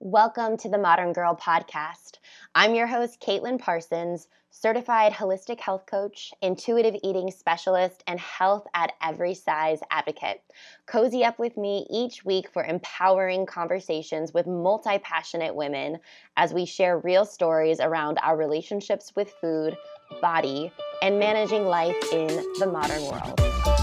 [0.00, 2.18] Welcome to the Modern Girl Podcast.
[2.54, 8.92] I'm your host, Caitlin Parsons, certified holistic health coach, intuitive eating specialist, and health at
[9.02, 10.40] every size advocate.
[10.86, 15.98] Cozy up with me each week for empowering conversations with multi passionate women
[16.36, 19.76] as we share real stories around our relationships with food,
[20.20, 20.72] body,
[21.02, 22.28] and managing life in
[22.60, 23.77] the modern world.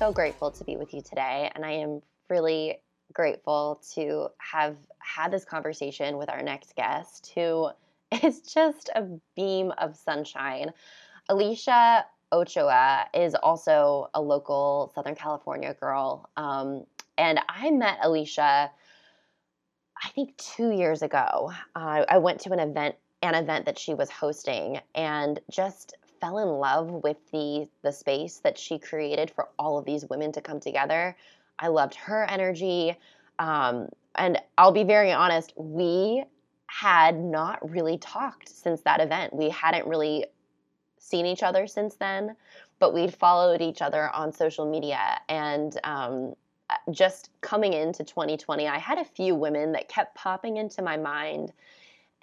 [0.00, 1.52] So grateful to be with you today.
[1.54, 2.00] And I am
[2.30, 2.78] really
[3.12, 7.68] grateful to have had this conversation with our next guest, who
[8.22, 9.04] is just a
[9.36, 10.72] beam of sunshine.
[11.28, 16.30] Alicia Ochoa is also a local Southern California girl.
[16.34, 16.84] Um,
[17.18, 18.70] and I met Alicia,
[20.02, 21.52] I think, two years ago.
[21.76, 26.38] Uh, I went to an event an event that she was hosting and just fell
[26.38, 30.40] in love with the the space that she created for all of these women to
[30.40, 31.16] come together.
[31.58, 32.96] I loved her energy.
[33.38, 36.24] Um, and I'll be very honest, we
[36.66, 39.34] had not really talked since that event.
[39.34, 40.26] We hadn't really
[40.98, 42.36] seen each other since then,
[42.78, 45.20] but we'd followed each other on social media.
[45.28, 46.34] And um,
[46.90, 51.52] just coming into 2020, I had a few women that kept popping into my mind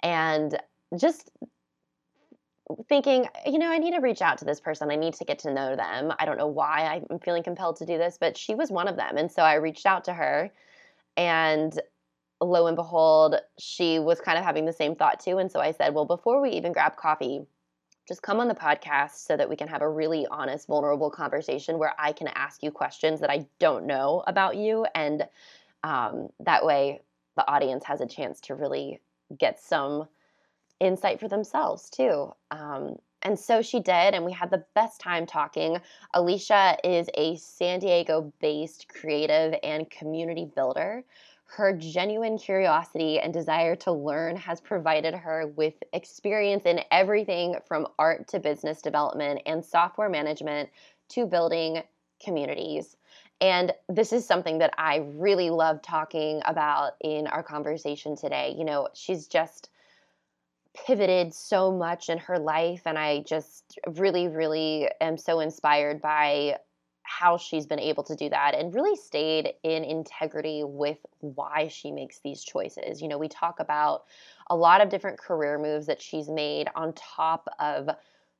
[0.02, 0.58] and
[0.96, 1.30] just
[2.88, 4.90] thinking, you know, I need to reach out to this person.
[4.90, 6.12] I need to get to know them.
[6.18, 8.96] I don't know why I'm feeling compelled to do this, but she was one of
[8.96, 9.16] them.
[9.16, 10.50] And so I reached out to her
[11.16, 11.78] and
[12.40, 15.38] lo and behold, she was kind of having the same thought too.
[15.38, 17.40] And so I said, well, before we even grab coffee,
[18.06, 21.78] just come on the podcast so that we can have a really honest, vulnerable conversation
[21.78, 24.86] where I can ask you questions that I don't know about you.
[24.94, 25.26] And
[25.84, 27.02] um, that way
[27.36, 29.00] the audience has a chance to really
[29.38, 30.08] get some
[30.80, 32.32] insight for themselves too.
[32.50, 35.78] Um, and so she did, and we had the best time talking.
[36.14, 41.04] Alicia is a San Diego based creative and community builder.
[41.46, 47.88] Her genuine curiosity and desire to learn has provided her with experience in everything from
[47.98, 50.68] art to business development and software management
[51.08, 51.82] to building
[52.22, 52.96] communities.
[53.40, 58.54] And this is something that I really love talking about in our conversation today.
[58.56, 59.70] You know, she's just
[60.86, 66.56] pivoted so much in her life and i just really really am so inspired by
[67.08, 71.90] how she's been able to do that and really stayed in integrity with why she
[71.90, 73.00] makes these choices.
[73.00, 74.04] You know we talk about
[74.50, 77.88] a lot of different career moves that she's made on top of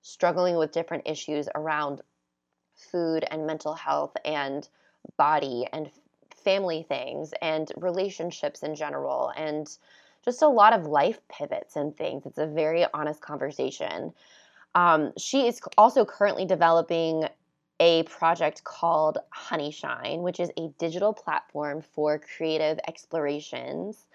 [0.02, 2.02] struggling with different issues around
[2.74, 4.68] food and mental health and
[5.16, 5.90] body and
[6.44, 9.78] family things and relationships in general and
[10.24, 12.26] just a lot of life pivots and things.
[12.26, 14.12] It's a very honest conversation.
[14.74, 17.28] Um, she is also currently developing
[17.80, 24.06] a project called Honeyshine, which is a digital platform for creative explorations.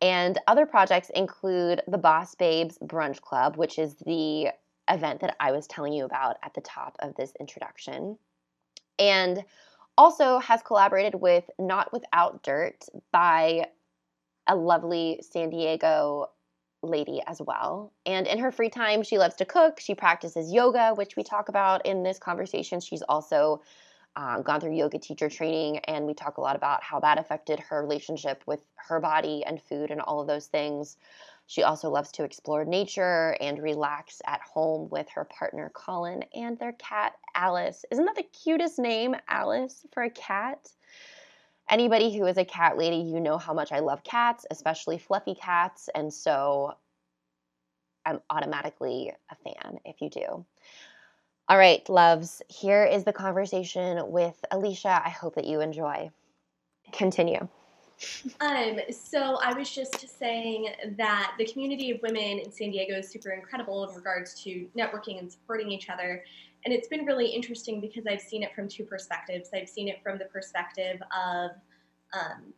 [0.00, 4.50] And other projects include the Boss Babes Brunch Club, which is the
[4.88, 8.16] event that I was telling you about at the top of this introduction.
[8.98, 9.44] And
[9.96, 13.66] also has collaborated with Not Without Dirt by
[14.48, 16.30] a lovely San Diego
[16.82, 17.92] lady as well.
[18.06, 19.80] And in her free time, she loves to cook.
[19.80, 22.80] She practices yoga, which we talk about in this conversation.
[22.80, 23.60] She's also
[24.16, 27.60] um, gone through yoga teacher training, and we talk a lot about how that affected
[27.60, 30.96] her relationship with her body and food and all of those things.
[31.46, 36.58] She also loves to explore nature and relax at home with her partner Colin and
[36.58, 37.84] their cat Alice.
[37.90, 40.68] Isn't that the cutest name, Alice, for a cat?
[41.70, 45.34] Anybody who is a cat lady, you know how much I love cats, especially fluffy
[45.34, 45.88] cats.
[45.94, 46.74] And so
[48.04, 50.44] I'm automatically a fan if you do.
[51.50, 55.02] All right, loves, here is the conversation with Alicia.
[55.04, 56.10] I hope that you enjoy.
[56.92, 57.48] Continue.
[58.40, 63.08] Um, so I was just saying that the community of women in San Diego is
[63.08, 66.22] super incredible in regards to networking and supporting each other.
[66.64, 69.50] And it's been really interesting because I've seen it from two perspectives.
[69.54, 71.52] I've seen it from the perspective of
[72.12, 72.52] um,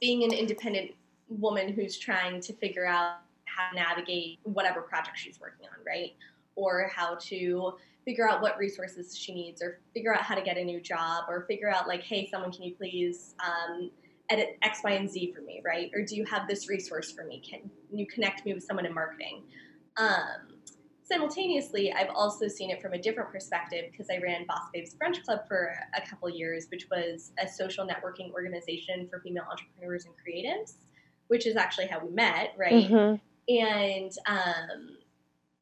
[0.00, 0.92] being an independent
[1.28, 6.14] woman who's trying to figure out how to navigate whatever project she's working on, right?
[6.56, 7.74] Or how to
[8.04, 11.24] figure out what resources she needs, or figure out how to get a new job,
[11.28, 13.90] or figure out, like, hey, someone, can you please um,
[14.30, 15.90] edit X, Y, and Z for me, right?
[15.94, 17.42] Or do you have this resource for me?
[17.48, 19.42] Can you connect me with someone in marketing?
[19.96, 20.56] Um,
[21.10, 25.22] simultaneously, I've also seen it from a different perspective because I ran Boss Babes Brunch
[25.24, 30.14] Club for a couple years, which was a social networking organization for female entrepreneurs and
[30.14, 30.74] creatives.
[31.30, 32.90] which is actually how we met, right?
[32.90, 33.54] Mm-hmm.
[33.54, 34.96] And um,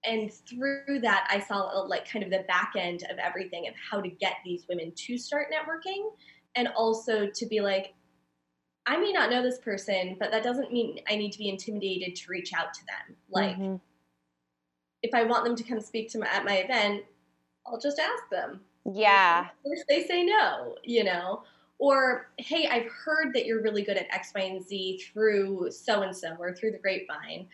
[0.04, 4.00] and through that, I saw like kind of the back end of everything of how
[4.00, 6.10] to get these women to start networking,
[6.54, 7.94] and also to be like,
[8.86, 12.16] I may not know this person, but that doesn't mean I need to be intimidated
[12.16, 13.16] to reach out to them.
[13.30, 13.76] Like, Mm-hmm.
[15.02, 17.04] If I want them to come speak to my, at my event,
[17.66, 18.60] I'll just ask them.
[18.84, 19.48] Yeah.
[19.88, 21.42] They say no, you know?
[21.78, 26.02] Or, hey, I've heard that you're really good at X, Y, and Z through so
[26.02, 27.46] and so or through the grapevine.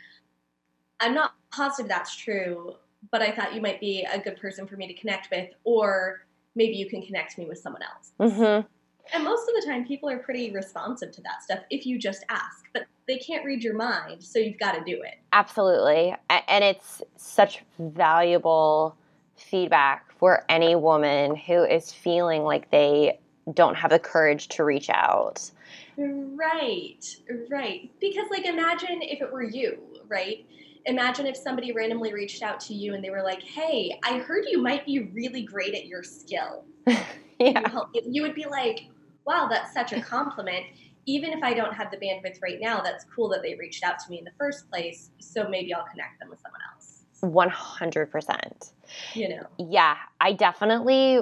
[1.01, 2.77] I'm not positive that's true,
[3.11, 6.25] but I thought you might be a good person for me to connect with, or
[6.55, 8.13] maybe you can connect me with someone else.
[8.19, 8.67] Mm-hmm.
[9.13, 12.25] And most of the time, people are pretty responsive to that stuff if you just
[12.29, 15.17] ask, but they can't read your mind, so you've got to do it.
[15.33, 16.15] Absolutely.
[16.31, 18.97] And it's such valuable
[19.37, 23.19] feedback for any woman who is feeling like they
[23.53, 25.51] don't have the courage to reach out.
[25.97, 27.05] Right,
[27.51, 27.91] right.
[28.01, 29.79] Because, like, imagine if it were you,
[30.09, 30.47] right?
[30.87, 34.45] Imagine if somebody randomly reached out to you and they were like, hey, I heard
[34.49, 36.65] you might be really great at your skill.
[37.41, 37.61] Yeah.
[37.61, 38.87] You, help you would be like,
[39.27, 40.67] wow, that's such a compliment.
[41.07, 43.99] Even if I don't have the bandwidth right now, that's cool that they reached out
[43.99, 45.11] to me in the first place.
[45.19, 47.05] So maybe I'll connect them with someone else.
[47.21, 48.73] 100%.
[49.15, 49.47] You know?
[49.59, 51.21] Yeah, I definitely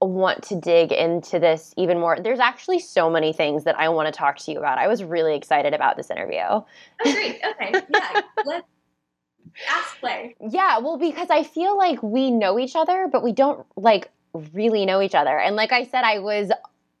[0.00, 2.18] want to dig into this even more.
[2.18, 4.78] There's actually so many things that I want to talk to you about.
[4.78, 6.40] I was really excited about this interview.
[6.40, 6.64] Oh,
[7.02, 7.40] great.
[7.44, 7.72] Okay.
[7.72, 8.20] Yeah.
[8.46, 8.66] Let's
[9.68, 10.36] ask play.
[10.40, 14.10] Yeah, well, because I feel like we know each other, but we don't like
[14.54, 15.38] really know each other.
[15.38, 16.50] And like I said, I was,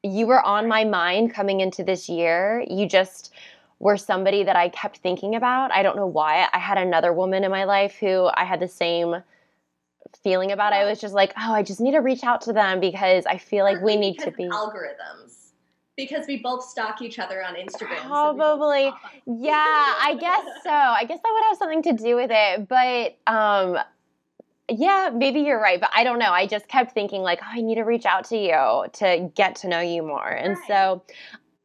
[0.02, 2.64] you were on my mind coming into this year.
[2.68, 3.32] You just
[3.78, 5.72] were somebody that I kept thinking about.
[5.72, 6.46] I don't know why.
[6.52, 9.22] I had another woman in my life who I had the same
[10.22, 10.72] feeling about.
[10.72, 13.38] I was just like, oh, I just need to reach out to them because I
[13.38, 14.44] feel like we need to be.
[14.44, 15.36] algorithms.
[15.96, 18.00] Because we both stalk each other on Instagram.
[18.02, 18.86] so Probably.
[18.86, 18.98] up.
[19.26, 20.70] Yeah, I guess so.
[20.70, 22.68] I guess that would have something to do with it.
[22.68, 23.78] But um
[24.70, 26.32] yeah, maybe you're right, but I don't know.
[26.32, 29.56] I just kept thinking like, oh, I need to reach out to you to get
[29.56, 30.28] to know you more.
[30.28, 30.66] And Right.
[30.66, 31.02] so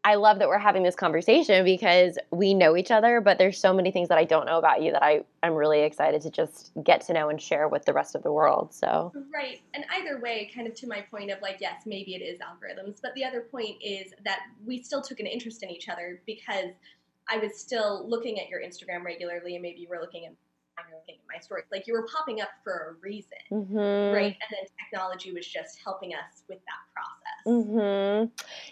[0.03, 3.73] I love that we're having this conversation because we know each other, but there's so
[3.73, 6.71] many things that I don't know about you that I I'm really excited to just
[6.83, 8.73] get to know and share with the rest of the world.
[8.73, 9.61] So, Right.
[9.73, 12.99] And either way, kind of to my point of like, yes, maybe it is algorithms,
[13.01, 16.69] but the other point is that we still took an interest in each other because
[17.27, 20.33] I was still looking at your Instagram regularly and maybe you were looking at
[20.83, 21.65] were looking at my stories.
[21.71, 23.37] Like you were popping up for a reason.
[23.51, 24.13] mhm.
[24.13, 24.35] Right.
[24.35, 27.45] And then technology was just helping us with that process.
[27.45, 28.25] hmm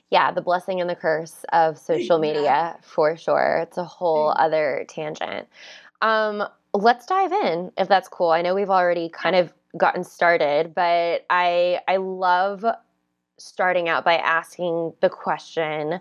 [0.10, 2.34] Yeah, the blessing and the curse of social Yeah.
[2.34, 3.60] media for sure.
[3.64, 4.36] It's a whole Mhm.
[4.40, 5.48] other tangent.
[6.02, 8.32] Um, let's dive in if that's cool.
[8.32, 12.66] I know we've already kind of gotten started, but I I love
[13.38, 16.00] starting out by asking the question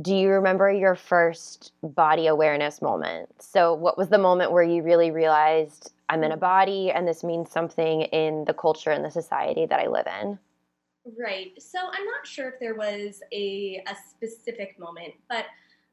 [0.00, 3.28] do you remember your first body awareness moment?
[3.40, 7.24] So, what was the moment where you really realized I'm in a body and this
[7.24, 10.38] means something in the culture and the society that I live in?
[11.18, 11.60] Right.
[11.60, 15.46] So I'm not sure if there was a, a specific moment, but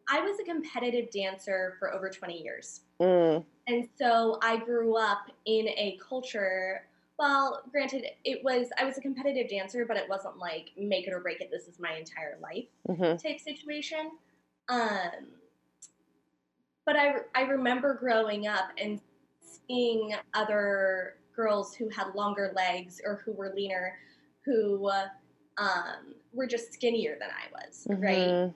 [0.09, 2.81] I was a competitive dancer for over 20 years.
[3.01, 3.43] Mm.
[3.67, 6.87] And so I grew up in a culture.
[7.17, 11.13] Well, granted, it was I was a competitive dancer, but it wasn't like make it
[11.13, 11.49] or break it.
[11.51, 14.11] This is my entire life hmm type situation.
[14.69, 15.27] Um,
[16.85, 19.01] but I I remember growing up and
[19.41, 23.97] seeing other girls who had longer legs or who were leaner,
[24.43, 24.89] who
[25.57, 28.27] um, were just skinnier than I was, right?
[28.29, 28.53] Mhm.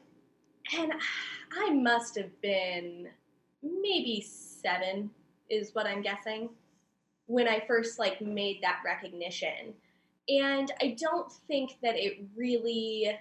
[0.78, 0.94] And
[1.54, 3.10] I must have been
[3.62, 5.12] maybe seven,
[5.50, 6.50] is what I'm guessing,
[7.32, 9.74] when I first like made that recognition.
[10.28, 13.18] And I don't think that it really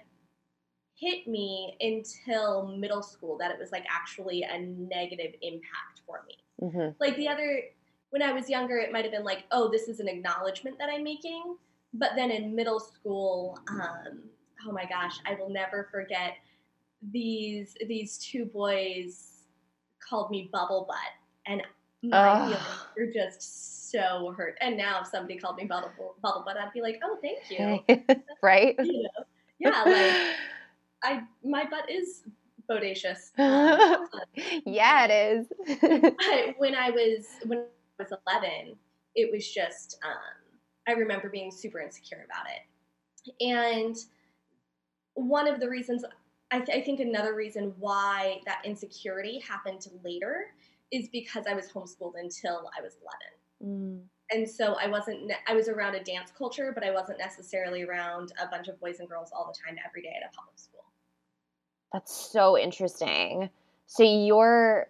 [0.95, 6.37] hit me until middle school that it was like actually a negative impact for me.
[6.61, 6.95] Mhm.
[6.99, 7.63] Like the other,
[8.09, 10.89] when I was younger, it might have been like, oh, this is an acknowledgement that
[10.89, 11.55] I'm making.
[11.93, 14.23] But then in middle school, um,
[14.67, 16.33] oh my gosh, I will never forget
[17.13, 19.45] these these two boys
[20.07, 20.97] called me bubble butt,
[21.47, 21.63] and
[22.03, 24.57] my feelings were just so hurt.
[24.61, 25.91] And now if somebody called me bubble
[26.21, 28.15] bubble butt, I'd be like, oh, thank you.
[28.41, 28.75] right?
[28.79, 29.09] You know?
[29.63, 30.35] Yeah, like
[31.03, 32.23] I my butt is
[32.67, 33.29] bodacious.
[33.37, 34.07] Um,
[34.65, 35.47] yeah, it is.
[36.57, 38.75] when I was when I was 11,
[39.13, 43.95] it was just um, I remember being super insecure about it, and
[45.13, 46.03] one of the reasons
[46.51, 50.47] I, th- I think another reason why that insecurity happened later
[50.91, 52.97] is because I was homeschooled until I was
[53.61, 53.63] 11.
[53.63, 54.01] Mm.
[54.33, 57.83] And so I wasn't, ne- I was around a dance culture, but I wasn't necessarily
[57.83, 60.57] around a bunch of boys and girls all the time every day at a public
[60.57, 60.85] school.
[61.93, 63.49] That's so interesting.
[63.85, 64.87] So your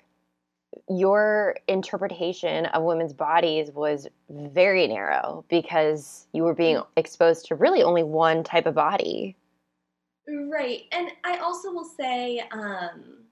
[0.87, 7.83] your interpretation of women's bodies was very narrow because you were being exposed to really
[7.83, 9.35] only one type of body.
[10.27, 10.83] Right.
[10.91, 13.25] And I also will say, um,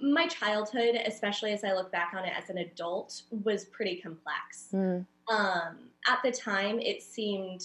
[0.00, 4.68] my childhood, especially as I look back on it as an adult, was pretty complex.
[4.72, 5.06] Mm.
[5.28, 7.62] Um, at the time, it seemed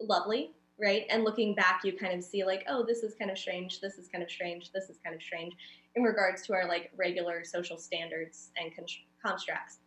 [0.00, 1.04] lovely, right?
[1.10, 3.98] And looking back, you kind of see, like, oh, this is kind of strange, this
[3.98, 5.52] is kind of strange, this is kind of strange
[5.94, 8.84] in regards to our like regular social standards and con-
[9.24, 9.78] constructs.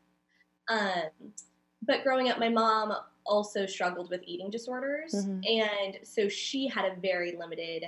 [0.70, 1.34] Um,
[1.82, 2.94] but growing up, my mom
[3.26, 5.48] also struggled with eating disorders, Mhm.
[5.48, 7.86] and so she had a very limited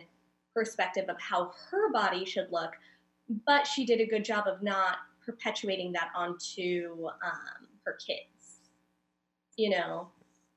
[0.56, 2.74] perspective of how her body should look.
[3.46, 8.60] But she did a good job of not perpetuating that onto um, her kids.
[9.58, 10.10] You know,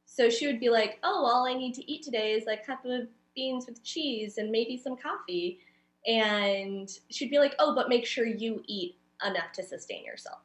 [0.06, 2.66] so she would be like, "Oh, all I need to eat today is like a
[2.66, 5.60] cup of beans with cheese and maybe some coffee,"
[6.06, 10.38] and she'd be like, "Oh, but make sure you eat enough to sustain yourself."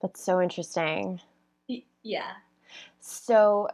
[0.00, 1.20] That's so interesting.
[2.02, 2.32] Yeah.
[3.00, 3.68] So,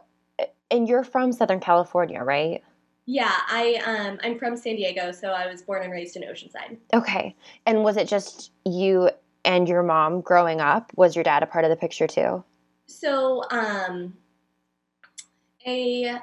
[0.69, 2.63] and you're from Southern California, right?
[3.11, 6.77] Yeah, I um I'm from San Diego, so I was born and raised in Oceanside.
[6.93, 7.35] Okay.
[7.65, 9.09] And was it just you
[9.43, 10.91] and your mom growing up?
[10.95, 12.43] Was your dad a part of the picture too?
[12.85, 14.13] So, um
[15.65, 16.19] a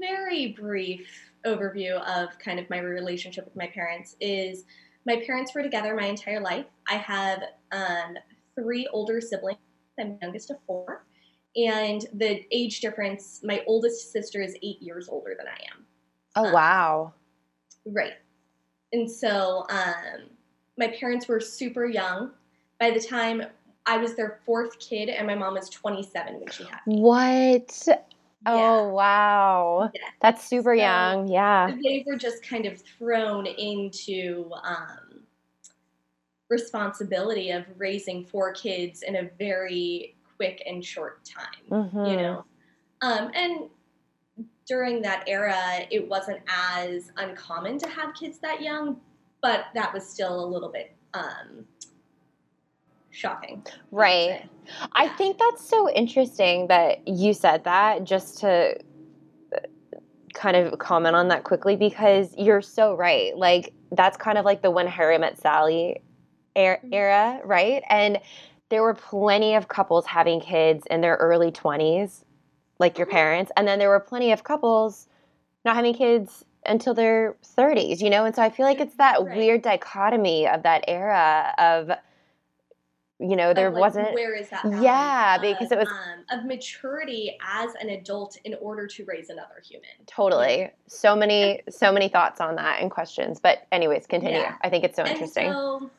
[0.00, 1.08] very brief
[1.46, 4.64] overview of kind of my relationship with my parents is
[5.06, 6.66] my parents were together my entire life.
[6.88, 8.16] I have um
[8.56, 9.60] three older siblings.
[10.00, 11.06] I'm youngest of four.
[11.54, 15.86] And the age difference, my oldest sister is eight years older than I am.
[16.36, 17.14] Oh, Uh, wow.
[17.86, 18.14] Right.
[18.92, 20.28] And so um,
[20.78, 22.32] my parents were super young.
[22.80, 23.42] By the time
[23.86, 27.00] I was their fourth kid, and my mom was 27 when she had me.
[27.00, 27.82] What?
[27.86, 27.98] Yeah.
[28.46, 29.90] Oh, wow.
[29.94, 30.00] Yeah.
[30.20, 31.28] That's super So- young.
[31.28, 31.74] Yeah.
[31.82, 35.22] They were just kind of thrown into um,
[36.48, 41.64] responsibility of raising four kids in a very quick and short time.
[41.90, 42.10] Mhm.
[42.10, 42.44] you know
[43.02, 43.68] um, and
[44.66, 49.00] during that era it wasn't as uncommon to have kids that young
[49.42, 51.64] but that was still a little bit um,
[53.10, 54.48] shocking Right.
[54.92, 58.74] I think that's so interesting that you said that just to
[59.54, 59.58] uh,
[60.32, 63.36] kind of comment on that quickly because you're so right.
[63.36, 66.02] Like that's kind of like the when Harry met Sally
[66.56, 66.92] er- Mhm.
[66.92, 67.82] era, right?
[67.88, 68.20] And
[68.70, 72.23] there were plenty of couples having kids in their early 20s
[72.84, 75.08] like your parents and then there were plenty of couples
[75.64, 78.26] not having kids until their 30s, you know?
[78.26, 79.36] And so I feel like it's that Right.
[79.38, 81.90] weird dichotomy of that era of
[83.20, 86.44] you know, there like, wasn't where is that Yeah, of, because it was- um, of
[86.44, 90.70] maturity as an adult in order to raise another human Totally.
[90.88, 93.40] So many, so many thoughts on that and questions.
[93.40, 94.40] But anyways, continue.
[94.40, 94.56] Yeah.
[94.62, 95.52] I think it's so And interesting.
[95.52, 95.90] so,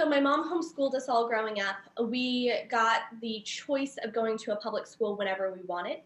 [0.00, 1.76] so my mom homeschooled us all growing up.
[2.02, 5.98] We got the choice of going to a public school whenever we wanted.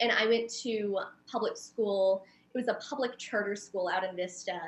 [0.00, 1.00] And I went to
[1.30, 2.24] public school.
[2.54, 4.58] It was a public charter school out in Vista,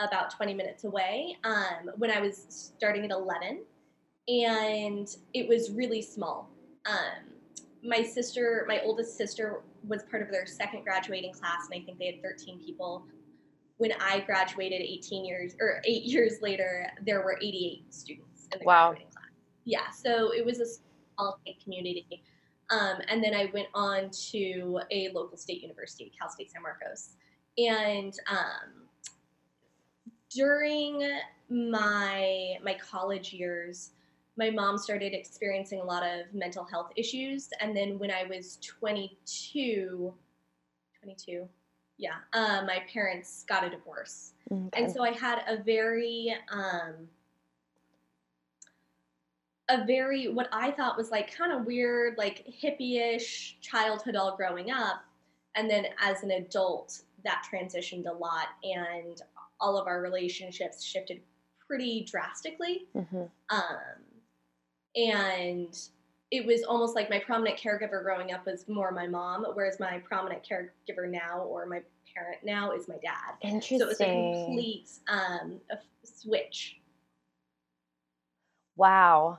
[0.00, 3.60] about 20 minutes away, um, when I was starting at 11.
[4.26, 6.50] And it was really small.
[6.86, 7.30] Um,
[7.84, 12.00] my sister, my oldest sister, was part of their second graduating class, and I think
[12.00, 13.04] they had 13 people
[13.78, 18.64] when I graduated 18 years or eight years later, there were 88 students in the
[18.64, 18.90] Wow.
[18.90, 19.24] graduating class.
[19.64, 22.22] Yeah, so it was a small community.
[22.70, 27.16] Um, and then I went on to a local state university, Cal State San Marcos.
[27.58, 28.88] And um,
[30.30, 31.02] during
[31.50, 33.92] my my college years,
[34.36, 37.48] my mom started experiencing a lot of mental health issues.
[37.60, 40.12] And then when I was 22,
[41.02, 41.48] 22,
[41.96, 44.32] yeah, uh, my parents got a divorce.
[44.50, 44.82] Okay.
[44.82, 47.08] And so I had a very, um,
[49.68, 54.70] a very, what I thought was like kind of weird, like hippie-ish childhood all growing
[54.70, 55.04] up.
[55.54, 59.22] And then as an adult, that transitioned a lot and
[59.60, 61.22] all of our relationships shifted
[61.66, 62.86] pretty drastically.
[62.94, 63.30] Mhm.
[63.48, 64.04] Um,
[64.96, 65.88] and
[66.34, 69.98] it was almost like my prominent caregiver growing up was more my mom, whereas my
[69.98, 71.80] prominent caregiver now or my
[72.12, 73.34] parent now is my dad.
[73.40, 73.78] Interesting.
[73.78, 76.80] So it was a complete um, a switch.
[78.76, 79.38] wow.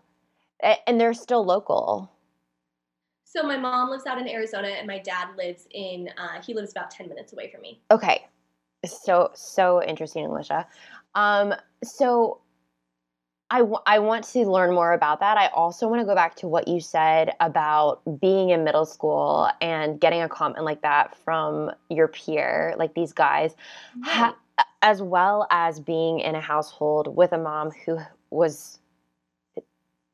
[0.87, 2.09] And they're still local.
[3.25, 6.09] So my mom lives out in Arizona, and my dad lives in.
[6.17, 7.81] Uh, he lives about ten minutes away from me.
[7.91, 8.25] Okay.
[8.85, 10.65] So so interesting, Alicia.
[11.13, 12.39] Um, so
[13.51, 15.37] I, w- I want to learn more about that.
[15.37, 19.49] I also want to go back to what you said about being in middle school
[19.61, 23.55] and getting a comment like that from your peer, like these guys.
[24.03, 24.39] Ha- mm-hmm.
[24.81, 27.99] as well as being in a household with a mom who
[28.29, 28.79] was,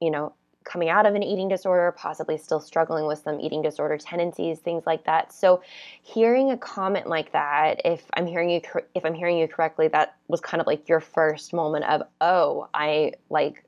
[0.01, 3.97] you know, coming out of an eating disorder, possibly still struggling with some eating disorder
[3.97, 5.33] tendencies, things like that.
[5.33, 5.61] So,
[6.01, 8.61] hearing a comment like that, if I'm hearing you,
[8.95, 12.67] if I'm hearing you correctly, that was kind of like your first moment of, oh,
[12.73, 13.65] I like,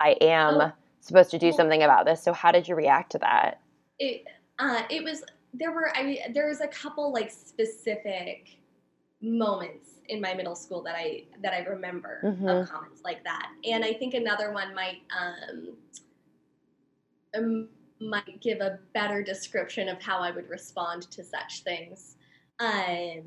[0.00, 0.72] I am oh.
[1.00, 2.22] supposed to do something about this.
[2.22, 3.60] So, how did you react to that?
[3.98, 4.24] It,
[4.58, 5.22] uh, it was
[5.54, 8.56] there were I mean there was a couple like specific
[9.20, 12.48] moments in my middle school that I that I remember mm-hmm.
[12.48, 13.50] of comments like that.
[13.64, 15.74] And I think another one might um,
[17.36, 17.68] um,
[18.00, 22.16] might give a better description of how I would respond to such things.
[22.58, 23.26] Um,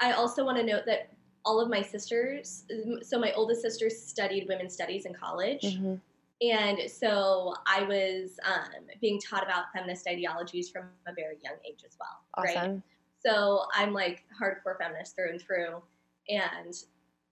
[0.00, 1.10] I also want to note that
[1.44, 2.64] all of my sisters,
[3.02, 5.62] so my oldest sister studied women's studies in college.
[5.62, 5.94] Mm-hmm.
[6.42, 11.82] And so I was um, being taught about feminist ideologies from a very young age
[11.86, 12.24] as well.
[12.34, 12.72] Awesome.
[12.72, 12.82] Right.
[13.24, 15.82] So I'm like hardcore feminist through and through.
[16.28, 16.74] And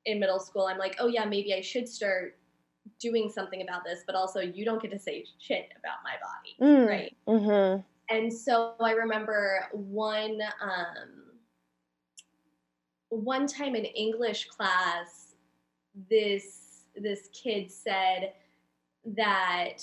[0.04, 2.37] in middle school, I'm like, oh yeah, maybe I should start
[3.00, 6.56] doing something about this, but also you don't get to say shit about my body,
[6.60, 6.88] mm.
[6.88, 7.16] right?
[7.26, 7.80] Mm-hmm.
[8.10, 11.24] And so I remember one um,
[13.10, 15.34] one time in English class,
[16.10, 18.32] this this kid said
[19.16, 19.78] that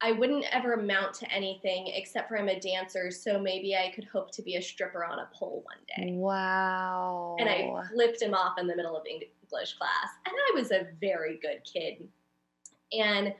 [0.00, 4.04] I wouldn't ever amount to anything except for I'm a dancer, so maybe I could
[4.04, 6.12] hope to be a stripper on a pole one day.
[6.14, 7.36] Wow.
[7.40, 10.08] And I flipped him off in the middle of English class.
[10.24, 12.08] And I was a very good kid.
[12.92, 13.34] And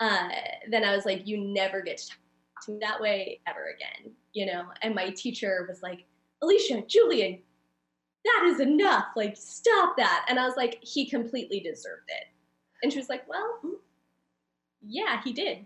[0.00, 0.28] uh,
[0.70, 2.18] then I was like, you never get to talk
[2.66, 4.64] to me that way ever again, you know?
[4.82, 6.04] And my teacher was like,
[6.42, 7.38] Alicia, Julian,
[8.24, 9.06] that is enough.
[9.16, 10.26] Like, stop that.
[10.28, 12.26] And I was like, he completely deserved it.
[12.82, 13.74] And she was like, well, mm,
[14.86, 15.64] yeah, he did.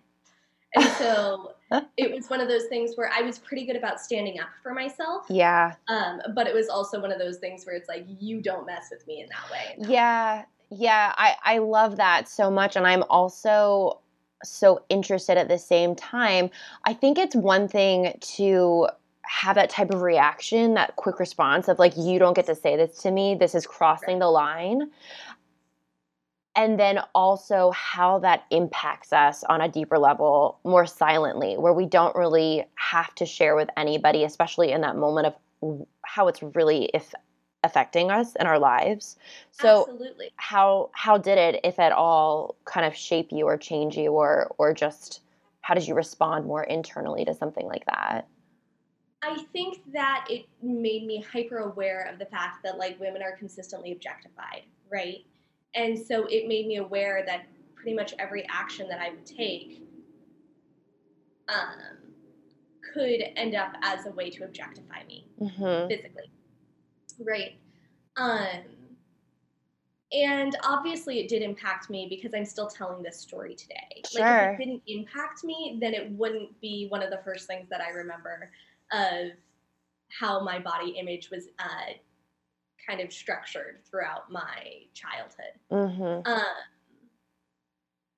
[0.77, 1.55] And so
[1.97, 4.73] it was one of those things where I was pretty good about standing up for
[4.73, 5.27] myself.
[5.29, 5.75] Yeah.
[5.89, 8.89] Um, but it was also one of those things where it's like, you don't mess
[8.91, 9.89] with me in that way.
[9.93, 10.45] Yeah.
[10.71, 12.77] Yeah, I, I love that so much.
[12.77, 14.01] And I'm also
[14.45, 16.51] so interested at the same time.
[16.85, 18.89] I think it's one thing to
[19.23, 22.77] have that type of reaction, that quick response of like, you don't get to say
[22.77, 24.91] this to me, this is crossing the line.
[26.57, 31.87] And then also how that impacts us on a deeper level more silently, where we
[31.87, 35.29] don't really have to share with anybody, especially in that moment
[35.63, 37.15] of how it's really if
[37.63, 39.17] affecting us in our lives.
[39.51, 40.31] So Absolutely.
[40.37, 44.55] how how did it, if at all, kind of shape you or change you or
[44.59, 45.21] or just
[45.61, 48.27] how did you respond more internally to something like that?
[49.23, 53.37] I think that it made me hyper aware of the fact that like women are
[53.37, 55.27] consistently objectified, right?
[55.75, 59.83] And so it made me aware that pretty much every action that I would take
[61.49, 61.99] um,
[62.95, 65.89] could end up as a way to objectify me mm-hmm.
[65.89, 66.31] physically
[67.27, 67.59] right?
[68.17, 68.65] Um,
[70.13, 74.03] and obviously, it did impact me because I'm still telling this story today.
[74.11, 74.23] Sure.
[74.23, 77.69] Like, if it didn't impact me, then it wouldn't be one of the first things
[77.71, 78.51] that I remember
[78.93, 79.31] of
[80.19, 81.93] how my body image was uh,
[82.85, 85.55] kind of structured throughout my childhood.
[85.71, 86.31] Mm-hmm.
[86.31, 86.45] Um,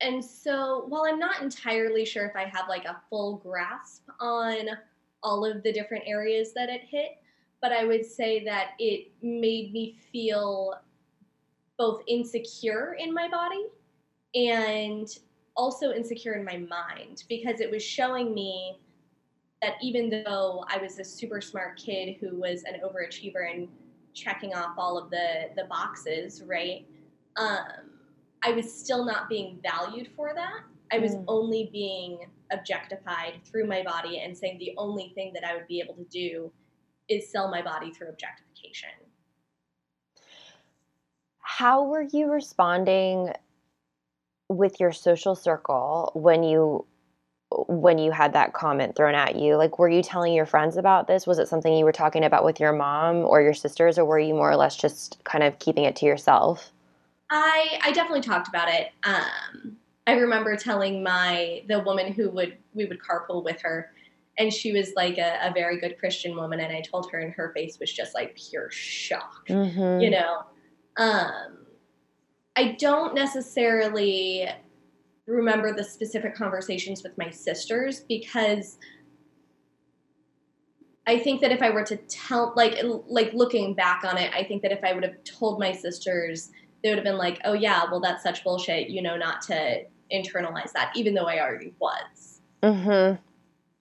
[0.01, 4.69] and so, while I'm not entirely sure if I have like a full grasp on
[5.23, 7.19] all of the different areas that it hit,
[7.63, 10.75] but I would say that it made me feel
[11.79, 13.67] both insecure in my body
[14.35, 15.09] and
[15.57, 18.79] also insecure in my mind because it was showing me
[19.63, 23.69] that even though I was a super smart kid who was an overachiever and
[24.13, 26.85] checking off all of the the boxes, right?
[27.37, 27.91] Um,
[28.43, 30.63] I was still not being valued for that.
[30.91, 31.25] I was mm.
[31.29, 35.81] only being objectified through my body and saying the only thing that I would be
[35.81, 36.53] able to do
[37.09, 38.91] is sell my body through objectification.
[41.39, 43.33] How were you responding
[44.49, 46.87] with your social circle when you
[47.69, 49.57] when you had that comment thrown at you?
[49.57, 51.27] Like were you telling your friends about this?
[51.27, 54.19] Was it something you were talking about with your mom or your sisters or were
[54.19, 56.73] you more or less just kind of keeping it to yourself?
[57.31, 58.93] I I definitely talked about it.
[59.05, 63.93] Um I remember telling my the woman who would we would carpool with her
[64.39, 67.33] and she was like a, a, very good Christian woman, and I told her, and
[67.35, 70.01] her face was just like pure shock, mm-hmm.
[70.01, 70.43] you know.
[70.97, 71.67] Um,
[72.57, 74.49] I don't necessarily
[75.27, 78.79] remember the specific conversations with my sisters because
[81.07, 84.45] I think that if I were to tell, like, like looking back on it, I
[84.45, 86.51] think that if I would have told my sisters,
[86.83, 89.85] they would have been like, "Oh yeah, well that's such bullshit," you know, not to
[90.13, 92.41] internalize that, even though I already was.
[92.63, 93.23] Mm-hmm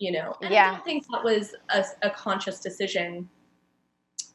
[0.02, 0.36] you know.
[0.42, 0.70] And yeah.
[0.70, 3.30] I don't think that was a, a conscious decision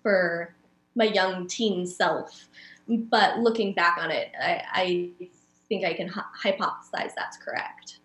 [0.03, 0.55] for
[0.95, 2.49] my young teen self.
[2.89, 5.11] But looking back on it, I, I
[5.69, 7.99] think I can hypothesize that's correct.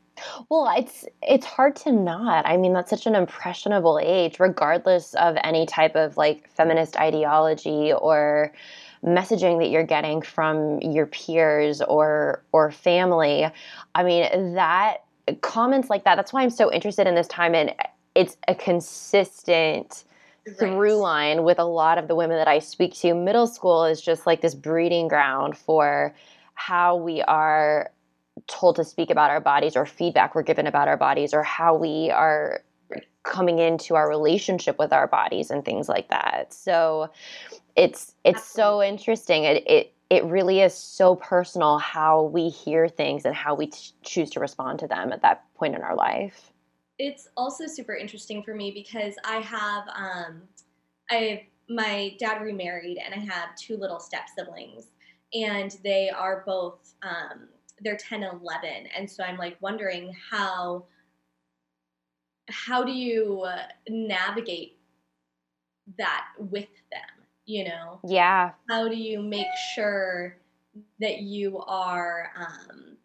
[0.49, 2.45] Well, it's it's hard to not.
[2.45, 7.93] I mean, that's such an impressionable age, regardless of any type of like feminist ideology
[7.93, 8.53] or
[9.03, 13.47] messaging that you're getting from your peers or or family.
[13.95, 15.03] I mean, that
[15.35, 16.15] comments like that.
[16.15, 17.73] That's why I'm so interested in this time, and
[18.15, 20.03] it's a consistent
[20.45, 20.57] right.
[20.57, 23.13] through line with a lot of the women that I speak to.
[23.13, 26.13] Middle school is just like this breeding ground for
[26.55, 27.91] how we are
[28.47, 31.75] told to speak about our bodies or feedback we're given about our bodies or how
[31.75, 32.63] we are
[33.23, 36.53] coming into our relationship with our bodies and things like that.
[36.53, 37.09] So
[37.75, 39.43] it's it's so interesting.
[39.43, 43.93] It it it really is so personal how we hear things and how we t-
[44.03, 46.51] choose to respond to them at that point in our life.
[46.99, 50.41] It's also super interesting for me because I have um
[51.09, 54.87] I my dad remarried and I have two little step siblings
[55.33, 57.47] and they are both um
[57.79, 60.85] they're 10 and 11 and so i'm like wondering how
[62.49, 64.77] how do you uh, navigate
[65.97, 70.37] that with them you know yeah how do you make sure
[70.99, 72.97] that you are um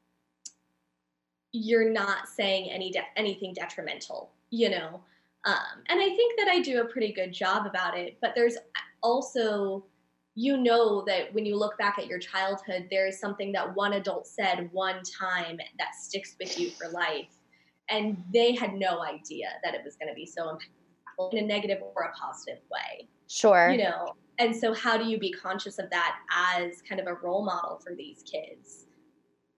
[1.53, 5.01] you're not saying any de- anything detrimental you know
[5.45, 8.57] um and i think that i do a pretty good job about it but there's
[9.03, 9.85] also
[10.37, 13.95] you know that when you look back at your childhood, there is something that one
[13.95, 17.39] adult said one time that sticks with you for life.
[17.89, 21.47] And they had no idea that it was going to be so impactful in a
[21.47, 23.09] negative or a positive way.
[23.29, 23.71] Sure.
[23.71, 27.15] You know, and so how do you be conscious of that as kind of a
[27.15, 28.87] role model for these kids?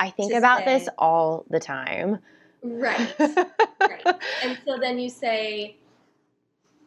[0.01, 2.19] I think about say, this all the time.
[2.63, 3.15] Right.
[3.81, 4.07] right.
[4.43, 5.77] And so then you say,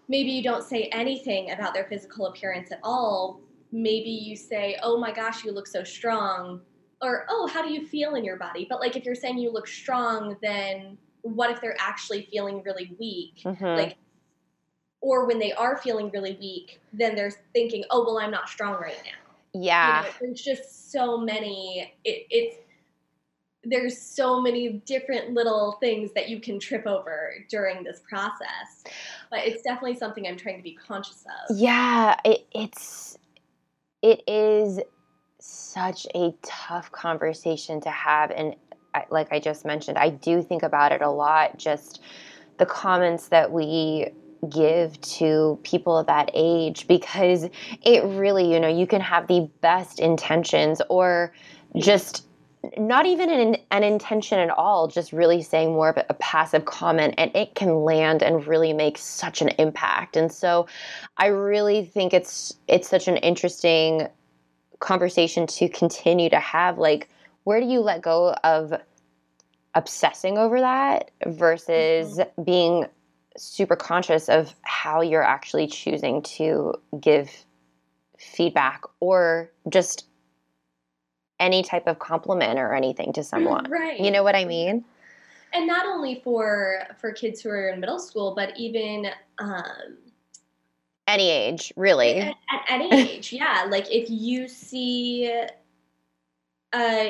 [0.08, 4.98] maybe you don't say anything about their physical appearance at all, maybe you say, "Oh
[4.98, 6.62] my gosh, you look so strong,"
[7.02, 9.52] or "Oh, how do you feel in your body?" But like if you're saying you
[9.52, 13.42] look strong, then what if they're actually feeling really weak?
[13.44, 13.64] Mm-hmm.
[13.64, 13.98] Like
[15.02, 18.74] or when they are feeling really weak, then they're thinking, "Oh, well, I'm not strong
[18.74, 20.02] right now." Yeah.
[20.02, 22.58] You know, there's just so many it, it's
[23.64, 28.84] there's so many different little things that you can trip over during this process
[29.30, 33.18] but it's definitely something i'm trying to be conscious of yeah it, it's
[34.02, 34.80] it is
[35.40, 38.56] such a tough conversation to have and
[39.12, 42.02] like i just mentioned i do think about it a lot just
[42.58, 44.08] the comments that we
[44.50, 47.48] give to people of that age because
[47.84, 51.32] it really you know you can have the best intentions or
[51.78, 52.26] just
[52.78, 57.14] not even an, an intention at all just really saying more of a, passive comment
[57.18, 60.66] and it can land and really make such an impact and so
[61.18, 64.08] i really think it's it's such an interesting
[64.80, 67.10] conversation to continue to have like
[67.44, 68.74] where do you let go of
[69.76, 72.44] obsessing over that versus mm-hmm.
[72.44, 72.86] being
[73.38, 77.30] super conscious of how you're actually choosing to give
[78.18, 80.06] feedback or just
[81.40, 83.70] any type of compliment or anything to someone.
[83.70, 84.00] Right.
[84.00, 84.86] You know what I mean?
[85.54, 89.08] And not only for for kids who are in middle school, but even
[89.40, 89.98] um,
[91.08, 92.20] any age, really.
[92.20, 93.68] At, at any age, yeah.
[93.70, 95.34] Like if you see
[96.72, 97.06] uh,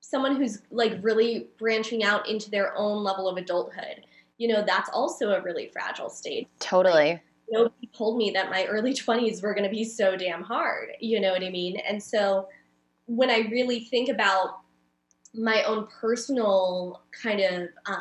[0.00, 4.04] someone who's like really branching out into their own level of adulthood,
[4.40, 6.48] you know, that's also a really fragile state.
[6.60, 7.10] Totally.
[7.10, 10.88] Like, nobody told me that my early 20s were going to be so damn hard.
[10.98, 11.76] You know what I mean?
[11.86, 12.48] And so
[13.04, 14.60] when I really think about
[15.34, 18.00] my own personal kind of uh,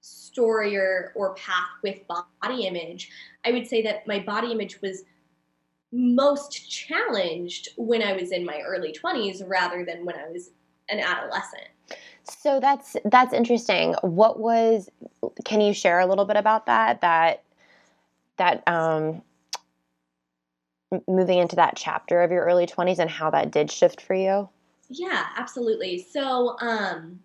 [0.00, 3.12] story or, or path with body image,
[3.44, 5.04] I would say that my body image was
[5.92, 10.50] most challenged when I was in my early 20s rather than when I was
[10.88, 11.68] an adolescent.
[12.28, 13.94] So that's that's interesting.
[14.02, 14.90] What was
[15.44, 17.42] can you share a little bit about that that
[18.36, 19.22] that um
[21.06, 24.48] moving into that chapter of your early 20s and how that did shift for you?
[24.88, 25.98] Yeah, absolutely.
[25.98, 27.20] So, um,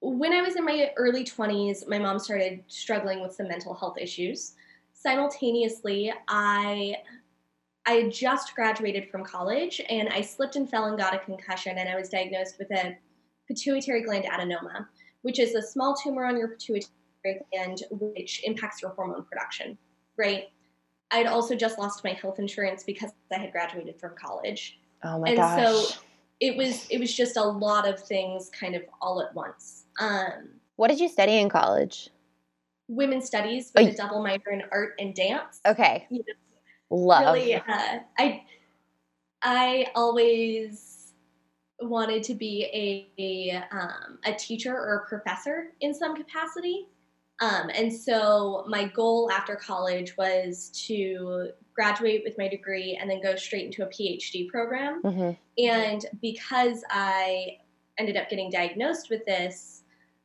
[0.00, 3.98] when I was in my early 20s, my mom started struggling with some mental health
[3.98, 4.54] issues.
[4.92, 6.96] Simultaneously, I
[7.88, 11.78] I had just graduated from college and I slipped and fell and got a concussion
[11.78, 12.94] and I was diagnosed with a
[13.46, 14.86] pituitary gland adenoma,
[15.22, 16.92] which is a small tumor on your pituitary
[17.50, 19.78] gland which impacts your hormone production,
[20.18, 20.44] right?
[21.10, 24.78] I had also just lost my health insurance because I had graduated from college.
[25.02, 25.58] Oh my gosh.
[25.58, 25.86] and gosh.
[25.94, 26.00] so
[26.40, 29.84] it was it was just a lot of things kind of all at once.
[29.98, 32.10] Um, what did you study in college?
[32.90, 35.60] women's studies Oh, with y- a double minor in art and dance.
[35.66, 36.06] Okay.
[36.10, 36.34] You know,
[36.90, 37.34] Love.
[37.34, 38.42] really uh, i
[39.42, 41.12] i always
[41.80, 46.86] wanted to be a a, um, a teacher or a professor in some capacity
[47.40, 53.22] um, and so my goal after college was to graduate with my degree and then
[53.22, 57.56] go straight into a phd program hmm and because i
[57.98, 59.82] ended up getting diagnosed with this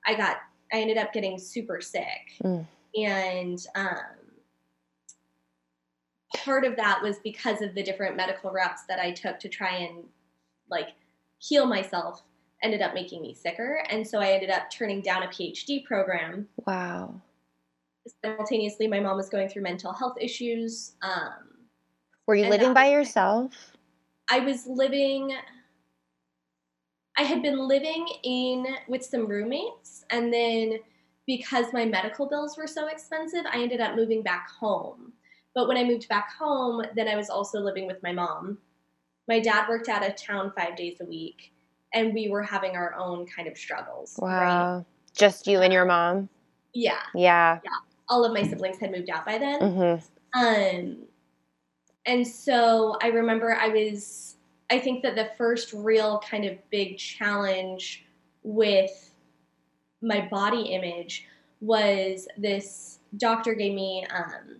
[0.07, 0.37] i got
[0.71, 2.65] i ended up getting super sick Mm.
[2.95, 3.97] and um,
[6.33, 9.75] part of that was because of the different medical routes that i took to try
[9.75, 10.03] and
[10.69, 10.89] like
[11.39, 12.23] heal myself
[12.61, 16.47] ended up making me sicker and so i ended up turning down a phd program
[16.65, 17.21] Wow.
[18.23, 21.67] simultaneously my mom was going through mental health issues um,
[22.25, 23.71] Were you living by yourself?
[24.29, 25.35] I was living
[27.15, 30.79] I had been living in with some roommates and then
[31.25, 35.13] because my medical bills were so expensive, I ended up moving back home.
[35.55, 38.57] But when I moved back home, then I was also living with my mom.
[39.27, 41.53] My dad worked out of town 5 days a week
[41.93, 44.47] and we were having our own kind of struggles, right?
[44.47, 44.85] Wow.
[45.15, 46.27] Just you and your mom?
[46.73, 47.59] Yeah, Yeah.
[48.09, 49.61] all of my siblings had moved out by then.
[49.61, 50.39] Mm-hmm.
[50.39, 50.97] Um,
[52.07, 54.37] and so I remember I was,
[54.71, 58.05] I think that the first real kind of big challenge
[58.41, 59.11] with
[60.01, 61.27] my body image
[61.61, 64.57] was this doctor gave me, um,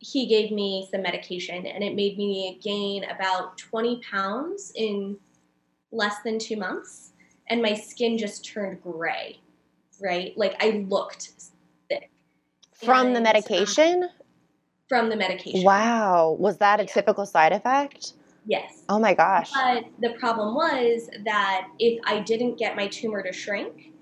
[0.00, 5.16] he gave me some medication and it made me gain about 20 pounds in
[5.92, 7.12] less than two months.
[7.48, 9.40] And my skin just turned gray,
[10.00, 10.32] right?
[10.36, 11.32] Like I looked
[11.90, 12.10] sick
[12.72, 14.08] From the And, um, medication?
[14.88, 15.62] from the medication.
[15.62, 16.36] Wow.
[16.40, 16.92] Was that a Yeah.
[16.92, 18.14] typical side effect?
[18.46, 18.84] Yes.
[18.88, 19.50] Oh my gosh.
[19.52, 23.92] But the problem was that if I didn't get my tumor to shrink,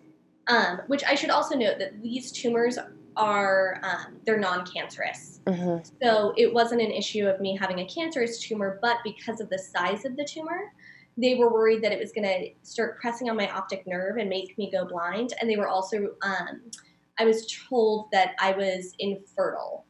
[0.47, 2.79] um, which I should also note that these tumors
[3.19, 8.41] are um, they're non-cancerous, hmm so it wasn't an issue of me having a cancerous
[8.41, 10.73] tumor, but because of the size of the tumor,
[11.17, 14.29] they were worried that it was going to start pressing on my optic nerve and
[14.31, 16.63] make me go blind, and they were also um,
[17.19, 19.85] I was told that I was infertile,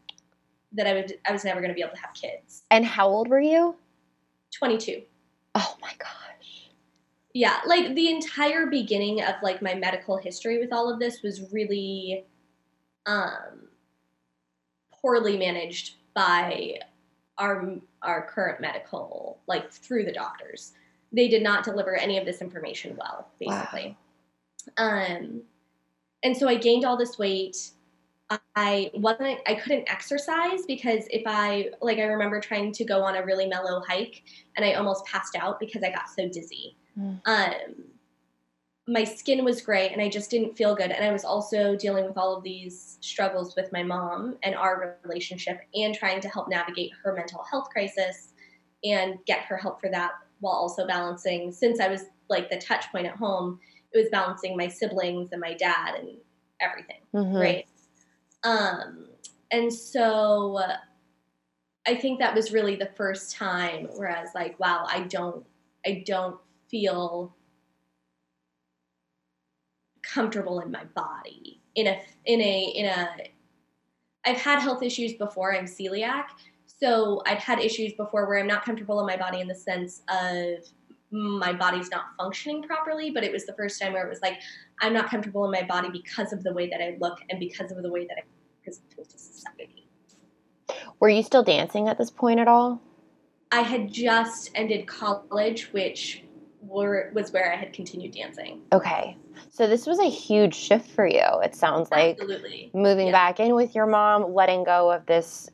[0.72, 2.64] that I would I was never going to be able to have kids.
[2.70, 3.76] And how old were you?
[4.58, 5.02] 22.
[5.54, 6.70] Oh my gosh.
[7.34, 11.52] yeah like the entire beginning of like my medical history with all of this was
[11.52, 12.24] really
[13.08, 13.68] um
[14.92, 16.78] poorly managed by
[17.38, 20.72] our our current medical like through the doctors.
[21.12, 23.96] They did not deliver any of this information well basically.
[24.76, 25.42] Um
[26.22, 27.70] and so i gained all this weight.
[28.54, 33.16] I wasn't i couldn't exercise because if i like i remember trying to go on
[33.16, 34.22] a really mellow hike
[34.56, 36.76] and i almost passed out because i got so dizzy.
[36.98, 37.20] Mm.
[37.24, 37.74] um
[38.88, 42.06] my skin was gray and i just didn't feel good and i was also dealing
[42.06, 46.48] with all of these struggles with my mom and our relationship and trying to help
[46.48, 48.32] navigate her mental health crisis
[48.84, 52.90] and get her help for that while also balancing since i was like the touch
[52.90, 53.60] point at home
[53.92, 56.16] it was balancing my siblings and my dad and
[56.60, 57.40] everything Mhm.
[57.40, 57.66] right
[58.42, 59.06] um
[59.50, 60.60] and so
[61.86, 65.44] i think that was really the first time where i was like wow i don't
[65.84, 66.38] i don't
[66.70, 67.34] feel
[70.12, 73.08] comfortable in my body in a in a in a
[74.26, 76.24] i've had health issues before i'm celiac
[76.66, 80.02] so i've had issues before where i'm not comfortable in my body in the sense
[80.08, 80.64] of
[81.10, 84.38] my body's not functioning properly but it was the first time where it was like
[84.80, 87.70] i'm not comfortable in my body because of the way that i look and because
[87.70, 88.22] of the way that i
[88.64, 89.86] present to society
[91.00, 92.80] Were you still dancing at this point at all?
[93.52, 96.22] i had just ended college which
[96.68, 99.16] were, was where i had continued dancing Okay.
[99.50, 101.24] So this was a huge shift for you.
[101.42, 103.12] It sounds like absolutely moving Yeah.
[103.12, 105.48] back in with your mom, letting go of this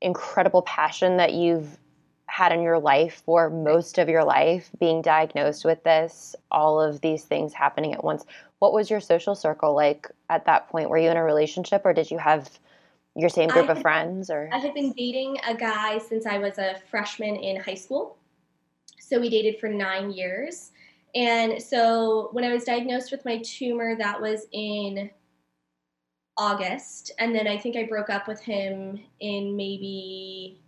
[0.00, 1.78] incredible passion that you've
[2.26, 7.00] had in your life for most of your life, being diagnosed with this, all of
[7.00, 8.24] these things happening at once.
[8.58, 10.90] What was your social circle like at that point?
[10.90, 12.50] Were you in a relationship or did you have
[13.14, 16.38] your same group I of friends or I had been dating a guy since I
[16.38, 18.18] was a freshman in high school.
[19.14, 20.72] So we dated for nine years.
[21.14, 25.08] And so when I was diagnosed with my tumor, that was in
[26.36, 27.12] August.
[27.20, 30.58] And then I think I broke up with him in maybe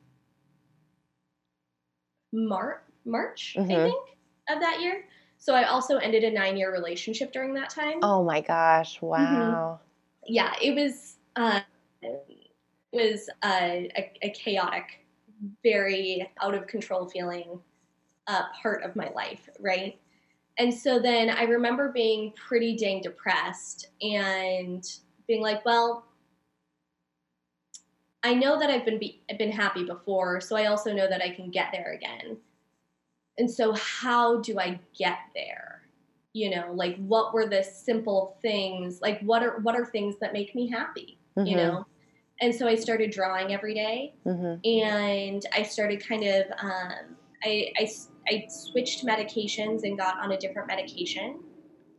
[2.32, 3.85] Mar- March, I Mhm.
[3.85, 4.16] think,
[4.48, 5.09] of that year.
[5.38, 9.06] So I also ended a nine year relationship during that time Oh my gosh, Mm-hmm.
[9.06, 9.80] wow.
[10.24, 11.62] yeah, it was uh,
[12.00, 12.46] it
[12.92, 13.90] was a,
[14.22, 15.04] a chaotic,
[15.64, 17.61] very out of control feeling
[18.26, 19.98] uh, part of my life, right?
[20.58, 24.84] And so then I remember being pretty dang depressed and
[25.28, 26.06] being like, well,
[28.22, 31.22] I know that I've been be- I've been happy before, so I also know that
[31.22, 32.38] I can get there again.
[33.38, 35.82] And so how do I get there?
[36.32, 39.00] You know, like what were the simple things?
[39.00, 41.18] Like what are what are things that make me happy?
[41.36, 41.48] Mhm.
[41.48, 41.86] You know?
[42.40, 44.60] And so I started drawing every day Mhm.
[44.66, 47.88] and I started kind of um, I, I
[48.28, 51.40] I switched medications and got on a different medication.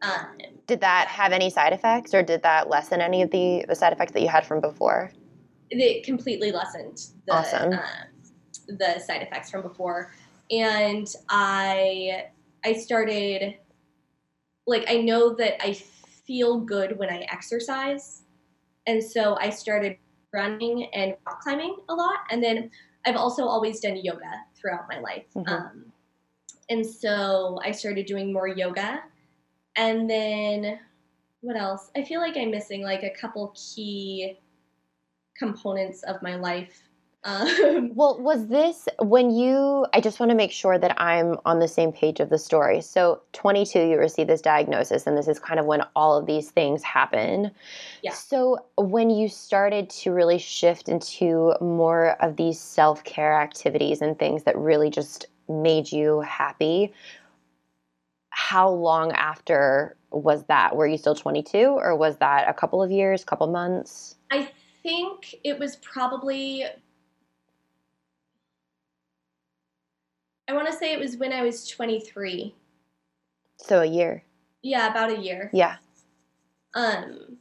[0.01, 0.37] Um,
[0.67, 3.93] Did that have any side effects, or did that lessen any of the, the side
[3.93, 5.11] effects that you had from before?
[5.69, 7.73] it completely lessened the Awesome.
[7.73, 7.79] uh,
[8.67, 10.13] the side effects from before,
[10.51, 12.27] and I
[12.65, 13.55] I started
[14.65, 18.23] like I know that I feel good when I exercise,
[18.85, 19.97] and so I started
[20.33, 22.69] running and rock climbing a lot, and then
[23.05, 25.49] I've also always done yoga throughout my life, Mhm.
[25.49, 25.93] um,
[26.69, 29.03] and so I started doing more yoga,
[29.75, 30.79] and then
[31.41, 31.91] what else?
[31.95, 34.37] I feel like I'm missing like a couple key
[35.37, 36.83] components of my life.
[37.23, 39.85] Um, Well, was this when you?
[39.93, 42.81] I just want to make sure that I'm on the same page of the story.
[42.81, 46.51] So, 22, you receive this diagnosis, and this is kind of when all of these
[46.51, 47.51] things happen.
[48.03, 48.13] Yeah.
[48.13, 54.17] So, when you started to really shift into more of these self care activities and
[54.17, 56.93] things that really just made you happy,
[58.29, 60.75] how long after was that?
[60.75, 64.15] Were you still 22, or was that a couple of years, couple months?
[64.31, 64.49] I
[64.83, 66.65] think it was probably.
[70.47, 72.55] I want to say it was when I was 23.
[73.57, 74.23] So, a year.
[74.61, 75.49] Yeah, about a year.
[75.51, 75.77] Yeah.
[76.73, 77.37] Um,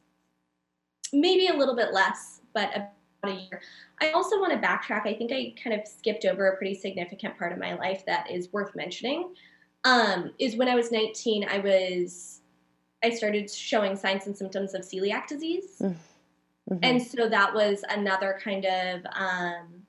[1.13, 2.93] maybe a little bit less, but
[3.29, 3.61] a year.
[4.01, 5.07] I also want to backtrack.
[5.07, 8.31] I think I kind of skipped over a pretty significant part of my life that
[8.31, 9.35] is worth mentioning.
[9.85, 12.41] Um, is when I was 19, I was
[13.05, 15.81] I started showing signs and symptoms of celiac disease.
[15.81, 16.81] Mhm.
[16.83, 19.87] And so that was another kind of um,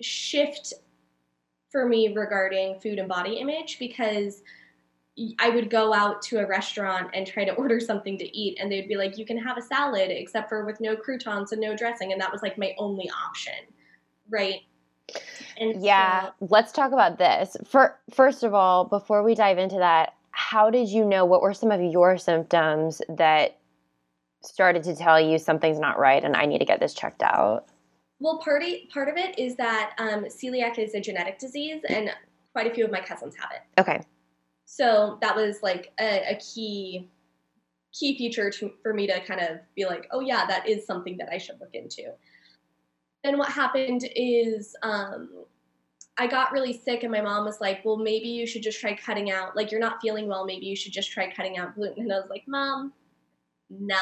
[0.00, 0.72] shift
[1.70, 4.42] for me regarding food and body image because
[5.38, 8.70] I would go out to a restaurant and try to order something to eat, and
[8.70, 11.76] they'd be like, You can have a salad, except for with no croutons and no
[11.76, 12.12] dressing.
[12.12, 13.54] And that was like my only option,
[14.30, 14.60] right?
[15.58, 17.56] And Yeah, so- let's talk about this.
[17.66, 21.54] For first of all, before we dive into that, how did you know what were
[21.54, 23.58] some of your symptoms that
[24.42, 27.66] started to tell you something's not right and I need to get this checked out?
[28.20, 32.10] Well, part of, part of it is that um, celiac is a genetic disease, and
[32.52, 33.80] quite a few of my cousins have it.
[33.80, 34.00] Okay.
[34.70, 37.08] So that was like a, a key
[37.98, 41.16] key feature to, for me to kind of be like, oh yeah, that is something
[41.16, 42.12] that I should look into.
[43.24, 45.30] And what happened is um,
[46.18, 48.94] I got really sick, and my mom was like, well, maybe you should just try
[48.94, 49.56] cutting out.
[49.56, 52.02] Like you're not feeling well, maybe you should just try cutting out gluten.
[52.02, 52.92] And I was like, mom,
[53.70, 53.96] nah,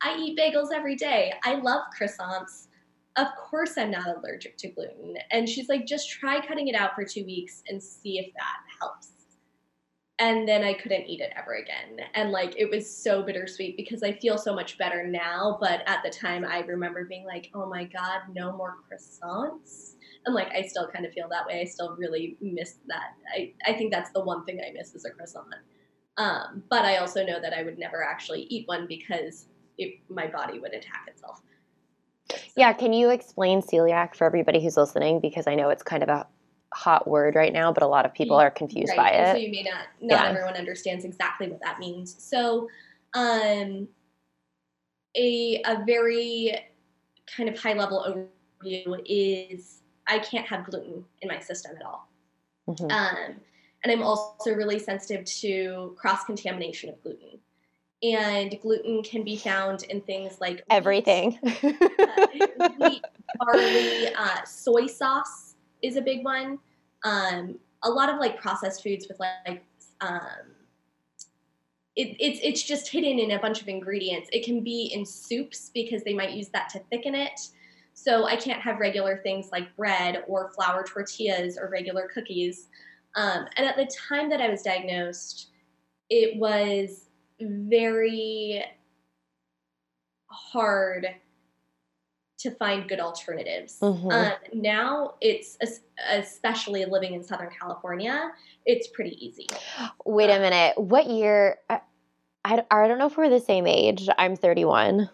[0.00, 1.32] I eat bagels every day.
[1.42, 2.68] I love croissants.
[3.16, 5.16] Of course, I'm not allergic to gluten.
[5.32, 8.58] And she's like, just try cutting it out for two weeks and see if that
[8.80, 9.17] helps
[10.18, 12.04] and then I couldn't eat it ever again.
[12.14, 16.02] And like it was so bittersweet because I feel so much better now, but at
[16.02, 19.94] the time I remember being like, "Oh my god, no more croissants."
[20.26, 21.60] And like I still kind of feel that way.
[21.60, 23.14] I still really miss that.
[23.34, 25.54] I I think that's the one thing I miss is a croissant.
[26.16, 29.46] Um, but I also know that I would never actually eat one because
[29.78, 31.40] it, my body would attack itself.
[32.56, 36.08] Yeah, can you explain celiac for everybody who's listening because I know it's kind of
[36.08, 36.26] a
[36.74, 39.40] hot word right now, but a lot of people are confused by Right, and So
[39.42, 40.28] you may not not Yeah.
[40.30, 42.22] everyone understands exactly what that means.
[42.22, 42.68] So
[43.14, 43.88] um
[45.16, 46.58] a a very
[47.26, 48.28] kind of high level
[48.62, 52.08] overview is I can't have gluten in my system at all.
[52.68, 52.90] Mhm.
[52.90, 53.40] Um
[53.84, 57.38] and I'm also really sensitive to cross contamination of gluten.
[58.02, 61.38] And gluten can be found in things like wheat, Everything.
[61.62, 62.26] uh,
[62.78, 63.02] wheat,
[63.38, 65.47] barley, uh, soy sauce
[65.82, 66.58] is a big one.
[67.04, 69.62] Um, a lot of like processed foods with like
[70.00, 70.54] um,
[71.96, 74.28] it, it's it's just hidden in a bunch of ingredients.
[74.32, 77.40] It can be in soups because they might use that to thicken it.
[77.94, 82.68] So I can't have regular things like bread or flour tortillas or regular cookies.
[83.16, 85.48] Um, and at the time that I was diagnosed,
[86.08, 87.06] it was
[87.40, 88.64] very
[90.26, 91.08] hard
[92.38, 93.78] to find good alternatives.
[93.80, 94.12] Mhm.
[94.12, 95.58] Um, now it's
[96.10, 98.30] especially living in Southern California,
[98.64, 99.46] it's pretty easy.
[100.04, 100.78] Wait a minute.
[100.78, 101.58] What year?
[101.68, 101.80] I,
[102.44, 104.08] I, I don't know if we're the same age.
[104.18, 105.10] I'm 31.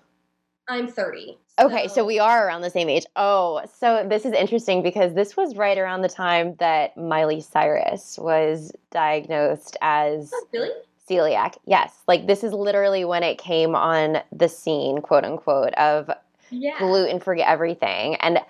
[0.69, 1.39] I'm 30.
[1.61, 3.07] Okay, so we are around the same age.
[3.17, 8.19] Oh, so this is interesting because this was right around the time that Miley Cyrus
[8.19, 10.71] was diagnosed as Oh, really?
[11.09, 12.03] Celiac, yes.
[12.09, 16.11] Like this is literally when it came on the scene, quote unquote, of
[16.51, 16.79] Yeah.
[16.79, 18.17] gluten free everything.
[18.17, 18.41] And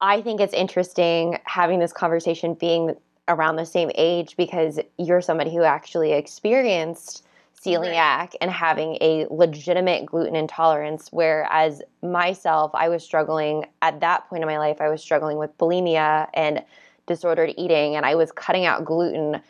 [0.00, 2.96] I think it's interesting having this conversation being
[3.28, 7.24] around the same age because you're somebody who actually experienced
[7.64, 11.08] celiac and having a legitimate gluten intolerance.
[11.10, 15.56] Whereas myself, I was struggling at that point in my life, I was struggling with
[15.56, 16.62] bulimia and
[17.06, 19.40] disordered eating, and I was cutting out gluten.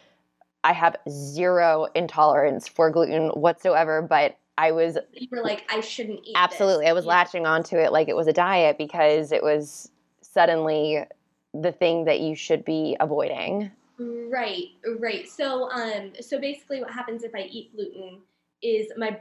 [0.62, 6.20] I have zero intolerance for gluten whatsoever, but I was You were like, I shouldn't
[6.20, 6.26] eat.
[6.26, 7.10] this." absolutely, I was Yeah.
[7.10, 9.90] latching onto it like it was a diet because it was
[10.20, 11.04] suddenly
[11.52, 13.70] the thing that you should be avoiding.
[13.98, 15.28] Right, right.
[15.28, 18.20] So, um, so basically, what happens if I eat gluten
[18.62, 19.20] is my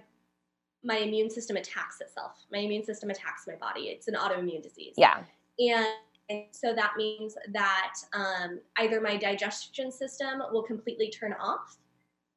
[0.86, 2.46] my immune system attacks itself.
[2.52, 3.84] My immune system attacks my body.
[3.84, 4.96] It's an autoimmune disease.
[4.98, 5.24] Yeah.
[5.60, 5.88] and,
[6.30, 11.78] and so that means that um, either my digestion system will completely turn off,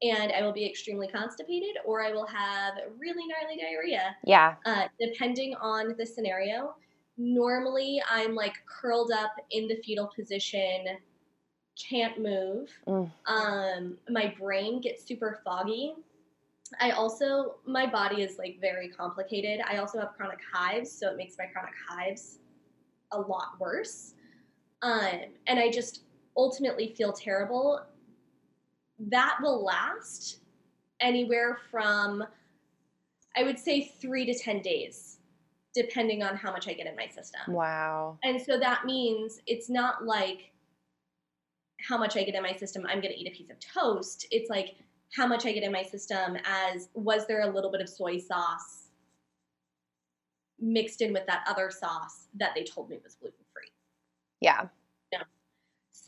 [0.03, 4.57] and I will be extremely constipated, or I will have really gnarly diarrhea, Yeah.
[4.67, 6.75] uh, depending on the scenario.
[7.17, 10.99] Normally, I'm like curled up in the fetal position,
[11.77, 12.71] can't move.
[12.87, 13.11] Mm.
[13.27, 15.95] Um, my brain gets super foggy.
[16.81, 19.61] I also, my body is like very complicated.
[19.67, 22.41] I also have chronic hives, so it makes my chronic hives
[23.13, 24.15] a lot worse.
[24.83, 26.03] Um, and I just
[26.37, 27.81] ultimately feel terrible.
[28.99, 30.41] That will last
[31.01, 32.25] anywhere from,
[33.37, 35.19] I would say, three to 10 days,
[35.75, 37.41] depending on how much I get in my system.
[37.49, 38.19] Wow.
[38.25, 40.53] And so that means it's not like
[41.87, 44.27] how much I get in my system, I'm going to eat a piece of toast.
[44.31, 44.77] It's like
[45.15, 48.19] how much I get in my system as was there a little bit of soy
[48.19, 48.89] sauce
[50.59, 53.69] mixed in with that other sauce that they told me was gluten free.
[54.41, 54.69] Yeah.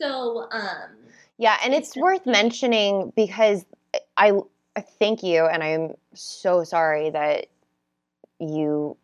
[0.01, 0.89] So, um,
[1.37, 3.65] Yeah, and it's worth mentioning because
[4.17, 4.33] I,
[4.75, 7.47] I thank you, and I'm so sorry that
[8.39, 8.95] you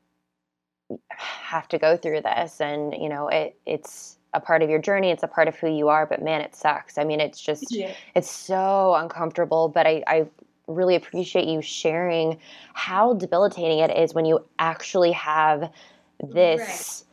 [1.10, 3.58] have to go through this, and you know it.
[3.66, 5.12] It's a part of your journey.
[5.12, 6.06] It's a part of who you are.
[6.06, 6.98] But man, it sucks.
[6.98, 7.76] I mean, it's just
[8.16, 9.70] it's so uncomfortable.
[9.70, 10.28] But I, I
[10.68, 12.40] really appreciate you sharing
[12.74, 15.72] how debilitating it is when you actually have
[16.20, 17.06] this.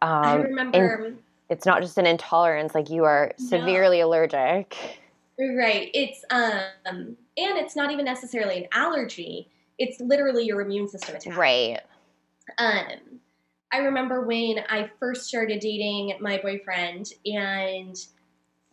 [0.00, 1.14] I Um, remember.
[1.48, 3.46] It's not just an intolerance; like you are No.
[3.46, 4.76] severely allergic.
[5.38, 5.90] Right.
[5.94, 9.48] It's um and it's not even necessarily an allergy.
[9.78, 11.36] It's literally your immune system attack.
[11.36, 11.80] Right.
[12.58, 13.20] Um
[13.70, 17.96] I remember when I first started dating my boyfriend and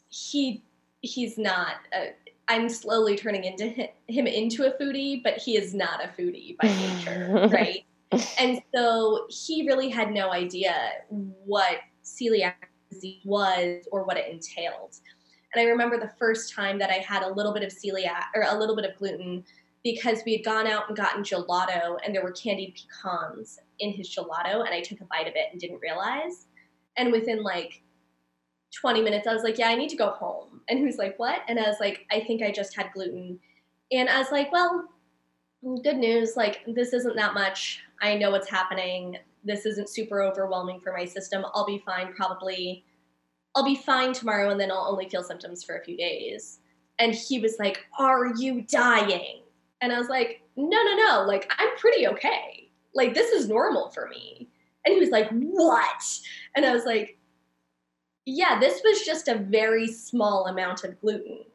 [0.09, 0.63] he
[1.01, 1.75] he's not
[2.47, 3.67] I'm slowly turning into
[4.07, 7.83] him into a foodie, but he is not a foodie by nature, right?
[8.39, 10.75] And so he really had no idea
[11.09, 12.53] what celiac
[12.89, 14.95] disease was or what it entailed.
[15.53, 18.43] And I remember the first time that I had a little bit of celiac or
[18.43, 19.43] a little bit of gluten
[19.83, 24.09] because we had gone out and gotten gelato and there were candied pecans in his
[24.09, 26.47] gelato and I took a bite of it and didn't realize.
[26.97, 27.81] And within like
[28.75, 30.61] 20 minutes, I was like, Yeah, I need to go home.
[30.67, 31.41] And he was like, What?
[31.47, 33.39] And I was like, I think I just had gluten.
[33.91, 34.89] And I was like, Well,
[35.83, 36.35] good news.
[36.35, 37.79] Like, this isn't that much.
[38.01, 39.17] I know what's happening.
[39.45, 41.45] This isn't super overwhelming for my system.
[41.53, 42.83] I'll be fine probably.
[43.55, 46.59] I'll be fine tomorrow and then I'll only feel symptoms for a few days.
[46.99, 49.41] And he was like, Are you dying?
[49.81, 51.25] And I was like, No, no, no.
[51.27, 52.69] Like, I'm pretty okay.
[52.93, 54.49] Like, this is normal for me.
[54.83, 56.03] And he was like, What?
[56.55, 57.19] And I was like,
[58.25, 61.45] Yeah, this was just a very small amount of gluten.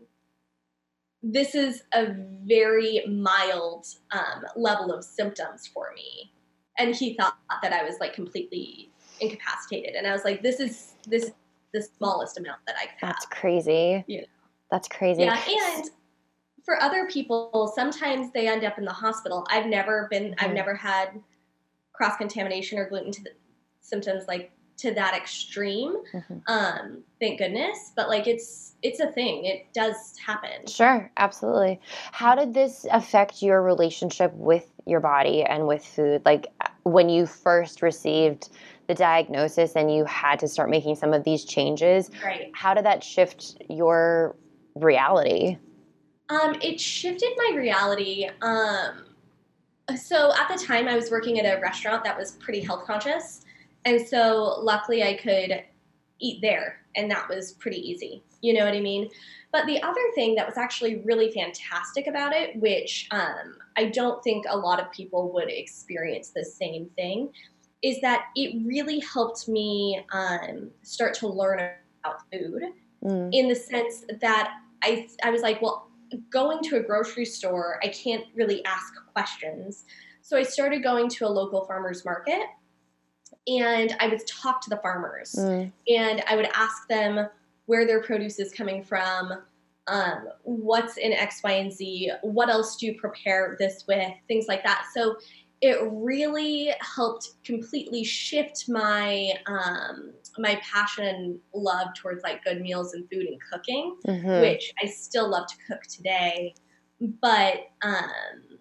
[1.22, 2.14] This is a
[2.44, 6.32] very mild um, level of symptoms for me.
[6.80, 9.94] And he thought that I was like completely incapacitated.
[9.94, 11.32] And I was like, This is this
[11.72, 13.10] the smallest amount that I could have.
[13.14, 14.04] That's crazy.
[14.08, 14.22] Yeah.
[14.70, 15.22] That's crazy.
[15.22, 15.90] Yeah, and
[16.64, 19.46] for other people, sometimes they end up in the hospital.
[19.50, 20.54] I've never been, I've Mhm.
[20.54, 21.22] never had
[21.92, 23.30] cross contamination or gluten to the
[23.80, 25.96] symptoms like to that extreme.
[26.12, 26.42] Mhm.
[26.46, 27.92] Um, thank goodness.
[27.94, 29.44] But like it's it's a thing.
[29.44, 30.66] It does happen.
[30.66, 31.80] Sure, absolutely.
[32.12, 36.22] How did this affect your relationship with your body and with food?
[36.24, 36.46] Like
[36.84, 38.50] when you first received
[38.86, 42.50] the diagnosis and you had to start making some of these changes, Right.
[42.54, 44.36] how did that shift your
[44.74, 45.58] reality?
[46.28, 48.28] Um, it shifted my reality.
[48.42, 49.04] Um,
[49.96, 53.44] so at the time, I was working at a restaurant that was pretty health conscious,
[53.84, 55.64] and so luckily I could
[56.20, 58.22] eat there, and that was pretty easy.
[58.40, 59.08] You know what I mean?
[59.52, 64.22] But the other thing that was actually really fantastic about it, which um, I don't
[64.22, 67.30] think a lot of people would experience the same thing,
[67.82, 71.58] is that it really helped me um, start to learn
[72.04, 72.62] about food
[73.02, 73.30] Mm.
[73.32, 75.88] in the sense that I I was like, well,
[76.28, 79.86] going to a grocery store, I can't really ask questions.
[80.20, 82.42] So I started going to a local farmer's market
[83.46, 85.72] and I would talk to the farmers Mm.
[85.88, 87.26] and I would ask them
[87.66, 89.32] where their produce is coming from,
[89.86, 94.46] um, what's in X, Y, and Z, what else do you prepare this with, things
[94.48, 94.86] like that.
[94.94, 95.16] So
[95.60, 102.94] it really helped completely shift my um, my passion and love towards like good meals
[102.94, 104.40] and food and cooking, Mhm.
[104.40, 106.54] which I still love to cook today.
[107.00, 108.58] But um,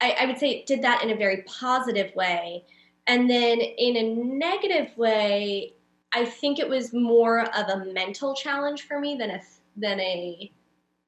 [0.00, 2.64] I, I would say it did that in a very positive way.
[3.06, 5.74] And then in a negative way,
[6.12, 9.40] I think it was more of a mental challenge for me than a
[9.76, 10.50] than a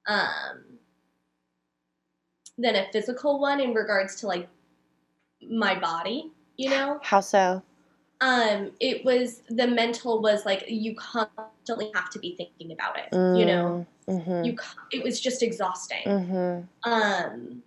[0.06, 0.62] um,
[2.58, 4.48] than a physical one in regards to like
[5.48, 6.30] my body.
[6.56, 7.62] You know, How so?
[8.20, 13.08] um, it was the mental was like you constantly have to be thinking about it.
[13.12, 14.44] You know, Mm-hmm.
[14.44, 14.56] you
[14.90, 16.02] it was just exhausting.
[16.04, 16.90] Mm-hmm.
[16.90, 17.62] Um,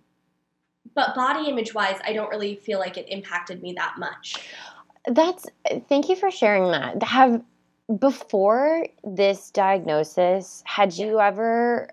[0.94, 4.36] but body image wise, I don't really feel like it impacted me that much.
[5.06, 5.46] That's
[5.88, 7.02] thank you for sharing that.
[7.02, 7.42] Have
[7.98, 11.88] before this diagnosis, had you ever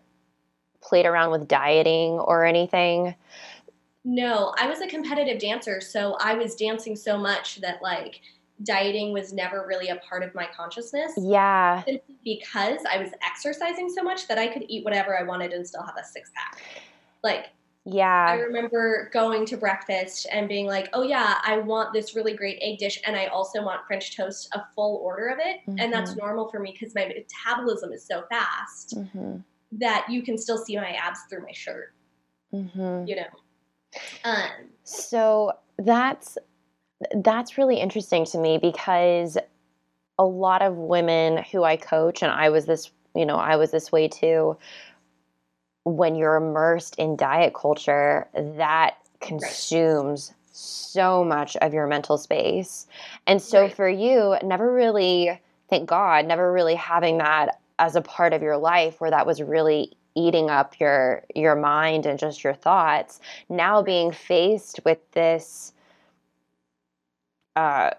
[0.82, 3.16] played around with dieting or anything?
[4.04, 8.22] No, I was a competitive dancer, so I was dancing so much that like
[8.64, 11.14] dieting was never really a part of my consciousness.
[11.18, 11.84] Yeah.
[12.24, 15.84] Because I was exercising so much that I could eat whatever I wanted and still
[15.84, 16.62] have a six pack.
[17.24, 17.48] Like,
[17.86, 22.58] I remember going to breakfast and being like, oh, yeah, I want this really great
[22.62, 25.58] egg dish, and I also want French toast, a full order of it.
[25.78, 29.38] And that's normal for me because my metabolism is so fast Mm-hmm.
[29.74, 31.94] that you can still see my abs through my shirt,
[32.54, 33.08] Mm-hmm.
[33.08, 33.28] you know?
[34.24, 36.38] Um, So that's
[37.16, 39.38] that's really interesting to me because
[40.18, 43.72] a lot of women who I coach and I was this, you know, I was
[43.72, 44.58] this way too.
[45.86, 52.88] When you're immersed in diet culture, that consumes so much of your mental space.
[53.28, 53.74] And so Right.
[53.74, 58.58] for you, never really, thank God, never really having that as a part of your
[58.58, 63.20] life where that was really eating up your your mind and just your thoughts
[63.50, 65.74] now being faced with this
[67.56, 67.90] uh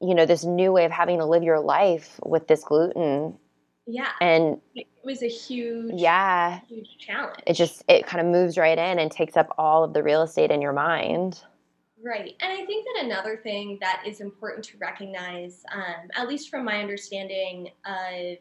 [0.00, 3.38] you know this new way of having to live your life with this gluten
[3.90, 7.38] yeah, and it was a huge, yeah huge challenge.
[7.46, 10.22] it just it kind of moves right in and takes up all of the real
[10.22, 11.42] estate in your mind
[12.00, 12.36] Right.
[12.40, 16.64] And I think that another thing that is important to recognize, um, at least from
[16.64, 18.36] my understanding of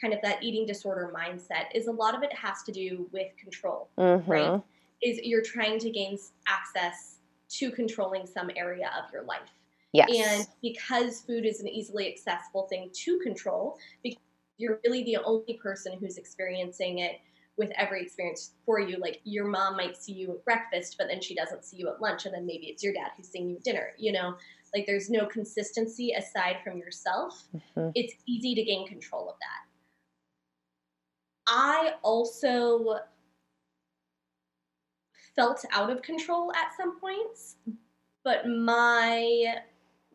[0.00, 3.26] kind of that eating disorder mindset, is a lot of it has to do with
[3.36, 3.90] control.
[3.98, 4.26] Mhm.
[4.26, 4.62] Right.
[5.02, 6.16] Is you're trying to gain
[6.46, 7.18] access
[7.50, 9.50] to controlling some area of your life.
[9.92, 14.18] yes And because food is an easily accessible thing to control, because
[14.58, 17.20] you're really the only person who's experiencing it
[17.56, 18.98] with every experience for you.
[18.98, 22.00] Like your mom might see you at breakfast, but then she doesn't see you at
[22.00, 23.92] lunch, and then maybe it's your dad who's seeing you at dinner.
[23.98, 24.36] You know,
[24.74, 27.48] like there's no consistency aside from yourself.
[27.54, 27.92] Mhm.
[27.94, 29.64] It's easy to gain control of that.
[31.46, 33.00] I also
[35.34, 37.56] felt out of control at some points,
[38.24, 39.62] but my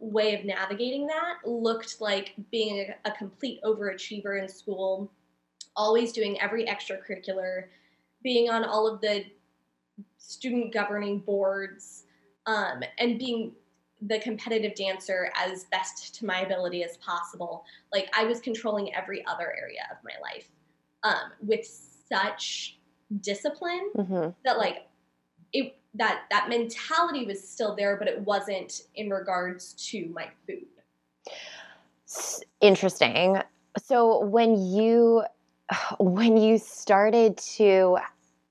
[0.03, 5.11] way of navigating that looked like being a, a complete overachiever in school,
[5.75, 7.65] always doing every extracurricular,
[8.21, 9.25] being on all of the
[10.17, 12.05] student governing boards,
[12.45, 13.53] um, and being
[14.01, 17.63] the competitive dancer as best to my ability as possible.
[17.93, 20.49] Like I was controlling every other area of my life
[21.03, 22.79] um, with such
[23.21, 24.35] discipline Mhm.
[24.43, 24.87] that like
[25.53, 30.65] it that that mentality was still there, but it wasn't in regards to my food.
[32.61, 33.41] Interesting
[33.77, 35.23] so when you
[35.99, 37.97] when you started to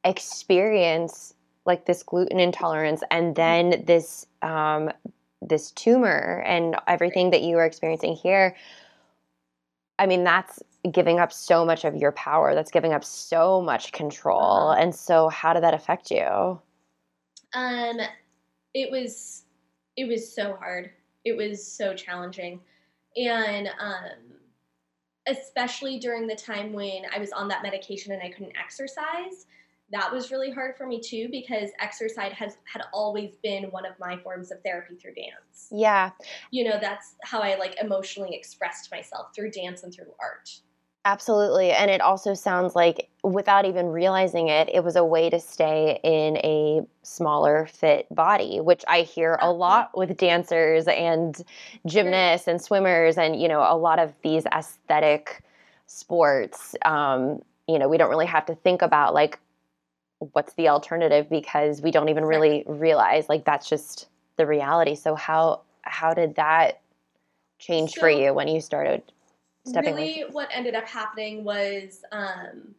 [0.04, 1.34] experience
[1.64, 4.90] like this gluten intolerance and then this um
[5.40, 8.56] this tumor and everything that you were experiencing here
[9.98, 13.92] i mean that's giving up so much of your power that's giving up so much
[13.92, 14.80] control Uh-huh.
[14.80, 16.60] and so how did that affect you
[17.54, 17.98] Um,
[18.74, 19.44] it was
[19.96, 20.90] it was so hard.
[21.24, 22.60] It was so challenging,
[23.16, 24.32] and um,
[25.28, 29.46] especially during the time when I was on that medication and I couldn't exercise.
[29.92, 33.92] That was really hard for me too because exercise has had always been one of
[34.00, 35.68] my forms of therapy through dance.
[35.70, 36.12] yeah
[36.50, 40.48] You know, that's how I like emotionally expressed myself through dance and through art.
[41.04, 41.72] Absolutely.
[41.72, 45.98] And it also sounds like, without even realizing it, it was a way to stay
[46.04, 51.40] in a smaller fit body, which I hear a lot with dancers and
[51.86, 55.42] gymnasts and swimmers and, you know, a lot of these aesthetic
[55.86, 56.74] sports.
[56.84, 59.40] Um, you know, we don't really have to think about like
[60.32, 64.94] what's the alternative because we don't even really realize like that's just the reality.
[64.94, 66.80] So how how did that
[67.58, 69.02] change So for you when you started
[69.64, 72.74] stepping really what ended up happening was um,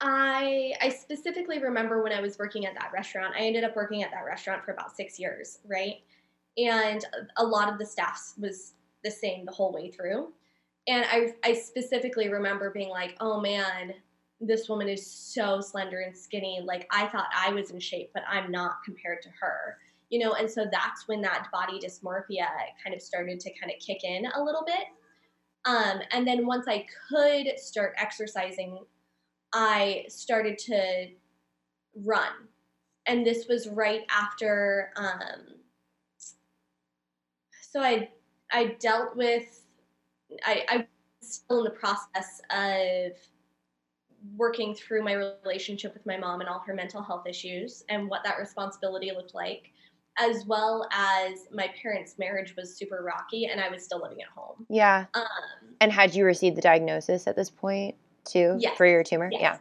[0.00, 3.34] I I specifically remember when I was working at that restaurant.
[3.36, 6.02] I ended up working at that restaurant for about six years, right?
[6.58, 7.04] And
[7.36, 8.74] a lot of the staff was
[9.04, 10.32] the same the whole way through.
[10.88, 13.94] And I I specifically remember being like, oh man,
[14.40, 16.60] this woman is so slender and skinny.
[16.64, 19.78] Like I thought I was in shape, but I'm not compared to her.
[20.12, 22.46] You know, and so that's when that body dysmorphia
[22.82, 24.84] kind of started to kind of kick in a little bit.
[25.64, 28.84] Um, and then once I could start exercising,
[29.52, 31.08] I started to
[31.96, 32.32] run.
[33.06, 35.56] And this was right after um,
[37.72, 38.10] so I
[38.52, 39.64] I dealt with
[40.44, 40.86] I, I'm
[41.20, 43.12] still in the process of
[44.36, 48.22] working through my relationship with my mom and all her mental health issues and what
[48.24, 49.72] that responsibility looked like,
[50.18, 54.28] as well as my parents' marriage was super rocky and I was still living at
[54.28, 54.66] home.
[54.68, 55.06] Yeah.
[55.14, 55.24] Um,
[55.80, 57.94] And had you received the diagnosis at this point
[58.24, 58.76] too Yes.
[58.76, 59.30] for your tumor?
[59.32, 59.60] Yes.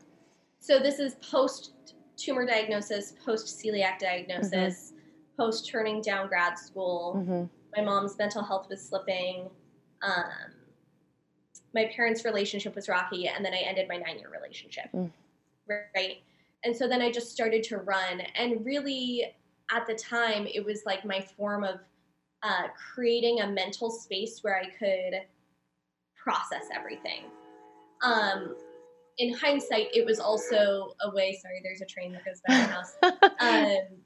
[0.59, 1.73] So this is post
[2.17, 4.93] tumor diagnosis, post celiac diagnosis,
[5.37, 7.15] post turning down grad school.
[7.17, 7.23] Yeah.
[7.23, 7.43] hmm
[7.75, 9.49] my mom's mental health was slipping.
[10.01, 10.25] Um,
[11.73, 14.89] my parents' relationship was rocky, and then I ended my nine year relationship.
[14.93, 15.09] Mm.
[15.67, 16.17] Right.
[16.65, 18.19] And so then I just started to run.
[18.35, 19.33] And really,
[19.71, 21.79] at the time, it was like my form of
[22.43, 25.21] uh, creating a mental space where I could
[26.15, 27.25] process everything.
[28.03, 28.55] Um,
[29.17, 31.37] in hindsight, it was also a way.
[31.41, 32.95] Sorry, there's a train that goes by my house
[33.39, 33.97] um,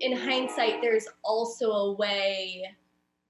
[0.00, 2.64] in hindsight, there's also a way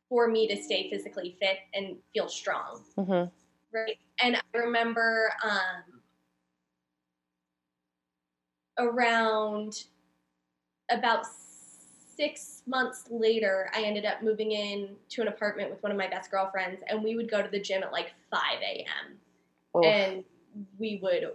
[0.08, 3.24] for me to stay physically fit and feel strong, hmm
[3.72, 3.98] right?
[4.22, 6.00] And I remember um,
[8.78, 9.84] around
[10.90, 11.24] about
[12.16, 16.06] six months later, I ended up moving in to an apartment with one of my
[16.08, 19.16] best girlfriends, and we would go to the gym at like 5 a.m.
[19.84, 20.24] and
[20.78, 21.30] we would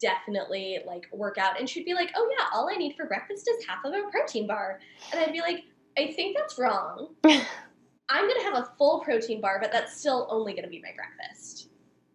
[0.00, 1.58] definitely like work out.
[1.58, 4.10] And she'd be like oh yeah all i need for breakfast is half of a
[4.10, 4.80] protein bar.
[5.12, 5.64] And i'd be like
[5.98, 7.08] i think that's wrong.
[7.24, 11.68] I'm gonna have a full protein bar but that's still only gonna be my breakfast.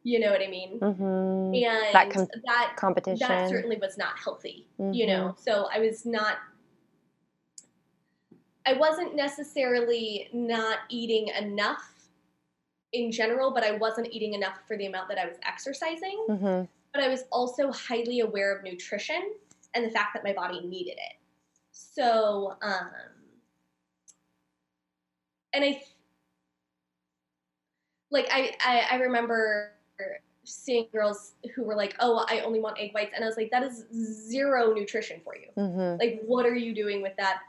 [0.03, 0.77] You know what i mean?
[0.79, 3.27] Hmm and That com- that Competition.
[3.27, 5.35] that certainly was not healthy you know?
[5.39, 6.37] So i was not
[8.65, 12.09] i wasn't necessarily not eating enough
[12.93, 16.63] in general but i wasn't eating enough for the amount that i was exercising hmm
[16.95, 19.33] but I was also highly aware of nutrition
[19.73, 21.17] and the fact that my body needed it.
[21.71, 22.89] So, um,
[25.53, 25.83] and I,
[28.11, 29.71] like, I, I, I remember
[30.45, 33.51] seeing girls who were like, "Oh, I only want egg whites," and I was like,
[33.51, 35.47] "That is zero nutrition for you.
[35.55, 37.39] hmm Like, what are you doing with that?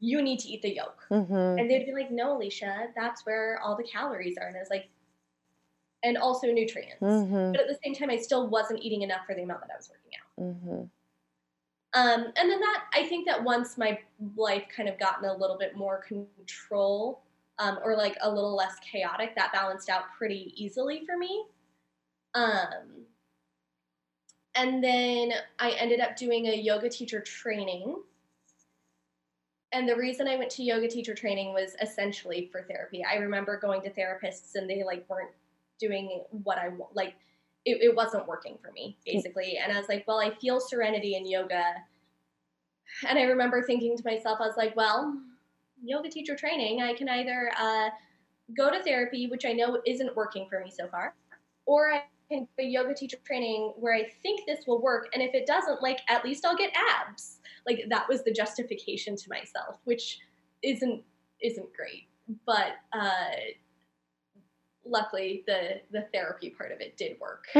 [0.00, 3.60] You need to eat the yolk." hmm And they'd be like, "No, Alicia, that's where
[3.62, 4.88] all the calories are," and I was like,
[6.02, 9.34] and also nutrients hmm but at the same time, I still wasn't eating enough for
[9.34, 10.44] the amount that I was working out.
[10.44, 10.84] hmm
[11.94, 13.98] Um, and then that I think that once my
[14.36, 17.22] life kind of gotten a little bit more control,
[17.58, 21.46] um, or like a little less chaotic, that balanced out pretty easily for me.
[22.34, 23.06] Um,
[24.54, 28.02] and then I ended up doing a yoga teacher training.
[29.76, 33.04] And the reason I went to yoga teacher training was essentially for therapy.
[33.04, 35.32] I remember going to therapists and they like weren't
[35.78, 37.14] doing what I like.
[37.66, 41.14] It, it wasn't working for me basically, and I was like, well, I feel serenity
[41.16, 41.74] in yoga.
[43.06, 45.14] And I remember thinking to myself, I was like, well,
[45.84, 47.90] yoga teacher training, I can either uh,
[48.56, 51.14] go to therapy, which I know isn't working for me so far,
[51.66, 55.22] or I can go to yoga teacher training where I think this will work, and
[55.22, 57.38] if it doesn't, like at least I'll get abs.
[57.66, 60.20] Like that was the justification to myself, which
[60.62, 61.02] isn't
[61.42, 62.08] isn't great,
[62.46, 63.30] but uh,
[64.84, 67.46] luckily the the therapy part of it did work.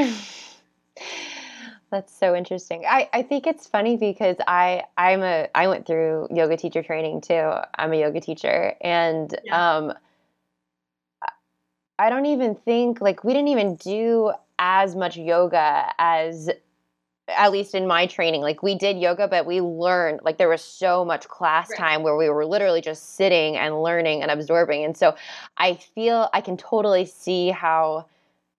[1.91, 2.85] That's so interesting.
[2.87, 7.21] I, I think it's funny because I I'm a I went through yoga teacher training
[7.21, 7.53] too.
[7.77, 9.77] I'm a yoga teacher and Yeah.
[9.77, 9.93] um
[11.99, 16.51] I don't even think like we didn't even do as much yoga as
[17.29, 18.41] at least in my training.
[18.41, 21.79] Like we did yoga but we learned like there was so much class Right.
[21.79, 24.85] time where we were literally just sitting and learning and absorbing.
[24.85, 25.17] And so
[25.57, 28.07] I feel I can totally see how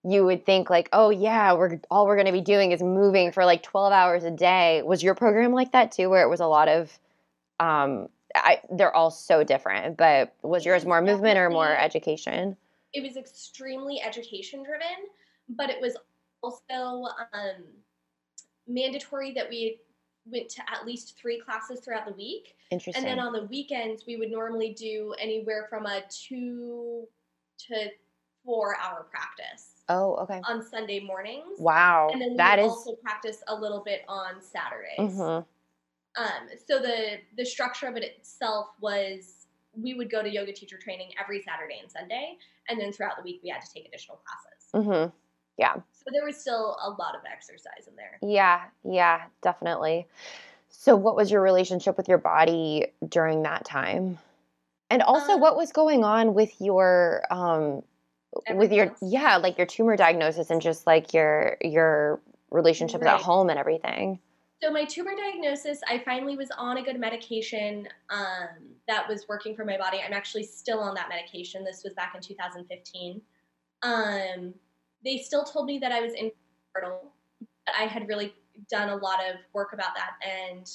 [0.03, 3.31] you would think like, oh yeah, we're all we're going to be doing is moving
[3.31, 4.81] for like 12 hours a day.
[4.83, 6.91] Was your program like that too where it was a lot of
[7.59, 12.57] um I, they're all so different, but was yours more movement or more education?
[12.93, 14.87] it was extremely education driven
[15.49, 15.95] but it was
[16.41, 17.63] also um,
[18.67, 19.79] mandatory that we
[20.31, 22.55] went to at least three classes throughout the week.
[22.71, 23.03] Interesting.
[23.03, 27.07] And then on the weekends, we would normally do anywhere from a two
[27.67, 27.89] to
[28.43, 30.41] four hour practice oh, okay.
[30.47, 31.59] on Sunday mornings.
[31.59, 32.09] Wow.
[32.11, 32.71] And then we that would is.
[32.71, 35.17] also practice a little bit on Saturdays.
[35.17, 35.43] Mm-hmm.
[36.21, 39.47] Um, so the the structure of it itself was
[39.79, 42.37] we would go to yoga teacher training every Saturday and Sunday,
[42.69, 44.87] and then throughout the week we had to take additional classes.
[45.59, 45.83] Mhm.
[45.91, 48.17] So there was still a lot of exercise in there.
[48.21, 48.65] Yeah.
[48.83, 49.25] Yeah.
[49.41, 50.07] Definitely.
[50.69, 54.19] So, what was your relationship with your body during that time?
[54.89, 57.83] And also, Um, what was going on with your um,
[58.53, 58.97] with your else.
[59.01, 64.19] yeah, like your tumor diagnosis and just like your your relationships at home and everything.
[64.61, 68.47] So my tumor diagnosis, I finally was on a good medication um,
[68.87, 69.99] that was working for my body.
[70.03, 71.63] I'm actually still on that medication.
[71.63, 73.21] This was back in 2015.
[73.83, 74.53] Um,
[75.07, 77.13] they still told me that I was infertile.
[77.65, 78.33] But I had really
[78.69, 80.69] done a lot of work about that and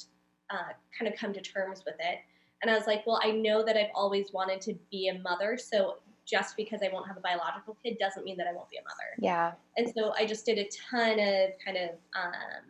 [0.49, 2.19] uh, kind of come to terms with it.
[2.61, 5.57] And I was like, well, I know that I've always wanted to be a mother.
[5.57, 8.77] So just because I won't have a biological kid doesn't mean that I won't be
[8.77, 9.19] a mother.
[9.19, 9.51] Yeah.
[9.77, 12.63] And so I just did a ton of kind of um,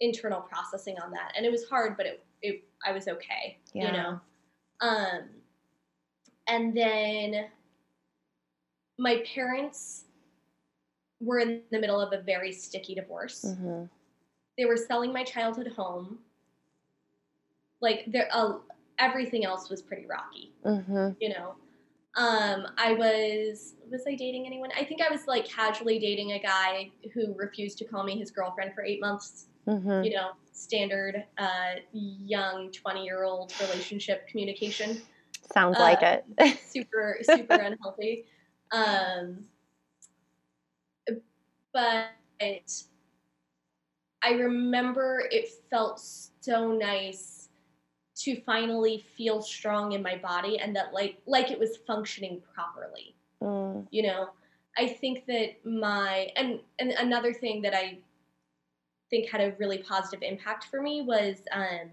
[0.00, 3.86] internal processing on that, and it was hard, but it, it I was okay, Yeah.
[3.86, 4.20] you know.
[4.80, 5.28] Um,
[6.48, 7.46] and then
[8.98, 10.04] my parents
[11.22, 13.54] were in the middle of a very sticky divorce.
[13.58, 13.84] hmm
[14.58, 16.18] They were selling my childhood home.
[17.80, 18.58] Like there, uh,
[18.98, 21.54] everything else was pretty rocky hmm you know?
[22.14, 24.70] Um i was was i dating anyone?
[24.78, 28.30] I think i was like casually dating a guy who refused to call me his
[28.30, 29.46] girlfriend for eight months.
[29.64, 35.00] Hmm you know standard uh young 20 year old relationship communication.
[35.52, 36.58] Sounds uh, like it.
[36.68, 38.26] super super unhealthy.
[38.72, 39.44] Um
[41.72, 42.10] but
[44.22, 47.48] i remember it felt so nice
[48.14, 53.14] to finally feel strong in my body and that like like it was functioning properly.
[53.42, 54.30] Mm, you know
[54.78, 57.98] i think that my and and another thing that i
[59.10, 61.90] think had a really positive impact for me was um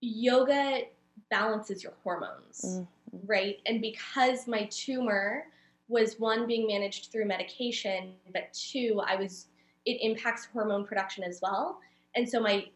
[0.00, 0.82] yoga
[1.30, 2.86] balances your hormones Mhm.
[3.26, 3.60] right?
[3.66, 5.46] And because my tumor
[5.90, 9.48] was one being managed through medication but two i was
[9.86, 11.80] it impacts hormone production as well.
[12.14, 12.66] And so my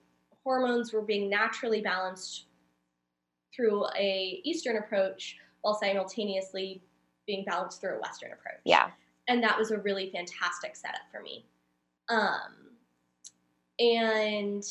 [0.42, 2.46] hormones were being naturally balanced
[3.54, 6.82] through a eastern approach while simultaneously
[7.26, 8.60] being balanced through a western approach.
[8.64, 8.90] Yeah.
[9.28, 11.46] and that was a really fantastic setup for me.
[12.08, 12.76] Um
[13.78, 14.62] and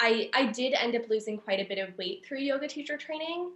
[0.00, 3.52] I I did end up losing quite a bit of weight through yoga teacher training,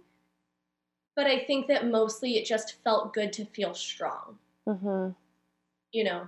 [1.15, 4.37] but I think that mostly it just felt good to feel strong,
[4.67, 5.09] hmm
[5.91, 6.27] you know,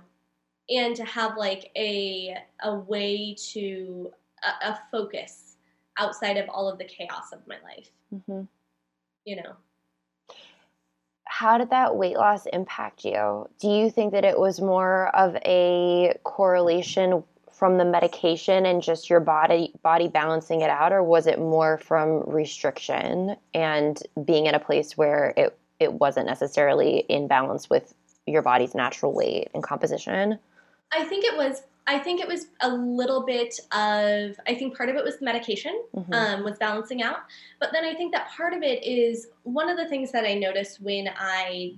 [0.70, 4.10] and to have like a a way to
[4.42, 5.56] a, a focus
[5.98, 7.90] outside of all of the chaos of my life,
[8.26, 8.42] hmm
[9.24, 9.56] you know.
[11.24, 13.48] How did that weight loss impact you?
[13.60, 17.22] Do you think that it was more of a correlation
[17.58, 21.76] from the medication and just your body body balancing it out, or was it more
[21.78, 27.94] from restriction and being in a place where it it wasn't necessarily in balance with
[28.26, 30.38] your body's natural weight and composition?
[30.92, 34.88] I think it was I think it was a little bit of I think part
[34.88, 35.82] of it was the medication.
[35.96, 36.14] Mhm.
[36.14, 37.18] um, was balancing out.
[37.58, 40.34] But then I think that part of it is one of the things that I
[40.34, 41.72] notice when I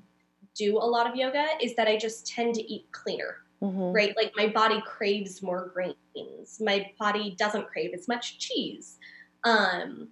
[0.55, 3.95] do a lot of yoga is that I just tend to eat cleaner, Mhm.
[3.95, 4.17] right?
[4.17, 6.61] Like my body craves more grains.
[6.61, 8.99] My body doesn't crave as much cheese.
[9.45, 10.09] Um,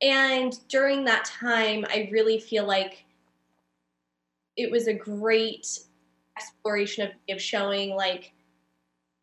[0.00, 3.04] and during that time, I really feel like
[4.56, 5.66] it was a great
[6.38, 8.32] exploration of, of showing like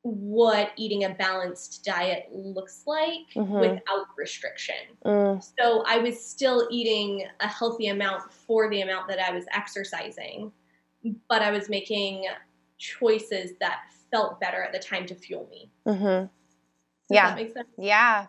[0.02, 3.60] what eating a balanced diet looks like Mhm.
[3.62, 4.76] without restriction.
[5.06, 9.46] Mm, So I was still eating a healthy amount for the amount that I was
[9.52, 10.52] exercising,
[11.30, 12.28] but I was making
[12.84, 13.80] choices that
[14.12, 15.72] felt better at the time to fuel me.
[15.88, 16.30] mhm.
[17.10, 17.30] Does Yeah.
[17.30, 17.68] that make sense?
[17.78, 18.28] Yeah.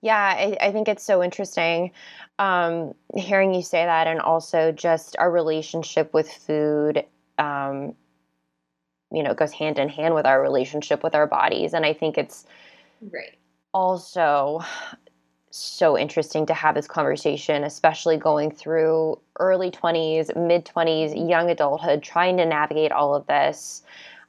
[0.00, 0.16] Yeah.
[0.36, 1.92] I, I think it's so interesting
[2.38, 7.04] um, hearing you say that and also just our relationship with food.
[7.38, 7.94] Um,
[9.10, 11.74] you know, it goes hand in hand with our relationship with our bodies.
[11.74, 12.46] And I think it's
[13.00, 13.36] Right.
[13.74, 14.60] also
[15.56, 22.02] so interesting to have this conversation, especially going through early 20s, mid 20s, young adulthood,
[22.02, 23.82] trying to navigate all of this.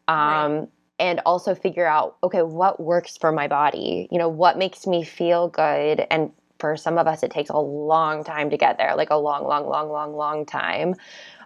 [0.08, 0.46] Right.
[0.46, 0.68] Um,
[1.00, 4.08] And also figure out, okay, what works for my body?
[4.12, 6.06] You know, what makes me feel good?
[6.12, 9.18] And for some of us, it takes a long time to get there, like a
[9.18, 10.96] long, long, long, long, long time.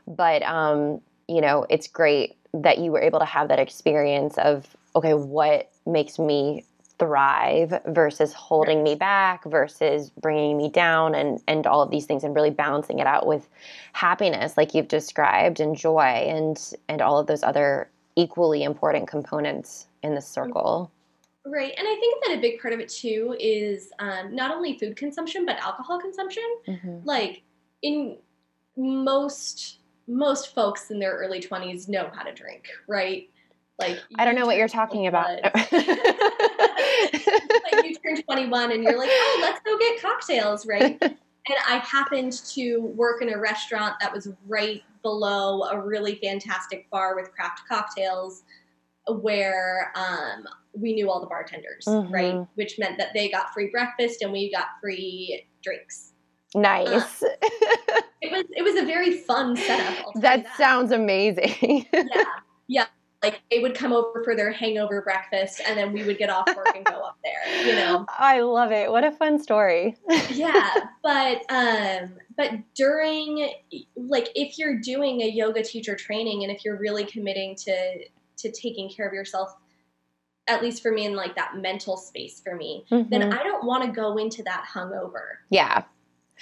[0.08, 4.76] but um, you know, it's great that you were able to have that experience of
[4.96, 6.64] okay, what makes me
[7.00, 12.24] thrive versus holding me back versus bringing me down and and all of these things
[12.24, 13.48] and really balancing it out with
[13.93, 19.88] happiness like you've described and joy and and all of those other equally important components
[20.02, 20.91] in the circle.
[21.45, 24.78] Right and i think that a big part of it too is um, not only
[24.78, 26.43] food consumption but alcohol consumption.
[26.68, 27.00] Mm-hmm.
[27.06, 27.43] like
[27.84, 28.18] in
[28.76, 33.30] most most folks in their early 20s know how to drink right
[33.80, 35.44] like I don't know what you're talking about.
[35.44, 35.62] like
[37.84, 40.98] you turn 21 and you're like, oh, let's go get cocktails, right?
[41.02, 46.90] and I happened to work in a restaurant that was right below a really fantastic
[46.90, 48.44] bar with craft cocktails
[49.08, 52.14] where um, we knew all the bartenders, mm-hmm.
[52.14, 52.48] right?
[52.56, 56.14] Which meant that they got free breakfast and we got free drinks.
[56.56, 57.22] Nice.
[57.22, 57.28] Uh,
[58.22, 60.14] it was it was a very fun setup.
[60.16, 61.86] That, that, sounds amazing.
[61.94, 62.24] yeah,
[62.68, 62.86] yeah
[63.24, 66.47] like they would come over for their hangover breakfast and then we would get off
[66.55, 68.05] work and go up there you know?
[68.20, 68.91] I love it.
[68.91, 69.95] What a fun story.
[70.30, 73.49] Yeah but um but during
[73.95, 77.99] like if you're doing a yoga teacher training and if you're really committing to
[78.38, 79.55] to taking care of yourself
[80.47, 83.09] at least for me in like that mental space for me mm-hmm.
[83.09, 85.38] then i don't want to go into that hungover.
[85.49, 85.84] Yeah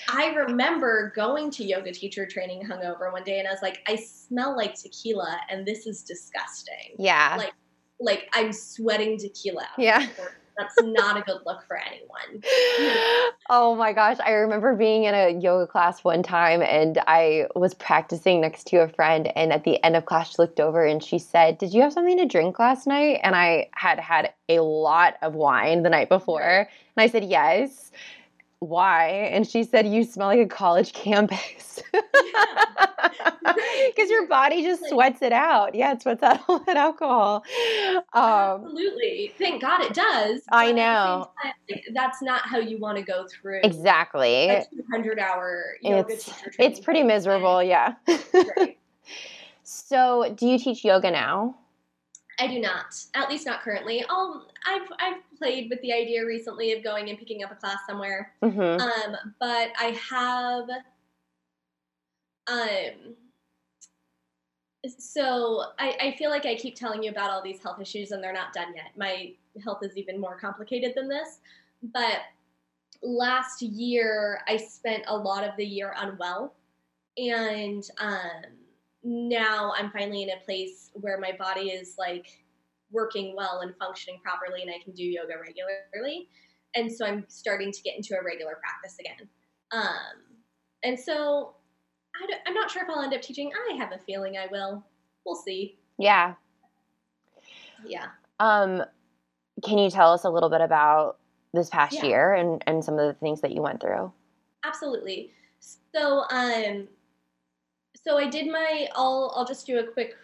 [0.10, 3.96] I remember going to yoga teacher training hungover one day and I was like, I
[3.96, 6.96] smell like tequila and this is disgusting.
[6.98, 7.36] Yeah.
[7.38, 7.54] Like
[8.00, 9.68] like I'm sweating tequila.
[9.78, 10.08] Yeah.
[10.58, 12.44] That's not a good look for anyone.
[13.48, 14.18] Oh my gosh.
[14.26, 18.78] I remember being in a yoga class one time and I was practicing next to
[18.78, 19.32] a friend.
[19.36, 21.94] And at the end of class, she looked over and she said, Did you have
[21.94, 23.20] something to drink last night?
[23.22, 26.42] And I had had a lot of wine the night before.
[26.42, 26.68] And
[26.98, 27.92] I said, Yes
[28.60, 29.08] why?
[29.08, 31.82] And she said, You smell like a college campus.
[33.96, 35.76] Because your body just sweats it out.
[35.76, 37.44] Yeah, it sweats out all that alcohol.
[38.14, 39.34] Um, Absolutely.
[39.38, 40.42] Thank God it does.
[40.52, 41.30] I know.
[41.42, 46.14] Time, like, that's not how you want to go through exactly a 200 hour yoga
[46.14, 46.30] it's,
[46.60, 47.64] It's pretty miserable.
[47.64, 47.96] Yeah.
[48.58, 48.78] right.
[49.68, 51.58] So, do you teach yoga now?
[52.38, 54.04] I do not, at least not currently.
[54.10, 57.80] I'll, I've I've played with the idea recently of going and picking up a class
[57.88, 58.82] somewhere, mm-hmm.
[58.82, 60.70] um, but I have,
[62.48, 63.16] um,
[65.00, 68.22] so I, I feel like I keep telling you about all these health issues and
[68.22, 68.92] they're not done yet.
[68.98, 69.32] My
[69.64, 71.40] health is even more complicated than this,
[71.94, 72.20] but
[73.02, 76.54] last year I spent a lot of the year unwell,
[77.18, 78.65] and um
[79.06, 82.26] now I'm finally in a place where my body is like
[82.92, 86.28] working well and functioning properly and I can do yoga regularly.
[86.74, 89.30] And so I'm starting to get into a regular practice again.
[89.72, 90.42] Um,
[90.84, 91.56] and so
[92.16, 93.52] I am not sure if I'll end up teaching.
[93.70, 94.84] I have a feeling I will.
[95.24, 95.78] We'll see.
[96.00, 96.34] Yeah.
[97.86, 98.08] Yeah.
[98.40, 98.84] Um,
[99.64, 101.18] can you tell us a little bit about
[101.54, 102.06] this past yeah.
[102.06, 104.12] year and, and some of the things that you went through?
[104.64, 105.32] Absolutely.
[105.94, 106.88] So, um,
[108.06, 108.88] so I did my.
[108.96, 110.16] I'll I'll just do a quick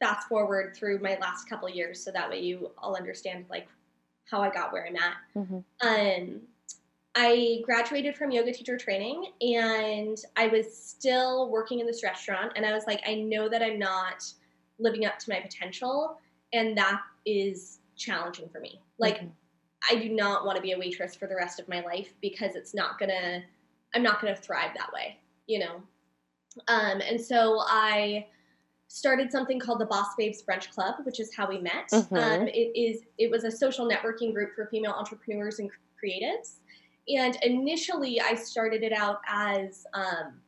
[0.00, 3.68] fast forward through my last couple years, so that way you all understand like
[4.30, 5.14] how I got where I'm at.
[5.36, 5.86] Mm-hmm.
[5.86, 6.40] Um,
[7.14, 12.64] I graduated from yoga teacher training, and I was still working in this restaurant, and
[12.64, 14.24] I was like, I know that I'm not
[14.78, 16.18] living up to my potential,
[16.52, 18.80] and that is challenging for me.
[18.98, 19.18] Like.
[19.18, 19.28] Mm-hmm.
[19.88, 22.56] I do not want to be a waitress for the rest of my life because
[22.56, 23.44] it's not gonna
[23.94, 25.82] I'm not gonna thrive that way, you know.
[26.68, 28.26] Um, and so I
[28.88, 31.90] started something called the Boss Babes Brunch Club, which is how we met.
[31.92, 32.16] Mm-hmm.
[32.16, 35.70] Um, it is it was a social networking group for female entrepreneurs and
[36.02, 36.56] creatives.
[37.08, 40.40] And initially, I started it out as um,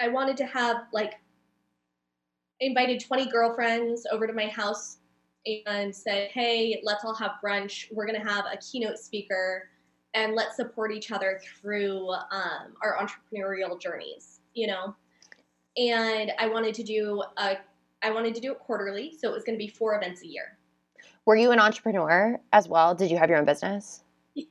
[0.00, 1.14] I wanted to have like
[2.60, 4.98] invited 20 girlfriends over to my house
[5.66, 7.86] and said, "Hey, let's all have brunch.
[7.92, 9.68] We're gonna have a keynote speaker,
[10.14, 14.94] and let's support each other through um, our entrepreneurial journeys." You know,
[15.76, 17.56] and I wanted to do a
[18.02, 20.26] I wanted to do it quarterly, so it was going to be four events a
[20.26, 20.58] year.
[21.24, 22.94] Were you an entrepreneur as well?
[22.94, 24.04] Did you have your own business?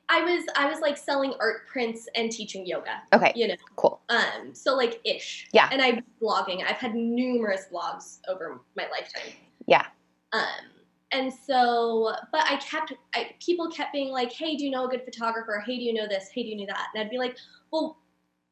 [0.10, 3.02] I was I was like selling art prints and teaching yoga.
[3.12, 3.34] Okay.
[3.36, 3.56] You know.
[3.76, 4.02] Cool.
[4.10, 5.50] Um so like ish.
[5.52, 5.68] Yeah.
[5.72, 6.64] And I'm blogging.
[6.64, 9.34] I've had numerous blogs over my lifetime.
[9.68, 9.86] Yeah.
[10.32, 10.42] Um
[11.12, 14.90] and so but I kept I, people kept being like, "Hey, do you know a
[14.90, 15.62] good photographer?
[15.66, 16.30] Hey, do you know this?
[16.34, 17.38] Hey, do you know that?" And I'd be like,
[17.72, 17.98] "Well,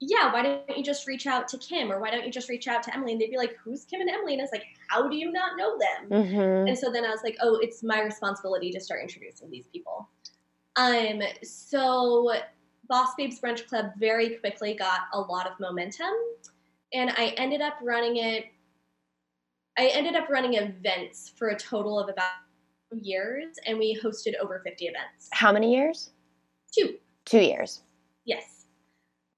[0.01, 2.67] yeah, why don't you just reach out to Kim or why don't you just reach
[2.67, 3.11] out to Emily?
[3.11, 4.33] And they'd be like, who's Kim and Emily?
[4.33, 6.09] And it's like, how do you not know them?
[6.09, 6.67] Mm-hmm.
[6.69, 10.09] And so then I was like, oh, it's my responsibility to start introducing these people.
[10.75, 12.33] Um, so
[12.87, 16.13] Boss Babes Brunch Club very quickly got a lot of momentum.
[16.93, 18.45] and I ended up running it.
[19.77, 22.31] I ended up running events for a total of about
[22.91, 25.29] two years, and we hosted over 50 events.
[25.31, 26.09] How many years?
[26.77, 26.95] Two.
[27.25, 27.83] Two years.
[28.25, 28.60] Yes.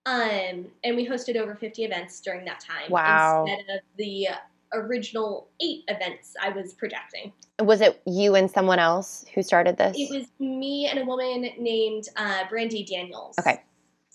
[0.06, 2.90] Um, and we hosted over 50 events during that time.
[2.90, 3.46] Wow.
[3.48, 4.28] Instead of the
[4.74, 7.32] original eight events I was projecting.
[7.62, 9.96] Was it you and someone else who started this?
[9.98, 13.36] It was me and a woman named uh, Brandy Daniels.
[13.40, 13.62] Okay.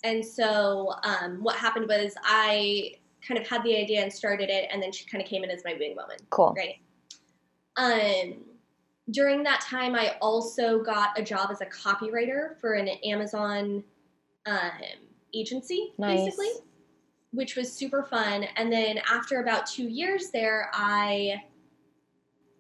[0.04, 2.94] And so um, what happened was I
[3.26, 5.50] kind of had the idea and started it, and then she kind of came in
[5.50, 6.16] as my wing woman.
[6.30, 6.54] Cool.
[6.56, 6.76] Right.
[7.76, 8.44] Um,
[9.10, 13.82] during that time, I also got a job as a copywriter for an Amazon
[14.46, 14.70] um,
[15.34, 16.24] agency, Nice.
[16.24, 16.50] basically,
[17.32, 18.44] which was super fun.
[18.56, 21.42] And then after about two years there, I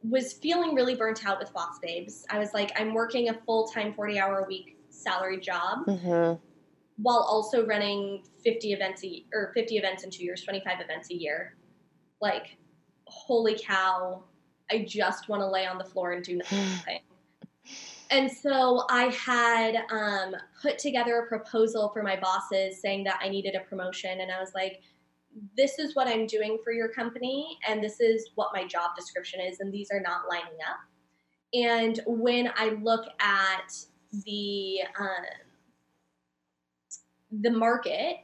[0.02, 2.24] was feeling really burnt out with Boss Babes.
[2.30, 6.34] I was like, I'm working a full time, 40 hour a week salary job hmm
[7.00, 11.14] while also running 50 events a, or 50 events in two years, 25 events a
[11.14, 11.56] year.
[12.20, 12.56] Like,
[13.06, 14.24] holy cow,
[14.70, 17.00] I just want to lay on the floor and do nothing.
[18.10, 23.28] And so I had um, put together a proposal for my bosses saying that I
[23.28, 24.20] needed a promotion.
[24.20, 24.80] And I was like,
[25.56, 29.40] this is what I'm doing for your company, and this is what my job description
[29.40, 30.78] is, and these are not lining up.
[31.54, 33.72] And when I look at
[34.24, 35.24] the um,
[37.30, 38.16] the market,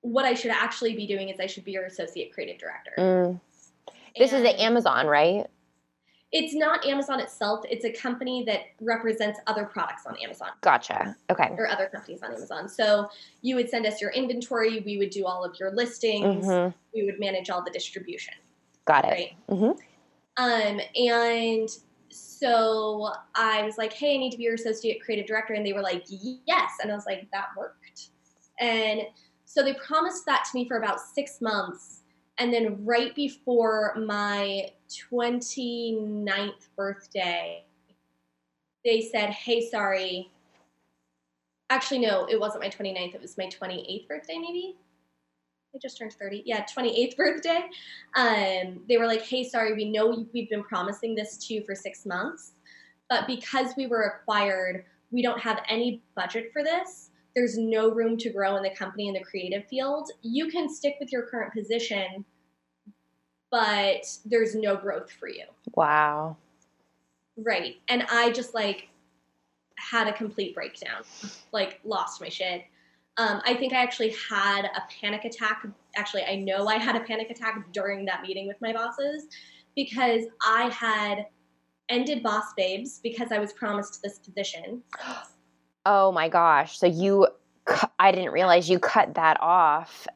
[0.00, 2.92] what I should actually be doing is I should be your associate creative director.
[2.98, 3.40] Mm.
[4.16, 5.46] This is And at Amazon, right?
[6.32, 7.62] It's not Amazon itself.
[7.68, 11.14] It's a company that represents other products on Amazon Gotcha.
[11.30, 11.50] Okay.
[11.58, 12.68] or other companies on Amazon.
[12.70, 13.08] So
[13.42, 14.80] you would send us your inventory.
[14.80, 16.46] We would do all of your listings.
[16.46, 18.32] hmm We would manage all the distribution.
[18.86, 19.08] Got it.
[19.10, 19.36] Right.
[19.50, 19.78] Mhm.
[20.38, 21.68] Um, and
[22.08, 25.52] so I was like, hey, I need to be your associate creative director.
[25.52, 26.70] And they were like, yes.
[26.82, 28.08] And I was like, that worked.
[28.58, 29.02] And
[29.44, 32.01] so they promised that to me for about six months.
[32.38, 34.70] And then right before my
[35.10, 37.64] 29th birthday,
[38.84, 40.30] they said, hey, sorry.
[41.70, 43.14] Actually, no, it wasn't my 29th.
[43.14, 44.76] It was my 28th birthday, maybe.
[45.74, 46.42] I just turned 30.
[46.44, 47.68] Yeah, 28th birthday.
[48.16, 51.74] Um, they were like, hey, sorry, we know we've been promising this to you for
[51.74, 52.52] six months,
[53.08, 57.10] but because we were acquired, we don't have any budget for this.
[57.34, 60.10] There's no room to grow in the company in the creative field.
[60.22, 62.24] You can stick with your current position,
[63.50, 65.44] but there's no growth for you.
[65.74, 66.36] Wow.
[67.36, 67.76] Right.
[67.88, 68.88] And I just like
[69.76, 71.02] had a complete breakdown,
[71.52, 72.62] like lost my shit.
[73.16, 75.66] Um, I think I actually had a panic attack.
[75.96, 79.26] Actually, I know I had a panic attack during that meeting with my bosses
[79.76, 81.26] because I had
[81.88, 84.82] ended Boss Babes because I was promised this position.
[85.84, 86.78] Oh my gosh.
[86.78, 87.26] So you,
[87.64, 90.06] cu- I didn't realize you cut that off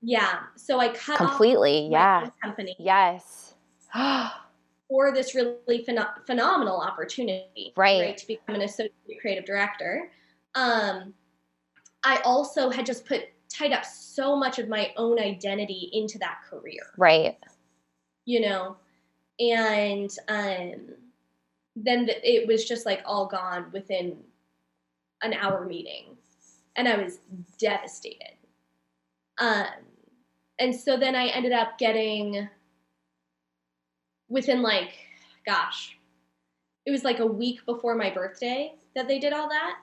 [0.00, 0.40] Yeah.
[0.56, 1.88] So I cut completely.
[1.90, 2.30] Yeah.
[2.42, 3.54] company Yes.
[4.88, 8.16] for this really pheno- phenomenal opportunity, Right.
[8.16, 10.10] To become an associate creative director.
[10.54, 11.14] Um,
[12.04, 16.38] I also had just put tied up so much of my own identity into that
[16.48, 17.36] career, right.
[18.24, 18.76] you know,
[19.40, 20.94] and um,
[21.76, 24.16] then the, it was just like all gone within
[25.22, 26.16] an hour meeting,
[26.76, 27.18] and I was
[27.58, 28.36] devastated.
[29.38, 29.66] Um,
[30.58, 32.48] and so then I ended up getting
[34.28, 34.92] within like,
[35.46, 35.96] gosh,
[36.86, 39.78] it was like a week before my birthday that they did all that.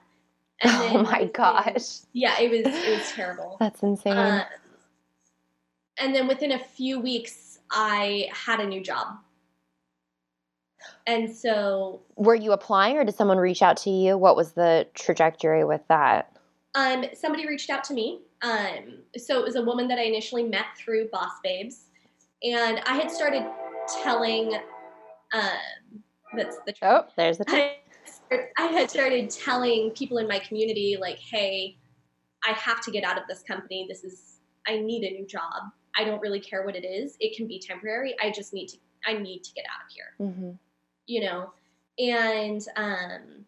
[0.63, 1.99] Oh my gosh.
[2.13, 3.57] Yeah, it was it was terrible.
[3.59, 4.13] That's insane.
[4.13, 4.45] Uh,
[5.97, 9.17] and then within a few weeks, I had a new job.
[11.07, 14.17] And so Were you applying or did someone reach out to you?
[14.17, 16.31] What was the trajectory with that?
[16.75, 18.19] um, somebody reached out to me.
[18.41, 21.85] Um, so it was a woman that I initially met through Boss Babes.
[22.43, 23.49] And I had started
[24.03, 24.55] telling,
[25.33, 26.01] um,
[26.35, 26.75] that's the.
[26.81, 27.45] Oh, there's the.
[27.47, 27.77] I,
[28.57, 31.77] I had started telling people in my community, like, hey,
[32.43, 33.85] I have to get out of this company.
[33.89, 35.71] This is, I need a new job.
[35.97, 37.15] I don't really care what it is.
[37.19, 38.15] It can be temporary.
[38.21, 38.77] I just need to,
[39.07, 40.51] I need to get out of here, hmm
[41.07, 41.51] you know?
[41.97, 43.45] And um,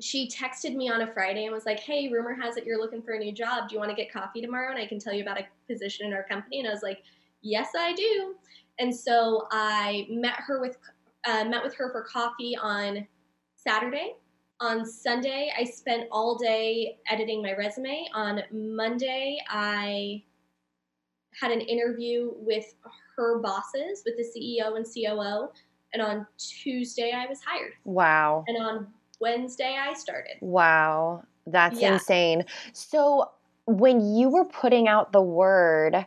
[0.00, 3.02] she texted me on a Friday and was like, hey, rumor has it you're looking
[3.02, 3.68] for a new job.
[3.68, 4.70] Do you want to get coffee tomorrow?
[4.70, 6.60] And I can tell you about a position in our company.
[6.60, 7.02] And I was like,
[7.42, 8.34] yes, I do.
[8.78, 10.76] And so I met her with,
[11.26, 13.06] uh, met with her for coffee on
[13.54, 14.14] Saturday.
[14.60, 18.08] On Sunday, I spent all day editing my resume.
[18.12, 20.22] On Monday, I
[21.40, 22.74] had an interview with
[23.16, 25.48] her bosses, with the CEO and COO.
[25.92, 27.72] And on Tuesday, I was hired.
[27.84, 28.44] Wow.
[28.46, 28.86] And on
[29.20, 30.36] Wednesday, I started.
[30.40, 31.22] Wow.
[31.46, 31.94] That's Yeah.
[31.94, 32.44] insane.
[32.72, 33.30] So
[33.66, 36.06] when you were putting out the word,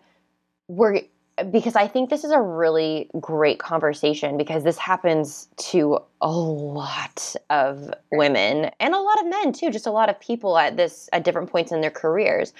[0.67, 1.01] we're
[1.49, 7.35] because I think this is a really great conversation because this happens to a lot
[7.49, 11.09] of women and a lot of men too, just a lot of people at this
[11.13, 12.53] at different points in their careers.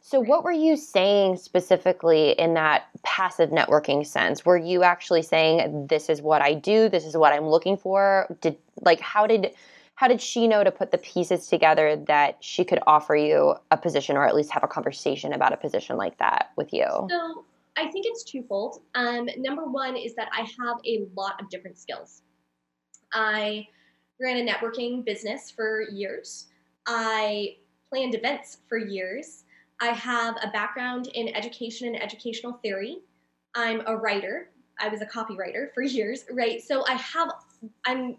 [0.00, 4.44] So what were you saying specifically in that passive networking sense?
[4.44, 8.26] Were you actually saying this is what I do, this is what I'm looking for?
[8.40, 9.52] Did like how did
[9.96, 13.76] how did she know to put the pieces together that she could offer you a
[13.76, 16.86] position or at least have a conversation about a position like that with you?
[17.10, 17.44] So
[17.78, 18.82] I think it's twofold.
[18.96, 22.22] Um, number one is that I have a lot of different skills.
[23.12, 23.68] I
[24.20, 26.48] ran a networking business for years.
[26.88, 27.56] I
[27.88, 29.44] planned events for years.
[29.80, 32.98] I have a background in education and educational theory.
[33.54, 34.50] I'm a writer.
[34.80, 36.60] I was a copywriter for years, right?
[36.60, 37.30] So I have
[37.86, 38.16] I'm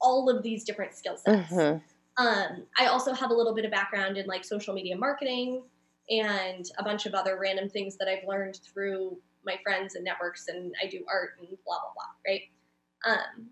[0.00, 1.52] all of these different skill sets.
[1.52, 2.24] Mm-hmm.
[2.26, 5.62] Um, I also have a little bit of background in like social media marketing,
[6.08, 10.48] and a bunch of other random things that I've learned through my friends and networks,
[10.48, 12.42] and I do art and blah blah blah, right?
[13.06, 13.50] Um,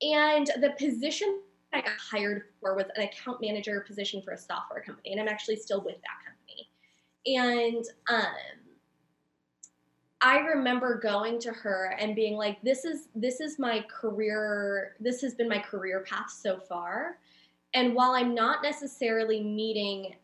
[0.00, 1.40] and the position
[1.72, 5.28] I got hired for was an account manager position for a software company, and I'm
[5.28, 6.68] actually still with that company.
[7.26, 8.68] And um,
[10.20, 14.96] I remember going to her and being like, "This is this is my career.
[15.00, 17.18] This has been my career path so far."
[17.74, 20.14] And while I'm not necessarily meeting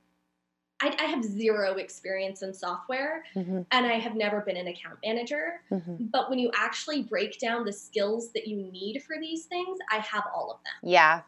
[0.85, 3.62] I, I, have zero experience in software mm-hmm.
[3.70, 5.62] and I have never been an account manager.
[5.70, 6.07] Mm-hmm.
[6.12, 9.97] But when you actually break down the skills that you need for these things, I
[9.99, 10.91] have all of them.
[10.91, 11.22] Yeah.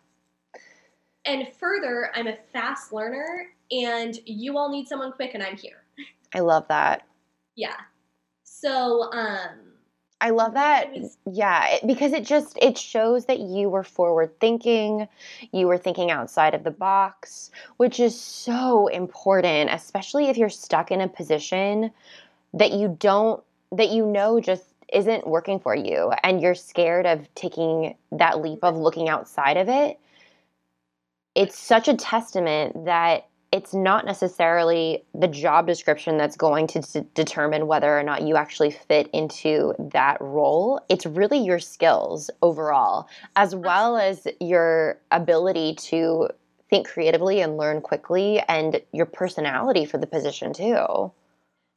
[1.25, 5.85] And further, I'm a fast learner and you all need someone quick and I'm here.
[6.35, 7.07] I love that.
[7.55, 7.77] Yeah.
[8.45, 9.66] So, um,
[10.21, 10.89] I love that.
[11.31, 15.09] Yeah, because it just it shows that you were forward thinking,
[15.53, 20.91] you were thinking outside of the box, which is so important, especially if you're stuck
[20.91, 21.91] in a position
[22.55, 23.43] that you don't
[23.73, 28.61] that you know just isn't working for you and you're scared of taking that leap
[28.63, 29.99] of looking outside of it.
[31.35, 33.27] It's such a testament that
[33.57, 38.37] it's not necessarily the job description that's going to d- determine whether or not you
[38.37, 40.79] actually fit into that role.
[40.91, 46.29] It's really your skills overall, as well as your ability to
[46.69, 51.11] think creatively and learn quickly, and your personality for the position too.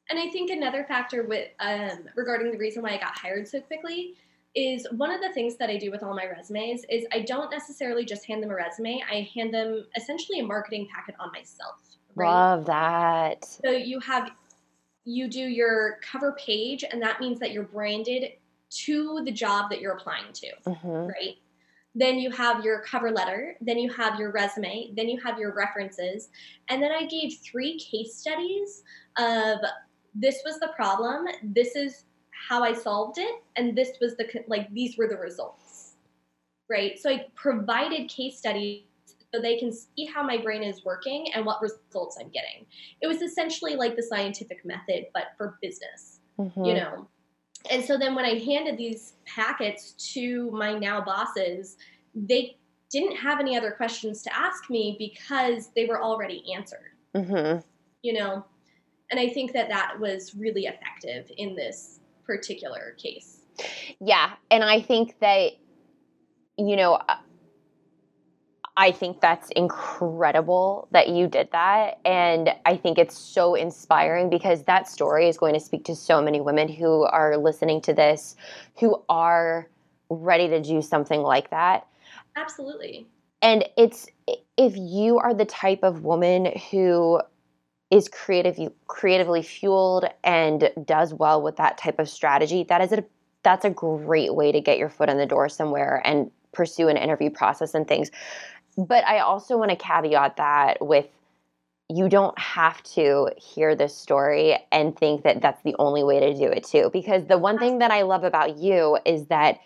[0.10, 3.62] And I think another factor with um, regarding the reason why I got hired so
[3.62, 4.16] quickly
[4.56, 7.52] is one of the things that I do with all my resumes is I don't
[7.52, 9.02] necessarily just hand them a resume.
[9.10, 11.76] I hand them essentially a marketing packet on myself.
[12.16, 12.28] Right?
[12.28, 13.46] Love that.
[13.46, 14.32] So you have
[15.06, 18.34] you do your cover page and that means that you're branded
[18.70, 21.08] to the job that you're applying to, mm-hmm.
[21.08, 21.36] right?
[21.96, 25.54] Then you have your cover letter, then you have your resume, then you have your
[25.54, 26.30] references,
[26.70, 28.84] and then I gave three case studies
[29.18, 29.60] of
[30.14, 32.04] this was the problem, this is
[32.48, 35.96] how I solved it, and this was the like these were the results,
[36.70, 36.98] right?
[36.98, 38.84] So I provided case studies
[39.34, 42.66] so they can see how my brain is working and what results I'm getting.
[43.02, 46.64] It was essentially like the scientific method, but for business, mm-hmm.
[46.64, 47.08] you know.
[47.70, 51.78] And so then when I handed these packets to my now bosses,
[52.16, 52.58] they
[52.90, 56.94] didn't have any other questions to ask me because they were already answered.
[57.16, 57.60] Mm-hmm.
[58.02, 58.46] You know,
[59.12, 61.99] and I think that that was really effective in this
[62.30, 63.40] particular case.
[64.00, 64.34] Yeah.
[64.52, 65.54] And I think that,
[66.60, 67.16] you know, uh,
[68.78, 72.00] I think that's incredible that you did that.
[72.06, 76.22] And I think it's so inspiring because that story is going to speak to so
[76.22, 78.36] many women who are listening to this
[78.80, 79.68] who are
[80.12, 81.88] ready to do something like that.
[82.36, 83.08] Absolutely.
[83.42, 84.08] And it's
[84.56, 87.20] if you are the type of woman who
[87.92, 88.58] is creative,
[88.88, 93.04] creatively fueled and does well with that type of strategy, that is a
[93.42, 96.98] that's a great way to get your foot in the door somewhere and pursue an
[96.98, 98.12] interview process and things.
[98.78, 101.08] But I also want to caveat that with
[101.90, 106.34] you don't have to hear this story and think that that's the only way to
[106.34, 109.60] do it too because the one thing that I love about you is that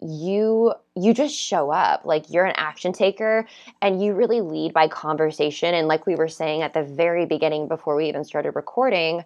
[0.00, 3.46] you you just show up like you're an action taker
[3.80, 7.66] and you really lead by conversation and like we were saying at the very beginning
[7.66, 9.24] before we even started recording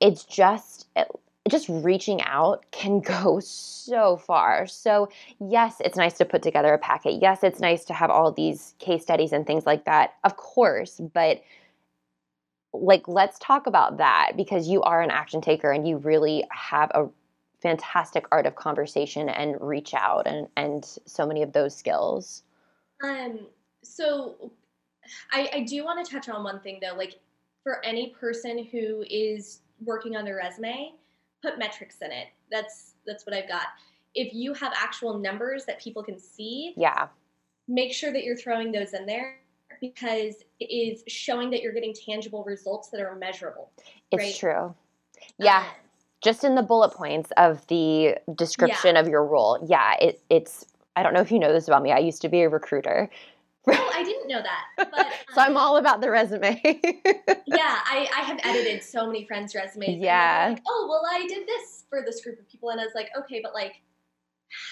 [0.00, 0.88] it's just
[1.48, 4.66] just reaching out can go so far.
[4.66, 5.08] So,
[5.40, 7.20] yes, it's nice to put together a packet.
[7.20, 10.14] Yes, it's nice to have all these case studies and things like that.
[10.24, 11.42] Of course, but
[12.72, 16.90] like let's talk about that because you are an action taker and you really have
[16.94, 17.08] a
[17.60, 22.42] fantastic art of conversation and reach out and and so many of those skills
[23.04, 23.40] um
[23.82, 24.50] so
[25.32, 27.18] i i do want to touch on one thing though like
[27.62, 30.92] for any person who is working on their resume,
[31.42, 32.28] put metrics in it.
[32.50, 33.66] That's that's what I've got.
[34.14, 37.08] If you have actual numbers that people can see, Yeah.
[37.68, 39.38] make sure that you're throwing those in there
[39.80, 43.70] because it is showing that you're getting tangible results that are measurable.
[44.10, 44.34] It's Right.
[44.34, 44.74] true.
[45.38, 45.60] Yeah.
[45.60, 45.74] Um,
[46.22, 49.64] just in the bullet points of the description of your role.
[49.66, 50.66] Yeah, it, it's.
[50.96, 51.92] I don't know if you know this about me.
[51.92, 53.08] I used to be a recruiter,
[53.68, 54.90] oh, I didn't know that.
[54.90, 56.60] But so I'm um, all about the resume.
[56.64, 60.00] yeah, I, I have edited so many friends' resumes.
[60.00, 60.50] Yeah.
[60.50, 62.70] Like, oh, well, I did this for this group of people.
[62.70, 63.74] And I was like, okay, but like,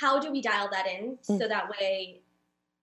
[0.00, 1.38] how do we dial that in Mm.
[1.38, 2.20] so that way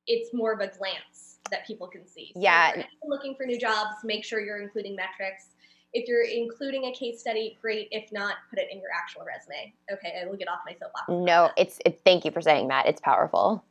[0.07, 2.31] it's more of a glance that people can see?
[2.33, 2.71] So Yeah.
[2.71, 5.49] if you're looking for new jobs, make sure you're including metrics.
[5.95, 7.87] If you're including a case study, great.
[7.89, 9.73] If not, put it in your actual resume.
[9.91, 11.05] Okay, I will get off my soapbox.
[11.07, 11.79] no, it's.
[11.85, 12.85] It, thank you for saying that.
[12.85, 13.63] It's powerful.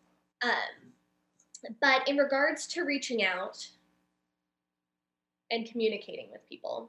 [0.43, 3.69] Um, but in regards to reaching out
[5.51, 6.89] and communicating with people,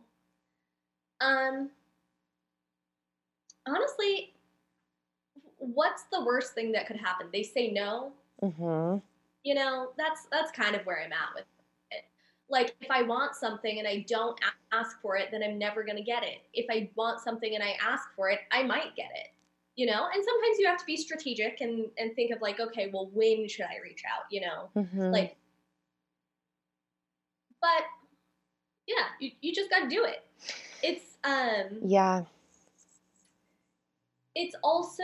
[1.19, 1.69] um,
[3.67, 4.33] honestly,
[5.57, 7.27] what's the worst thing that could happen?
[7.33, 8.13] They say no.
[8.39, 8.97] hmm
[9.43, 11.54] You know, that's that's kind of where I'm at with it.
[12.49, 14.39] Like, if I want something and I don't
[14.71, 16.39] ask for it, then I'm never gonna get it.
[16.53, 19.29] If I want something and I ask for it, I might get it.
[19.75, 22.89] You know, and sometimes you have to be strategic and and think of like, okay,
[22.93, 24.25] well, when should I reach out?
[24.29, 25.35] You know, hmm like
[27.65, 27.83] but
[28.87, 30.23] yeah you, you just got to do it
[30.83, 32.23] it's um yeah.
[34.35, 35.03] it's also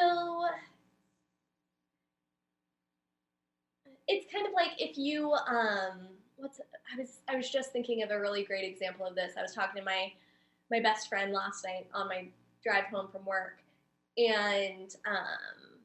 [4.07, 6.09] it's kind of like if you um
[6.41, 6.59] what's
[6.93, 9.53] i was i was just thinking of a really great example of this i was
[9.53, 10.11] talking to my
[10.69, 12.27] my best friend last night on my
[12.63, 13.59] drive home from work
[14.17, 15.79] and um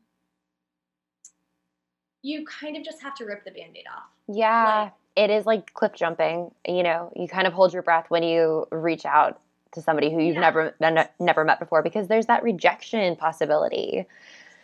[2.23, 5.73] you kind of just have to rip the band-aid off Yeah, Like- it is like
[5.74, 6.51] cliff jumping.
[6.66, 9.41] You know, you kind of hold your breath when you reach out
[9.73, 10.41] to somebody who you've Yeah.
[10.41, 14.07] never ne- never met before because there's that rejection possibility.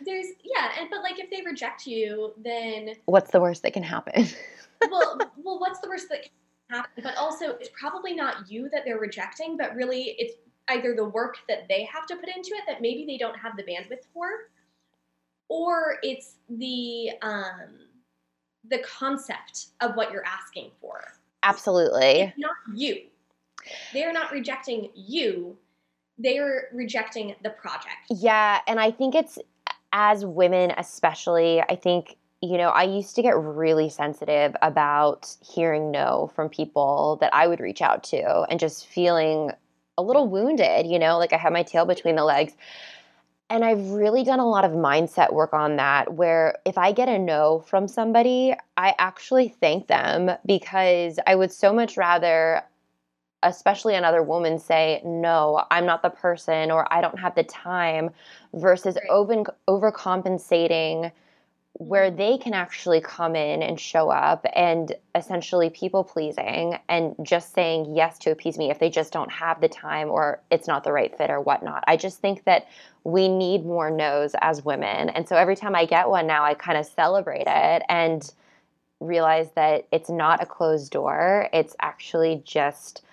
[0.05, 3.83] there's yeah and but like if they reject you then What's the worst that can
[3.83, 4.25] happen?
[4.89, 6.31] well, well, what's the worst that can
[6.69, 7.03] happen?
[7.03, 10.35] But also, it's probably not you that they're rejecting, but really, it's
[10.69, 13.57] either the work that they have to put into it that maybe they don't have
[13.57, 14.27] the bandwidth for,
[15.49, 17.79] or it's the um,
[18.69, 21.03] the concept of what you're asking for.
[21.43, 22.21] Absolutely.
[22.21, 23.01] It's not you.
[23.93, 25.57] They are not rejecting you.
[26.17, 27.95] They are rejecting the project.
[28.09, 29.37] Yeah, and I think it's
[29.91, 35.91] as women, especially, I think, you know, I used to get really sensitive about hearing
[35.91, 39.51] no from people that I would reach out to and just feeling
[39.97, 42.51] a little wounded, you know, like I had my tail between the legs.
[43.49, 47.07] And I've really done a lot of mindset work on that where if I get
[47.07, 52.63] a no from somebody, I actually thank them because I would so much rather
[53.45, 58.09] especially another woman say no i'm not the person or i don't have the time
[58.53, 61.11] versus over overcompensating
[61.73, 67.53] where they can actually come in and show up and essentially people pleasing and just
[67.53, 70.83] saying yes to appease me if they just don't have the time or it's not
[70.83, 71.83] the right fit or whatnot.
[71.87, 72.67] I just think that
[73.03, 75.09] we need more no's as women.
[75.09, 78.31] And so every time i get one now i kind of celebrate it and
[78.99, 81.49] realize that it's not a closed door.
[81.53, 83.03] It's actually just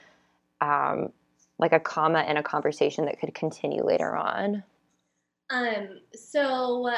[0.60, 1.12] um,
[1.58, 4.62] like a comma in a conversation that could continue later on.
[5.50, 6.88] Um, so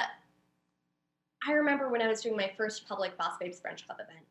[1.46, 4.26] I remember when I was doing my first public Boss Babes Brunch Club event.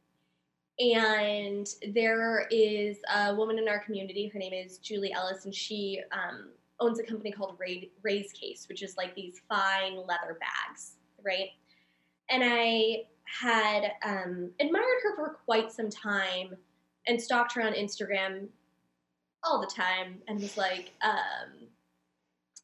[0.80, 4.28] And there is a woman in our community.
[4.28, 8.82] Her name is Julie Ellis, and she um, owns a company called Ray's Case, which
[8.82, 10.94] is like these fine leather bags,
[11.24, 11.50] right?
[12.30, 16.56] And I had um, admired her for quite some time
[17.08, 18.48] and stalked her on Instagram
[19.44, 21.68] all the time and was like, um,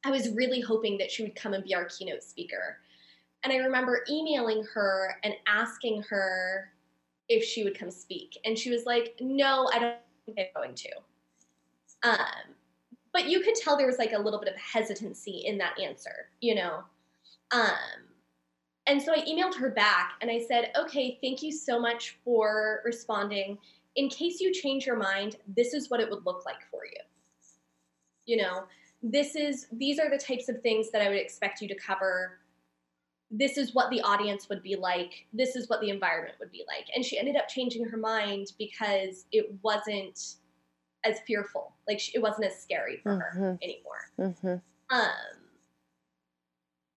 [0.05, 2.77] I was really hoping that she would come and be our keynote speaker.
[3.43, 6.71] And I remember emailing her and asking her
[7.29, 8.37] if she would come speak.
[8.45, 9.95] And she was like, No, I don't
[10.25, 10.89] think I'm going to.
[12.03, 12.55] Um,
[13.13, 16.29] but you could tell there was like a little bit of hesitancy in that answer,
[16.41, 16.83] you know?
[17.51, 17.71] Um,
[18.85, 22.81] and so I emailed her back and I said, Okay, thank you so much for
[22.85, 23.57] responding.
[23.95, 27.01] In case you change your mind, this is what it would look like for you.
[28.25, 28.63] You know,
[29.03, 32.39] this is these are the types of things that I would expect you to cover.
[33.29, 35.25] This is what the audience would be like.
[35.33, 36.85] This is what the environment would be like.
[36.95, 40.35] And she ended up changing her mind because it wasn't
[41.03, 41.73] as fearful.
[41.87, 43.59] Like she, it wasn't as scary for her Mhm.
[43.61, 44.11] anymore.
[44.17, 44.95] Mm-hmm.
[44.95, 45.11] Um,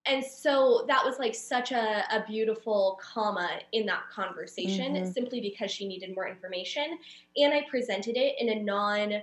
[0.06, 5.14] and so that was like such a, a beautiful comma in that conversation Mhm.
[5.14, 6.98] simply because she needed more information.
[7.38, 9.22] And I presented it in a non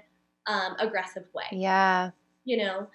[0.49, 1.47] um, aggressive way.
[1.53, 2.11] Yeah.
[2.45, 2.89] you know.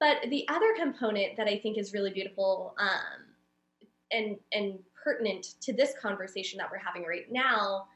[0.00, 3.26] But the other component that I think is really beautiful um,
[4.12, 7.86] and and pertinent to this conversation that we're having right now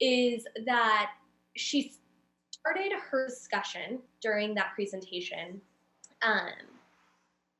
[0.00, 1.12] is that
[1.56, 1.94] she
[2.50, 5.60] started her discussion during that presentation
[6.22, 6.50] um,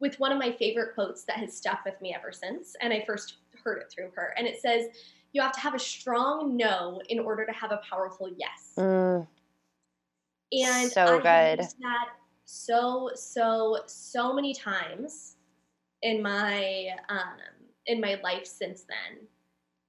[0.01, 3.05] with one of my favorite quotes that has stuck with me ever since, and I
[3.07, 4.87] first heard it through her, and it says,
[5.33, 9.27] "You have to have a strong no in order to have a powerful yes." Mm,
[10.53, 11.61] And So I good.
[11.61, 12.09] used that
[12.45, 15.37] so so so many times
[16.03, 17.39] in my um,
[17.87, 19.27] in my life since then,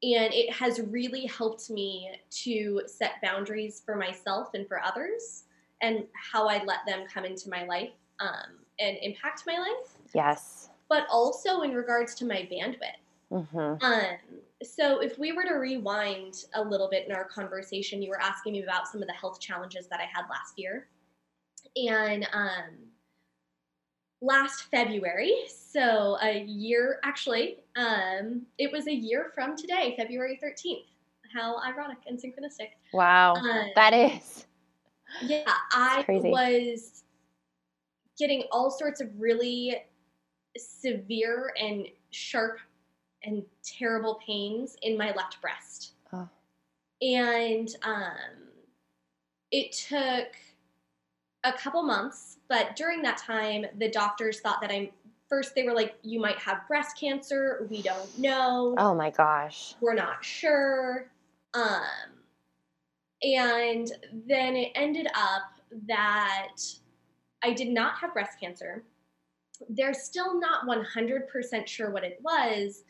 [0.04, 5.46] and it has really helped me to set boundaries for myself and for others,
[5.82, 10.70] and how I let them come into my life um, and impact my life, yes.
[10.90, 13.46] but also in regards to my bandwidth.
[13.46, 14.18] hmm Um,
[14.64, 18.54] so if we were to rewind a little bit in our conversation, you were asking
[18.54, 20.88] me about some of the health challenges that I had last year.
[21.76, 22.88] And um,
[24.22, 30.86] last February, so a year actually, um, it was a year from today, February 13th.
[31.34, 32.70] How ironic and synchronistic.
[32.94, 33.34] Wow.
[33.34, 34.46] Um, that is.
[35.22, 37.04] yeah, I was
[38.18, 39.78] getting all sorts of really
[40.58, 42.60] severe and sharp
[43.24, 45.92] and terrible pains in my left breast.
[46.14, 46.28] Oh.
[47.02, 48.48] And um,
[49.52, 50.30] it took
[51.44, 54.90] a couple months, but during that time, the doctors thought that I'm
[55.30, 57.68] first, they were like, you might have breast cancer.
[57.70, 59.76] We don't know Oh my gosh.
[59.82, 61.10] we're not sure.
[61.54, 61.82] Um,
[63.24, 63.92] and
[64.28, 65.44] then it ended up
[65.88, 66.56] that
[67.44, 68.84] I did not have breast cancer.
[69.70, 72.84] They're still not 100% sure what it was,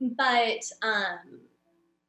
[0.00, 1.40] but um,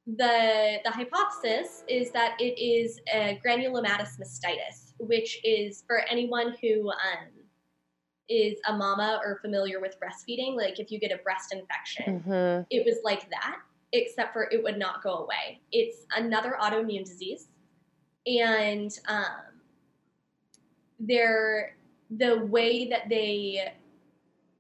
[0.08, 6.90] the the hypothesis is that it is a granulomatous mastitis, which is for anyone who
[6.90, 7.28] um,
[8.30, 10.56] is a mama or familiar with breastfeeding.
[10.56, 13.60] Like if you get a breast infection, hmm it was like that,
[13.94, 15.62] except for it would not go away.
[15.72, 17.48] It's another autoimmune disease,
[18.28, 19.60] and um,
[21.00, 21.76] they're
[22.18, 23.74] the way that they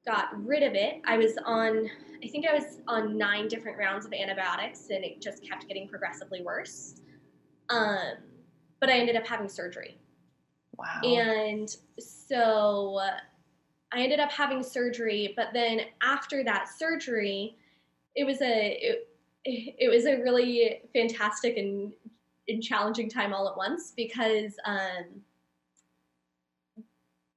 [0.06, 1.02] got rid of it.
[1.06, 1.90] I was on,
[2.24, 5.88] I think I was on nine different rounds of antibiotics, and it just kept getting
[5.88, 6.96] progressively worse.
[7.70, 8.18] Um,
[8.80, 10.00] but I ended up having surgery.
[10.78, 11.02] Wow.
[11.04, 13.02] And so
[13.92, 17.56] I ended up having surgery, but then after that surgery,
[18.16, 19.10] it was a it,
[19.46, 21.94] it was a really fantastic and,
[22.48, 25.22] and challenging time all at once because um,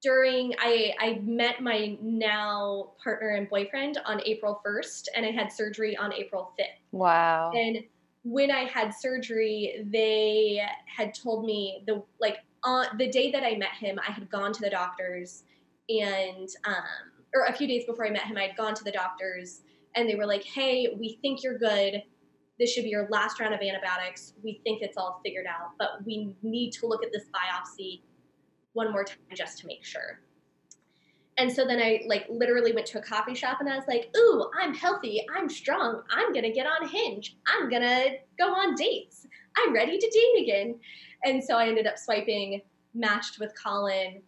[0.03, 5.53] during I I met my now partner and boyfriend on April 1st and I had
[5.53, 6.67] surgery on April 5th.
[6.91, 7.51] wow.
[7.55, 7.85] And
[8.25, 13.57] when I had surgery, they had told me the like on the day that I
[13.57, 15.45] met him, I had gone to the doctors
[16.01, 16.85] and um
[17.35, 19.63] or a few days before I met him, I had gone to the doctors
[19.95, 22.03] and they were like, "Hey, we think you're good.
[22.59, 24.35] This should be your last round of antibiotics.
[24.43, 28.03] We think it's all figured out, but we need to look at this biopsy
[28.75, 30.21] one more time just to make sure."
[31.39, 34.15] And so then I like literally went to a coffee shop and I was like,
[34.17, 35.25] "Ooh, I'm healthy.
[35.35, 36.03] I'm strong.
[36.11, 37.37] I'm going to get on Hinge.
[37.47, 39.27] I'm going to go on dates.
[39.57, 40.79] I'm ready to date again."
[41.25, 42.61] And so I ended up swiping
[42.95, 44.23] matched with Colin.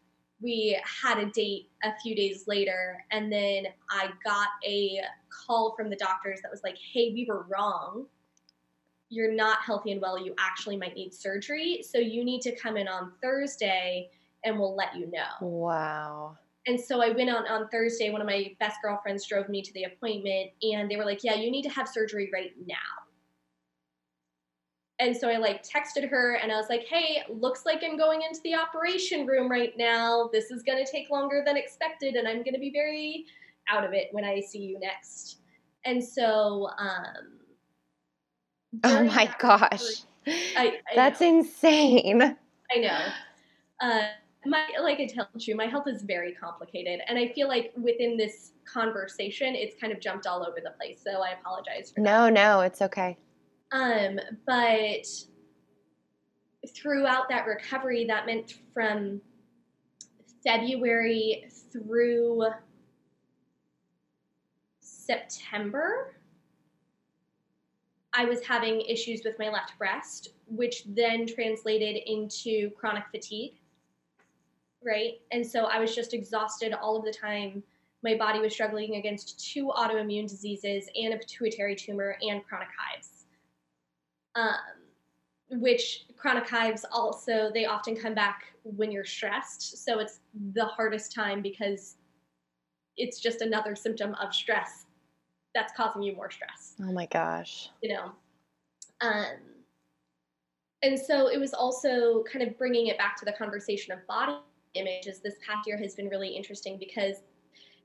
[0.44, 5.00] We had a date a few days later and then I got a
[5.30, 8.06] call from the doctors that was like, "Hey, we were wrong.
[9.08, 10.18] You're not healthy and well.
[10.18, 11.82] You actually might need surgery.
[11.82, 14.10] So you need to come in on Thursday
[14.44, 16.36] and we'll let you know." wow.
[16.66, 18.10] And so I went on on Thursday.
[18.10, 21.34] One of my best girlfriends drove me to the appointment, and they were like, "Yeah,
[21.34, 23.03] you need to have surgery right now."
[25.00, 28.22] And so I like texted her, and I was like, "Hey, looks like I'm going
[28.22, 30.30] into the operation room right now.
[30.32, 33.26] This is going to take longer than expected, and I'm going to be very
[33.68, 35.38] out of it when I see you next."
[35.84, 37.44] And so, um,
[38.82, 40.04] Oh my gosh.
[40.26, 41.38] I, I That's know.
[41.38, 42.22] insane.
[42.22, 43.00] I know.
[43.80, 44.02] Uh,
[44.46, 48.16] my like I told you, my health is very complicated, and I feel like within
[48.16, 51.00] this conversation, it's kind of jumped all over the place.
[51.04, 52.04] So I apologize for that.
[52.04, 53.16] No, no, it's okay.
[53.74, 55.04] Um, but
[56.74, 59.20] throughout that recovery, that meant from
[60.44, 62.44] February through
[64.78, 66.14] September,
[68.12, 73.54] I was having issues with my left breast, which then translated into chronic fatigue.
[74.84, 75.14] Right.
[75.32, 77.64] And so I was just exhausted all of the time.
[78.04, 83.13] My body was struggling against two autoimmune diseases and a pituitary tumor and chronic hives.
[84.36, 84.54] Um,
[85.50, 89.84] which chronic hives also they often come back when you're stressed.
[89.84, 90.20] So it's
[90.54, 91.96] the hardest time because
[92.96, 94.86] it's just another symptom of stress
[95.54, 97.68] that's causing you more stress oh my gosh.
[97.82, 98.12] you know?
[99.00, 99.36] Um
[100.82, 104.36] and so it was also kind of bringing it back to the conversation of body
[104.74, 105.20] images.
[105.20, 107.16] This past year has been really interesting because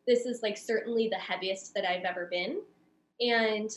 [0.05, 2.61] this is like certainly the heaviest that I've ever been.
[3.21, 3.69] And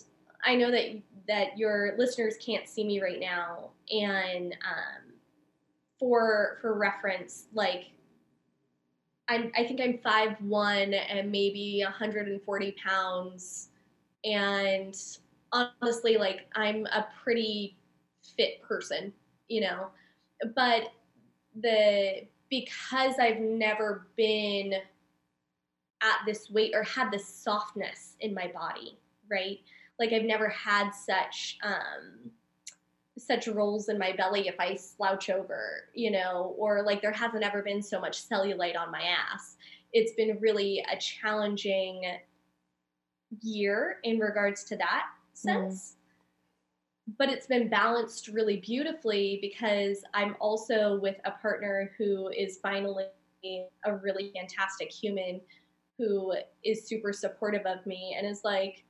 [0.45, 5.13] I know that that your listeners can't see me right now, and um,
[5.99, 7.91] for for reference, like
[9.29, 13.69] I'm, I think I'm five one and maybe 140 pounds,
[14.25, 14.97] and
[15.53, 17.77] honestly, like I'm a pretty
[18.37, 19.13] fit person,
[19.49, 19.89] you know,
[20.55, 20.93] but
[21.61, 24.75] the because I've never been
[26.03, 28.99] at this weight or had this softness in my body,
[29.31, 29.61] right?
[29.99, 32.31] Like I've never had such um,
[33.19, 37.45] such rolls in my belly if I slouch over, you know, or like there hasn't
[37.45, 39.57] ever been so much cellulite on my ass.
[39.93, 42.03] It's been really a challenging
[43.41, 45.05] year in regards to that
[45.35, 45.97] sense.
[47.11, 47.17] Mm.
[47.19, 53.07] But it's been balanced really beautifully because I'm also with a partner who is finally
[53.85, 55.41] a really fantastic human
[55.99, 58.85] who is super supportive of me and is like,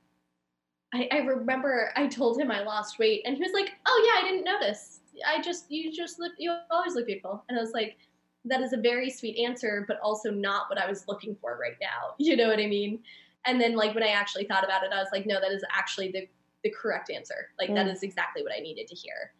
[0.93, 4.25] I, I remember I told him I lost weight and he was like, oh yeah,
[4.25, 4.99] I didn't notice.
[5.27, 7.43] I just, you just look, you always look beautiful.
[7.49, 7.97] And I was like,
[8.45, 11.77] that is a very sweet answer, but also not what I was looking for right
[11.81, 12.15] now.
[12.19, 12.99] You know what I mean?
[13.45, 15.63] And then like when I actually thought about it, I was like, no, that is
[15.75, 16.27] actually the,
[16.63, 17.49] the correct answer.
[17.59, 17.75] Like mm.
[17.75, 19.33] that is exactly what I needed to hear.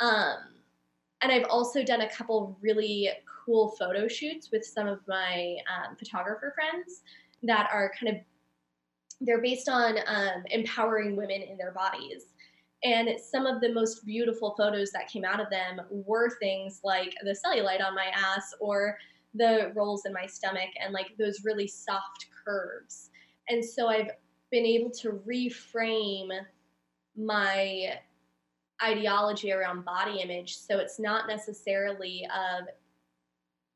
[0.00, 0.36] Um,
[1.22, 3.10] and I've also done a couple really
[3.44, 7.02] cool photo shoots with some of my um, photographer friends
[7.42, 8.22] that are kind of
[9.20, 12.26] they're based on um, empowering women in their bodies.
[12.82, 17.14] And some of the most beautiful photos that came out of them were things like
[17.22, 18.96] the cellulite on my ass or
[19.34, 23.10] the rolls in my stomach and like those really soft curves.
[23.48, 24.10] And so i've
[24.50, 26.30] been able to reframe
[27.16, 27.98] my
[28.82, 30.56] ideology around body image.
[30.56, 32.66] So it's not necessarily of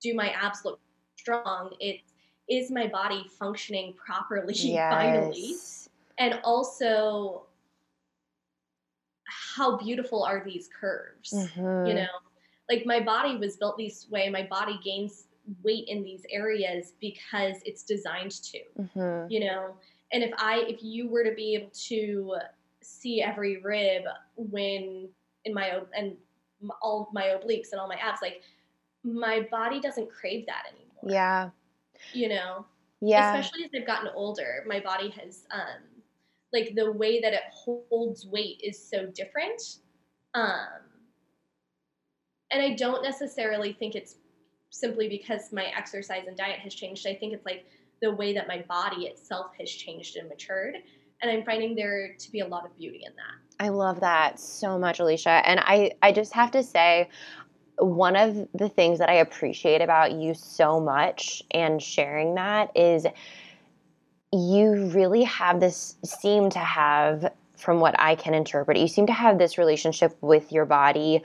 [0.00, 0.80] do my abs look
[1.16, 1.70] strong?
[1.80, 2.00] It
[2.48, 4.92] is my body functioning properly yes.
[4.92, 5.54] finally?
[6.18, 7.44] And also
[9.26, 11.32] how beautiful are these curves?
[11.32, 11.86] Mm-hmm.
[11.86, 12.06] You know,
[12.68, 14.28] like my body was built this way.
[14.28, 15.24] My body gains
[15.62, 18.58] weight in these areas because it's designed to.
[18.80, 19.30] Mm-hmm.
[19.30, 19.76] You know,
[20.12, 22.36] and if I if you were to be able to
[22.80, 24.02] see every rib
[24.36, 25.08] when
[25.44, 26.16] in my and
[26.80, 28.42] all my obliques and all my abs like
[29.02, 31.14] my body doesn't crave that anymore.
[31.14, 31.50] Yeah.
[32.12, 32.66] You know?
[33.00, 33.34] Yeah.
[33.34, 35.82] Especially as I've gotten older, my body has um
[36.52, 39.78] like the way that it holds weight is so different.
[40.34, 40.68] Um
[42.50, 44.16] and I don't necessarily think it's
[44.70, 47.06] simply because my exercise and diet has changed.
[47.06, 47.66] I think it's like
[48.00, 50.76] the way that my body itself has changed and matured.
[51.22, 53.64] And I'm finding there to be a lot of beauty in that.
[53.64, 55.42] I love that so much, Alicia.
[55.44, 57.08] And I, I just have to say,
[57.78, 63.06] one of the things that I appreciate about you so much and sharing that is
[64.32, 69.12] you really have this, seem to have, from what I can interpret, you seem to
[69.12, 71.22] have this relationship with your body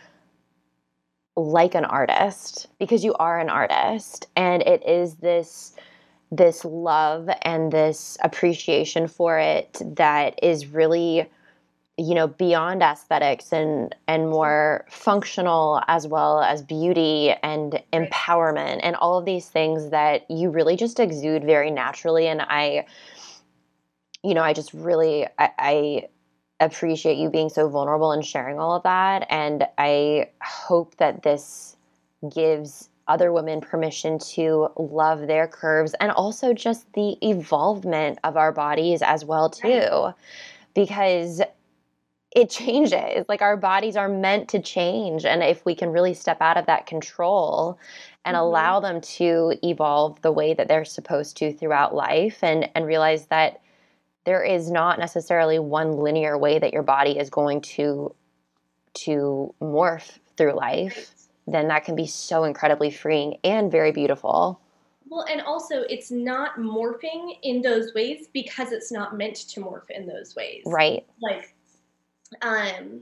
[1.36, 4.28] like an artist because you are an artist.
[4.36, 5.74] And it is this
[6.32, 11.28] this love and this appreciation for it that is really
[12.00, 18.96] you know beyond aesthetics and and more functional as well as beauty and empowerment and
[18.96, 22.28] all of these things that you really just exude very naturally.
[22.28, 22.86] And i
[24.24, 26.08] you know i just really I, I
[26.62, 29.28] appreciate you being so vulnerable and sharing all of that.
[29.30, 31.76] And i hope that this
[32.34, 38.52] gives other women permission to love their curves and also just the evolvement of our
[38.52, 40.14] bodies as well too.
[40.76, 41.42] Because
[42.32, 43.26] it changes.
[43.28, 45.26] Like our bodies are meant to change.
[45.26, 47.80] And if we can really step out of that control
[48.26, 48.44] and mm-hmm.
[48.44, 53.26] allow them to evolve the way that they're supposed to throughout life and, and realize
[53.28, 53.62] that
[54.26, 58.14] there is not necessarily one linear way that your body is going to
[58.94, 61.12] to morph through life,
[61.48, 64.60] then that can be so incredibly freeing and very beautiful.
[65.08, 69.90] Well, and also it's not morphing in those ways because it's not meant to morph
[69.90, 70.64] in those ways.
[70.66, 71.06] Right.
[71.22, 71.56] Like
[72.42, 73.02] um,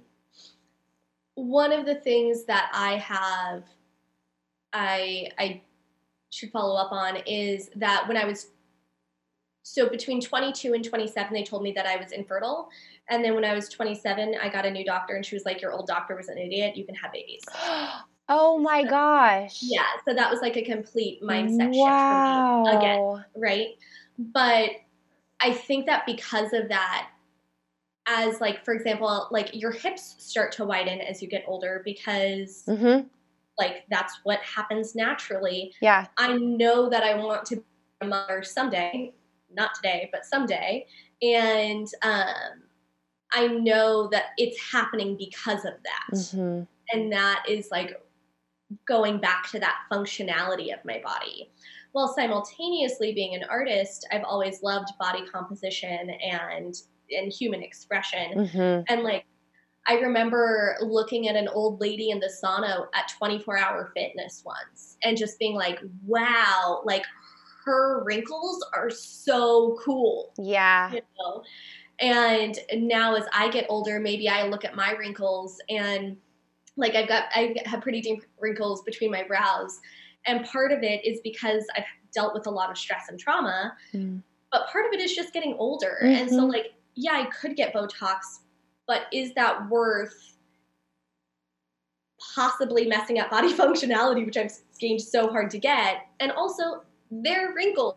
[1.35, 3.63] one of the things that I have,
[4.73, 5.61] I I
[6.29, 8.47] should follow up on is that when I was
[9.63, 12.69] so between 22 and 27, they told me that I was infertile.
[13.09, 15.61] And then when I was 27, I got a new doctor, and she was like,
[15.61, 16.75] "Your old doctor was an idiot.
[16.77, 17.41] You can have babies."
[18.29, 19.59] oh my gosh.
[19.61, 19.85] Yeah.
[20.05, 22.63] So that was like a complete mindset wow.
[22.65, 23.67] shift for me again, right?
[24.17, 24.71] But
[25.39, 27.09] I think that because of that,
[28.07, 32.63] as like for example, like your hips start to widen as you get older because.
[32.67, 33.07] Mm-hmm.
[33.59, 35.73] Like that's what happens naturally.
[35.81, 36.05] Yeah.
[36.17, 37.63] I know that I want to be
[38.01, 39.15] a mother someday
[39.51, 40.85] not today, but someday.
[41.21, 42.63] And um,
[43.31, 46.17] I know that it's happening because of that.
[46.17, 46.63] Mm-hmm.
[46.93, 48.01] And that is like
[48.87, 51.51] going back to that functionality of my body.
[51.93, 56.75] While simultaneously being an artist, I've always loved body composition and
[57.11, 58.47] and human expression.
[58.47, 58.93] Mm-hmm.
[58.93, 59.25] And like
[59.87, 64.97] I remember looking at an old lady in the sauna at 24 hour fitness once
[65.03, 67.03] and just being like, wow, like
[67.63, 70.33] her wrinkles are so cool.
[70.37, 70.91] Yeah.
[70.91, 71.43] You know?
[71.99, 76.17] And now as I get older, maybe I look at my wrinkles and
[76.75, 79.79] like I've got I have pretty deep wrinkles between my brows.
[80.25, 83.73] And part of it is because I've dealt with a lot of stress and trauma.
[83.93, 84.21] Mm.
[84.51, 85.97] But part of it is just getting older.
[86.03, 86.21] Mm-hmm.
[86.21, 86.51] And so mm-hmm.
[86.51, 88.39] like, yeah, I could get Botox,
[88.87, 90.35] but is that worth
[92.35, 96.07] possibly messing up body functionality, which I've gained so hard to get?
[96.19, 97.95] And also, their wrinkles.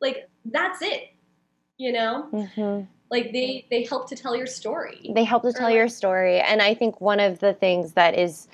[0.00, 1.10] Like that's it.
[1.78, 2.28] You know?
[2.32, 2.84] Mm-hmm.
[3.10, 5.10] Like they they help to tell your story.
[5.14, 6.40] They help to tell your story.
[6.40, 8.48] And I think one of the things that is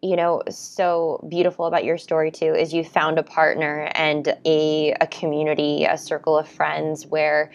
[0.00, 4.92] you know so beautiful about your story too is you found a partner and a,
[5.00, 7.52] a community a circle of friends where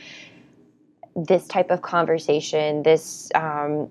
[1.18, 3.90] this type of conversation this um,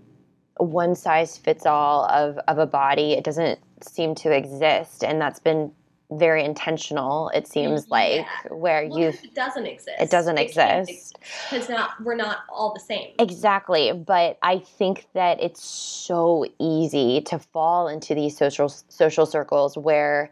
[0.58, 5.40] one size fits all of, of a body it doesn't seem to exist and that's
[5.40, 5.70] been
[6.12, 7.90] very intentional it seems yeah.
[7.90, 11.18] like where well, you've it doesn't exist it doesn't it exist.
[11.50, 13.12] because not we're not all the same.
[13.18, 19.76] Exactly but i think that it's so easy to fall into these social social circles
[19.76, 20.30] where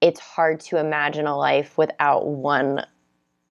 [0.00, 2.84] it's hard to imagine a life without one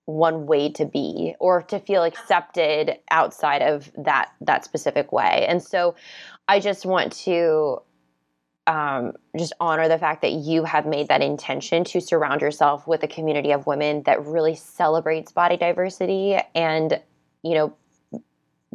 [0.06, 5.46] one way to be or to feel accepted outside of that that specific way.
[5.48, 5.96] And so
[6.48, 7.82] i just want to
[8.68, 13.04] um, just honor the fact that you have made that intention to surround yourself with
[13.04, 17.00] a community of women that really celebrates body diversity and
[17.44, 17.76] you know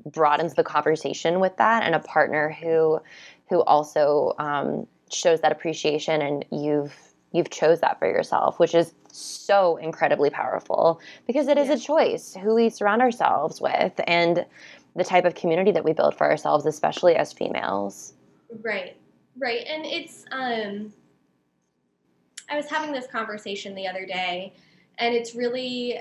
[0.06, 3.00] broadens the conversation with that and a partner who
[3.48, 6.96] who also um, shows that appreciation and you've
[7.32, 12.36] you've chose that for yourself which is so incredibly powerful because it is a choice
[12.40, 14.44] who we surround ourselves with and
[14.96, 18.14] the type of community that we build for ourselves especially as females.
[18.62, 18.96] Right.
[19.38, 19.66] Right.
[19.66, 20.92] And it's um
[22.50, 24.52] I was having this conversation the other day
[24.98, 26.00] and it's really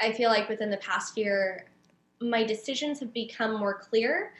[0.00, 1.66] I feel like within the past year
[2.20, 4.32] my decisions have become more clear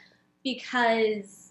[0.43, 1.44] because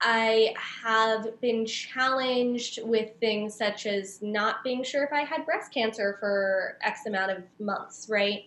[0.00, 0.54] I
[0.84, 6.16] have been challenged with things such as not being sure if I had breast cancer
[6.20, 8.42] for X amount of months, right?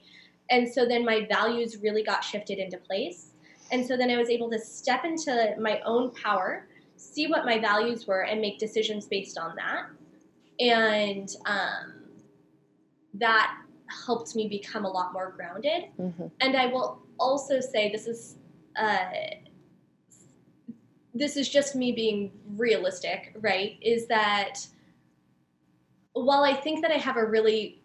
[0.52, 3.32] And so then my values really got shifted into place.
[3.72, 6.68] And so then I was able to step into my own power,
[6.98, 9.88] see what my values were, and make decisions based on that.
[10.60, 11.94] And um,
[13.16, 13.56] that
[14.06, 15.86] helped me become a lot more grounded.
[16.00, 16.28] Mm-hmm.
[16.42, 18.36] And I will also say this is.
[18.76, 19.06] Uh,
[21.14, 23.78] this is just me being realistic, right?
[23.82, 24.66] Is that
[26.14, 27.82] while I think that I have a really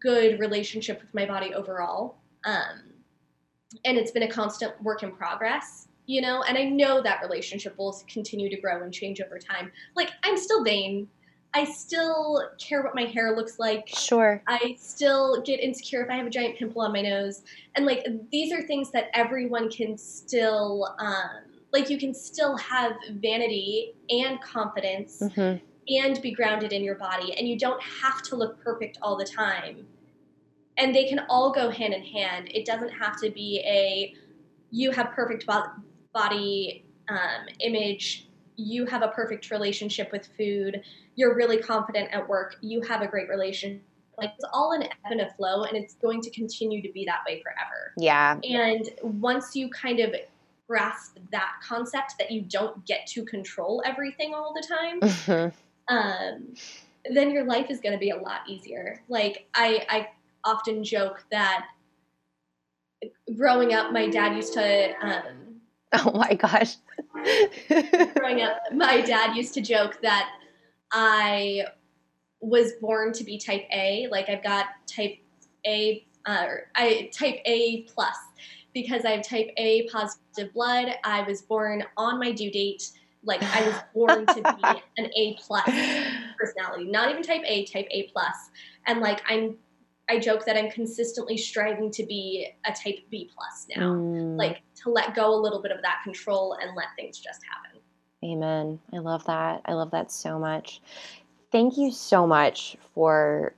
[0.00, 2.92] good relationship with my body overall, um,
[3.84, 7.76] and it's been a constant work in progress you know and i know that relationship
[7.78, 9.70] will continue to grow and change over time.
[9.94, 11.06] Like i'm still vain.
[11.54, 13.88] I still care what my hair looks like.
[13.88, 14.42] Sure.
[14.46, 17.42] I still get insecure if i have a giant pimple on my nose.
[17.76, 22.92] And like these are things that everyone can still um like you can still have
[23.12, 25.62] vanity and confidence mm-hmm.
[25.88, 29.24] and be grounded in your body and you don't have to look perfect all the
[29.24, 29.86] time
[30.78, 32.48] and they can all go hand in hand.
[32.54, 34.14] It doesn't have to be a
[34.70, 35.44] you have perfect
[36.12, 40.82] body um, image, you have a perfect relationship with food,
[41.16, 43.82] you're really confident at work, you have a great relationship.
[44.18, 47.04] Like it's all an ebb and a flow, and it's going to continue to be
[47.04, 47.92] that way forever.
[47.96, 48.38] Yeah.
[48.42, 50.12] And once you kind of
[50.68, 55.94] grasp that concept that you don't get to control everything all the time, mm-hmm.
[55.94, 56.54] um,
[57.12, 59.02] then your life is going to be a lot easier.
[59.08, 60.08] Like I, I
[60.44, 61.66] often joke that
[63.36, 64.94] growing up, my dad used to.
[65.00, 65.60] Um,
[65.92, 66.76] oh my gosh.
[68.14, 70.30] growing up, my dad used to joke that
[70.92, 71.64] I
[72.40, 74.08] was born to be type A.
[74.10, 75.18] Like I've got type
[75.66, 78.16] A, uh, I type A plus
[78.74, 80.94] because I have type A positive blood.
[81.04, 82.90] I was born on my due date.
[83.24, 85.68] Like I was born to be an A plus
[86.38, 88.36] personality, not even type A, type A plus.
[88.86, 89.56] And like I'm,
[90.08, 94.38] I joke that I'm consistently striving to be a type B plus now, mm.
[94.38, 97.80] like to let go a little bit of that control and let things just happen.
[98.24, 98.80] Amen.
[98.92, 99.62] I love that.
[99.64, 100.80] I love that so much.
[101.52, 103.54] Thank you so much for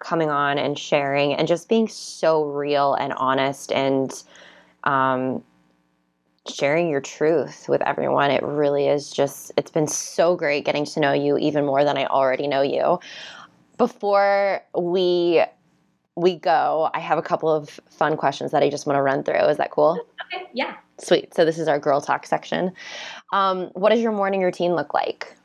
[0.00, 4.22] coming on and sharing and just being so real and honest and
[4.84, 5.42] um,
[6.48, 8.30] sharing your truth with everyone.
[8.30, 11.96] It really is just, it's been so great getting to know you even more than
[11.96, 12.98] I already know you.
[13.76, 15.42] Before we
[16.16, 19.24] we go, I have a couple of fun questions that I just want to run
[19.24, 19.46] through.
[19.46, 20.06] Is that cool?
[20.32, 20.76] Okay, yeah.
[20.98, 21.34] Sweet.
[21.34, 22.72] So this is our girl talk section.
[23.32, 25.36] Um, what does your morning routine look like?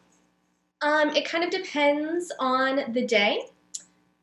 [0.81, 3.41] Um, it kind of depends on the day.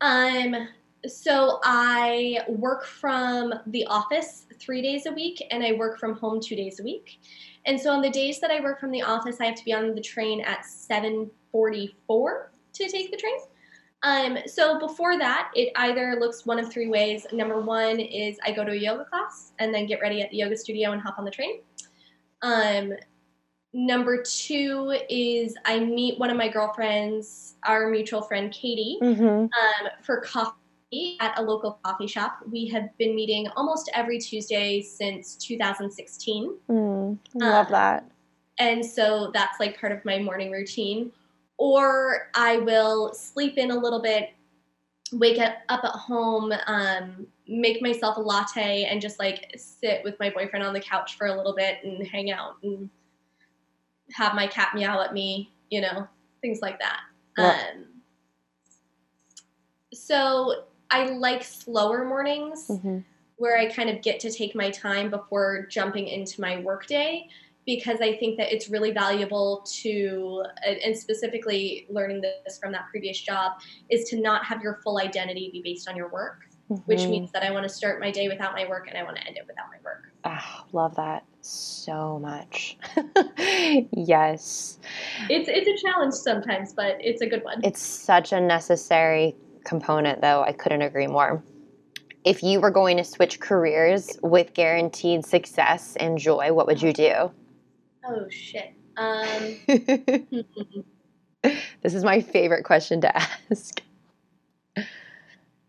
[0.01, 0.69] Um,
[1.07, 6.41] so I work from the office three days a week and I work from home
[6.41, 7.21] two days a week.
[7.65, 9.73] And so on the days that I work from the office, I have to be
[9.73, 13.39] on the train at 7:44 to take the train.
[14.03, 17.27] Um, so before that, it either looks one of three ways.
[17.33, 20.37] Number one is I go to a yoga class and then get ready at the
[20.37, 21.61] yoga studio and hop on the train.
[22.43, 22.93] Um,
[23.77, 29.23] number two is I meet one of my girlfriends, our mutual friend Katie, mm-hmm.
[29.23, 32.39] um, for coffee at a local coffee shop.
[32.51, 36.57] We have been meeting almost every Tuesday since 2016.
[36.71, 38.11] Mm, love um, that.
[38.59, 41.13] And so that's like part of my morning routine.
[41.59, 44.31] Or I will sleep in a little bit,
[45.13, 50.19] wake up, up at home, um, make myself a latte, and just like sit with
[50.19, 52.89] my boyfriend on the couch for a little bit and hang out and
[54.13, 56.07] have my cat meow at me, you know,
[56.41, 57.01] things like that.
[57.39, 57.87] Um,
[59.93, 62.99] so I like slower mornings mm-hmm.
[63.37, 67.29] where I kind of get to take my time before jumping into my workday
[67.67, 73.21] because I think that it's really valuable to, and specifically learning this from that previous
[73.21, 73.55] job,
[73.91, 76.81] is to not have your full identity be based on your work, mm-hmm.
[76.83, 79.17] which means that I want to start my day without my work and I want
[79.17, 80.13] to end it without my work.
[80.25, 82.77] Oh, love that so much.
[83.93, 84.79] yes.
[85.29, 87.61] It's it's a challenge sometimes, but it's a good one.
[87.63, 90.43] It's such a necessary component, though.
[90.43, 91.43] I couldn't agree more.
[92.25, 96.93] If you were going to switch careers with guaranteed success and joy, what would you
[96.93, 97.31] do?
[98.05, 98.73] Oh, shit.
[98.97, 99.57] Um,
[101.83, 103.81] this is my favorite question to ask.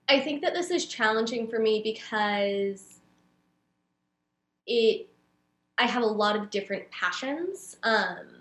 [0.09, 3.01] I think that this is challenging for me because
[4.65, 5.09] it
[5.77, 7.77] I have a lot of different passions.
[7.83, 8.37] Um,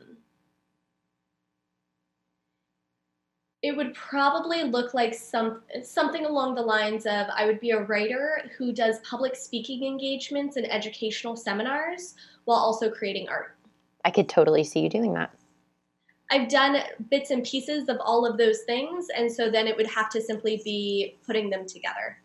[3.63, 7.83] it would probably look like some something along the lines of I would be a
[7.83, 12.15] writer who does public speaking engagements and educational seminars
[12.45, 13.57] while also creating art.
[14.05, 15.35] I could totally see you doing that.
[16.31, 16.79] I've done
[17.11, 20.21] bits and pieces of all of those things, and so then it would have to
[20.21, 22.19] simply be putting them together.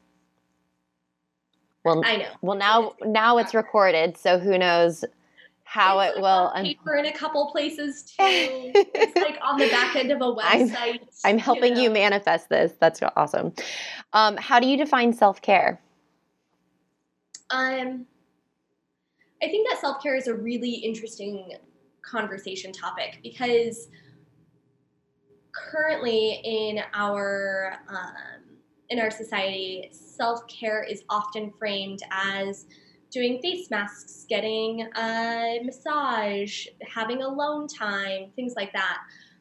[1.84, 2.30] Well, I know.
[2.42, 5.04] Well, now now it's recorded, so who knows
[5.64, 6.52] how it's it will.
[6.56, 8.18] Paper in a couple places too.
[8.20, 10.76] it's like on the back end of a website.
[10.76, 11.82] I'm, I'm helping you, know.
[11.84, 12.74] you, manifest this.
[12.80, 13.54] That's awesome.
[14.14, 15.82] Um, how do you define self care?
[17.50, 18.06] Um,
[19.42, 21.54] I think that self care is a really interesting
[22.04, 23.88] conversation topic because
[25.54, 28.51] currently in our um,
[28.92, 32.66] in our society, self care is often framed as
[33.10, 39.00] doing face masks, getting a massage, having alone time, things like that.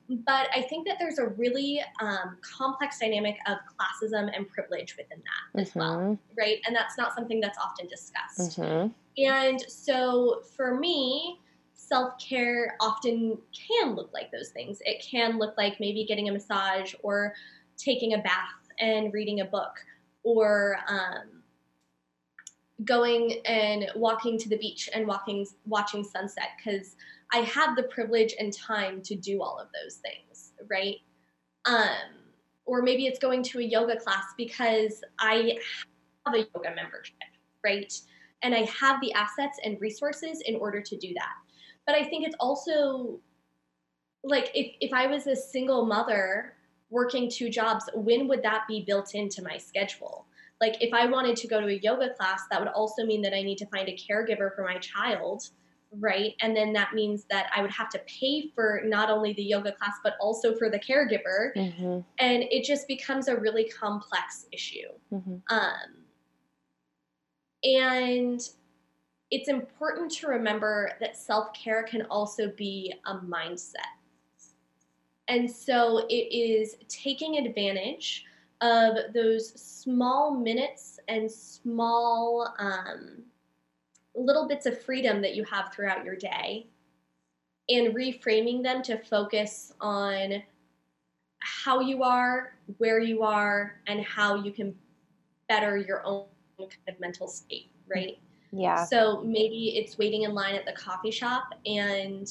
[0.09, 5.19] But I think that there's a really um, complex dynamic of classism and privilege within
[5.19, 5.79] that as mm-hmm.
[5.79, 6.59] well, right?
[6.67, 8.59] And that's not something that's often discussed.
[8.59, 8.89] Mm-hmm.
[9.23, 11.39] And so for me,
[11.75, 14.79] self care often can look like those things.
[14.85, 17.35] It can look like maybe getting a massage or
[17.77, 19.77] taking a bath and reading a book
[20.23, 21.43] or um,
[22.85, 26.97] going and walking to the beach and walking watching sunset because
[27.33, 30.97] I have the privilege and time to do all of those things, right?
[31.67, 32.19] Um,
[32.65, 35.59] or maybe it's going to a yoga class because I
[36.27, 37.17] have a yoga membership,
[37.65, 37.93] right?
[38.43, 41.35] And I have the assets and resources in order to do that.
[41.87, 43.21] But I think it's also
[44.25, 46.55] like if, if I was a single mother
[46.91, 50.27] working two jobs, when would that be built into my schedule?
[50.61, 53.35] like if I wanted to go to a yoga class, that would also mean that
[53.35, 55.49] I need to find a caregiver for my child,
[55.99, 56.35] right?
[56.43, 59.73] And then that means that I would have to pay for not only the yoga
[59.73, 61.57] class, but also for the caregiver.
[61.57, 62.01] Mm-hmm.
[62.19, 64.89] And it just becomes a really complex issue.
[65.13, 65.37] Mm-hmm.
[65.49, 66.05] Um,
[67.65, 68.41] and
[69.31, 73.97] it's important to remember that self care can also be a mindset.
[75.31, 78.27] And so it is taking advantage
[78.61, 83.23] of those small minutes and small um,
[84.17, 86.67] little bits of freedom that you have throughout your day
[87.69, 90.43] and reframing them to focus on
[91.39, 94.75] how you are, where you are, and how you can
[95.49, 96.25] better your own
[96.59, 98.19] kind of mental state, right?
[98.51, 98.85] Yeah.
[98.85, 102.29] So maybe it's waiting in line at the coffee shop and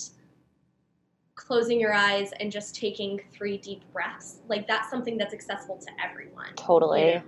[1.40, 4.42] closing your eyes and just taking three deep breaths.
[4.48, 6.54] Like that's something that's accessible to everyone.
[6.56, 7.08] Totally.
[7.08, 7.24] you know?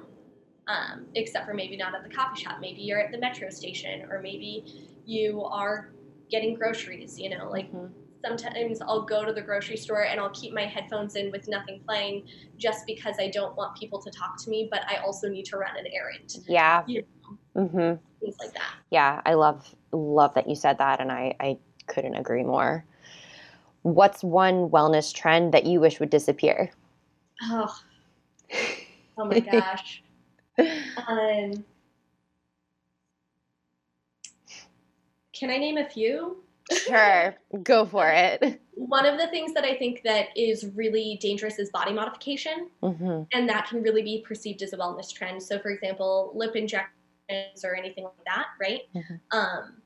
[0.67, 2.57] Um, except for maybe not at the coffee shop.
[2.61, 4.63] Maybe you're at the metro station, or maybe
[5.05, 5.89] you are
[6.29, 7.19] getting groceries.
[7.19, 7.91] You know, like Mhm.
[8.23, 11.81] sometimes I'll go to the grocery store and I'll keep my headphones in with nothing
[11.87, 12.27] playing
[12.57, 15.57] just because I don't want people to talk to me, but I also need to
[15.57, 16.35] run an errand.
[16.47, 16.83] Yeah.
[16.87, 17.03] You
[17.55, 17.95] Mm-hmm.
[18.19, 18.73] Things like that.
[18.91, 19.21] Yeah.
[19.25, 21.57] I love love that you said that, and I I
[21.87, 22.85] couldn't agree more.
[23.83, 26.71] What's one wellness trend that you wish would disappear?
[27.43, 27.75] Oh,
[29.17, 30.03] oh my gosh.
[31.07, 31.63] Um,
[35.33, 36.43] can I name a few?
[36.71, 38.61] Sure, go for it.
[38.75, 43.23] One of the things that I think that is really dangerous is body modification, Mm-hmm.
[43.33, 45.41] and that can really be perceived as a wellness trend.
[45.41, 48.81] So, for example, lip injections or anything like that, right?
[48.95, 49.19] Mhm.
[49.31, 49.81] Um,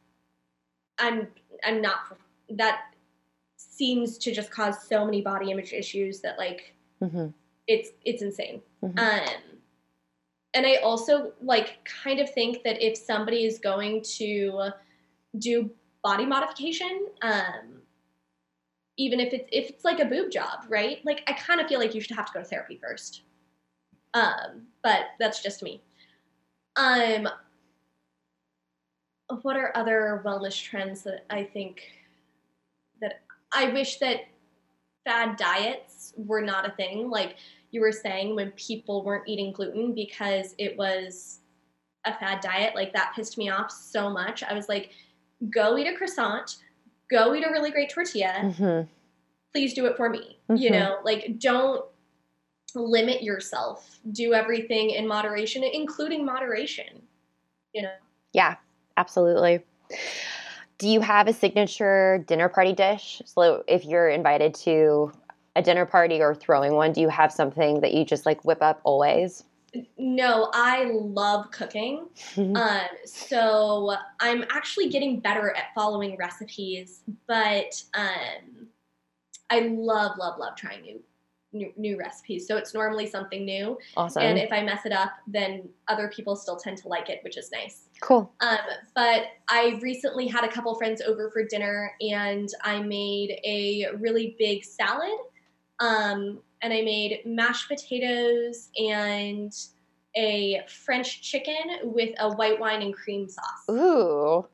[0.98, 1.28] I'm
[1.64, 2.18] I'm not
[2.52, 2.94] that
[3.76, 6.72] seems to just cause so many body image issues that like
[7.04, 7.28] Mm-hmm.
[7.68, 8.62] it's it's insane.
[8.82, 8.98] Mhm.
[8.98, 9.42] Um,
[10.54, 14.70] and I also like kind of think that if somebody is going to
[15.38, 15.70] do
[16.02, 17.82] body modification, um,
[18.98, 21.04] even if it's if it's like a boob job, right?
[21.04, 23.24] Like I kind of feel like you should have to go to therapy first.
[24.14, 25.82] Um, but that's just me.
[26.78, 27.28] Um,
[29.42, 31.82] what are other wellness trends that I think
[33.54, 34.22] I wish that
[35.06, 37.10] fad diets were not a thing?
[37.10, 37.38] Like
[37.72, 41.40] you were saying, when people weren't eating gluten because it was
[42.06, 44.44] a fad diet, like that pissed me off so much.
[44.44, 44.92] I was like,
[45.50, 46.58] go eat a croissant,
[47.10, 48.90] go eat a really great tortilla Mm-hmm.
[49.54, 50.38] please do it for me.
[50.50, 50.72] You Mhm.
[50.72, 51.86] know, like don't
[52.74, 54.00] limit yourself.
[54.12, 57.08] Do everything in moderation, including moderation.
[57.74, 57.94] You know,
[58.34, 58.56] Yeah,
[58.98, 59.64] absolutely.
[60.78, 63.22] Do you have a signature dinner party dish?
[63.26, 65.12] So if you're invited to
[65.56, 68.62] a dinner party or throwing one, do you have something that you just like whip
[68.62, 69.44] up always?
[69.98, 72.08] no, I love cooking.
[72.38, 78.68] Um, so I'm actually getting better at following recipes, but um,
[79.50, 81.02] I love, love, love trying new,
[81.54, 82.48] new new recipes.
[82.48, 84.24] So it's normally something new, awesome.
[84.24, 87.38] and if I mess it up, then other people still tend to like it, which
[87.38, 87.85] is nice.
[88.02, 88.34] Cool.
[88.42, 88.58] Um,
[88.96, 94.36] but I recently had a couple friends over for dinner, and I made a really
[94.38, 95.18] big salad.
[95.80, 99.54] Um, and I made mashed potatoes and
[100.16, 103.70] a French chicken with a white wine and cream sauce.
[103.70, 104.48] Ooh,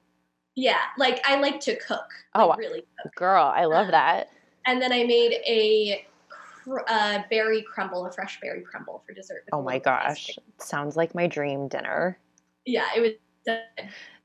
[0.55, 2.07] Yeah, like I like to cook.
[2.35, 3.15] Oh, like, really cook.
[3.15, 4.29] girl, I love Uh, that.
[4.65, 9.45] And then I made a cr- uh, berry crumble, a fresh berry crumble for dessert.
[9.51, 12.17] Oh my little bit of ice gosh, sounds like my dream dinner.
[12.65, 13.11] Yeah, it was.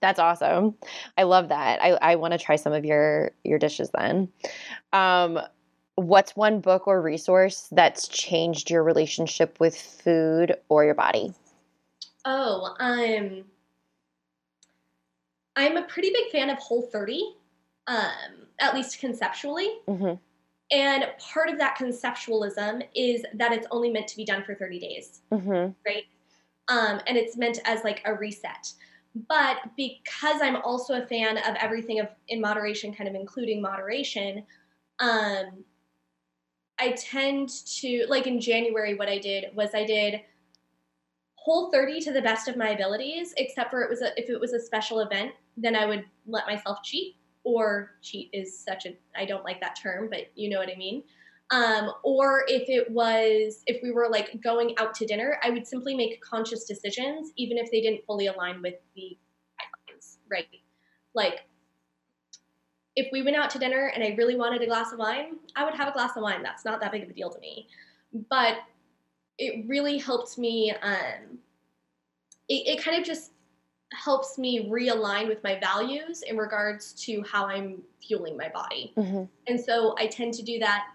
[0.00, 0.74] That's awesome.
[1.16, 1.82] I love that.
[1.82, 4.28] I, I want to try some of your your dishes then.
[4.92, 5.40] Um,
[5.94, 11.32] what's one book or resource that's changed your relationship with food or your body?
[12.24, 13.44] Oh, um,
[15.56, 17.34] I'm a pretty big fan of Whole 30,
[17.86, 18.02] um,
[18.60, 19.68] at least conceptually.
[19.88, 20.14] hmm
[20.70, 24.78] And part of that conceptualism is that it's only meant to be done for 30
[24.78, 26.04] days, hmm right?
[26.68, 28.72] Um, and it's meant as like a reset.
[29.28, 34.44] But because I'm also a fan of everything of in moderation, kind of including moderation,
[34.98, 35.64] um,
[36.78, 37.48] I tend
[37.80, 38.94] to like in January.
[38.94, 40.20] What I did was I did
[41.36, 44.38] whole 30 to the best of my abilities, except for it was a, if it
[44.38, 47.16] was a special event, then I would let myself cheat.
[47.44, 50.76] Or cheat is such a I don't like that term, but you know what I
[50.76, 51.04] mean.
[51.52, 55.66] Um, or if it was if we were like going out to dinner, I would
[55.66, 59.16] simply make conscious decisions, even if they didn't fully align with the
[59.60, 60.48] guidelines, right?
[61.14, 61.46] Like
[62.96, 65.64] if we went out to dinner and I really wanted a glass of wine, I
[65.64, 66.42] would have a glass of wine.
[66.42, 67.68] That's not that big of a deal to me.
[68.30, 68.56] But
[69.38, 70.72] it really helped me.
[70.82, 71.38] Um,
[72.48, 73.32] it, it kind of just
[73.92, 78.92] helps me realign with my values in regards to how I'm fueling my body.
[78.96, 80.86] hmm And so I tend to do that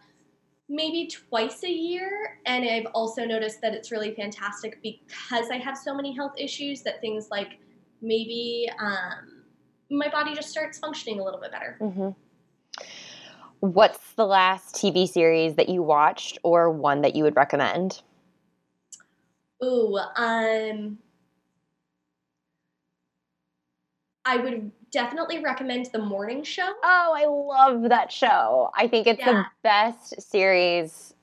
[0.71, 2.39] maybe twice a year.
[2.45, 6.81] And I've also noticed that it's really fantastic because I have so many health issues
[6.83, 7.59] that things like
[8.01, 9.43] maybe um,
[9.91, 11.77] my body just starts functioning a little bit better.
[11.79, 12.09] hmm
[13.59, 18.01] What's the last TV series that you watched or one that you would recommend?
[19.63, 20.97] Ooh, um,
[24.25, 26.67] I would definitely recommend The Morning Show.
[26.83, 28.69] Oh, I love that show.
[28.75, 31.13] I think it's the best series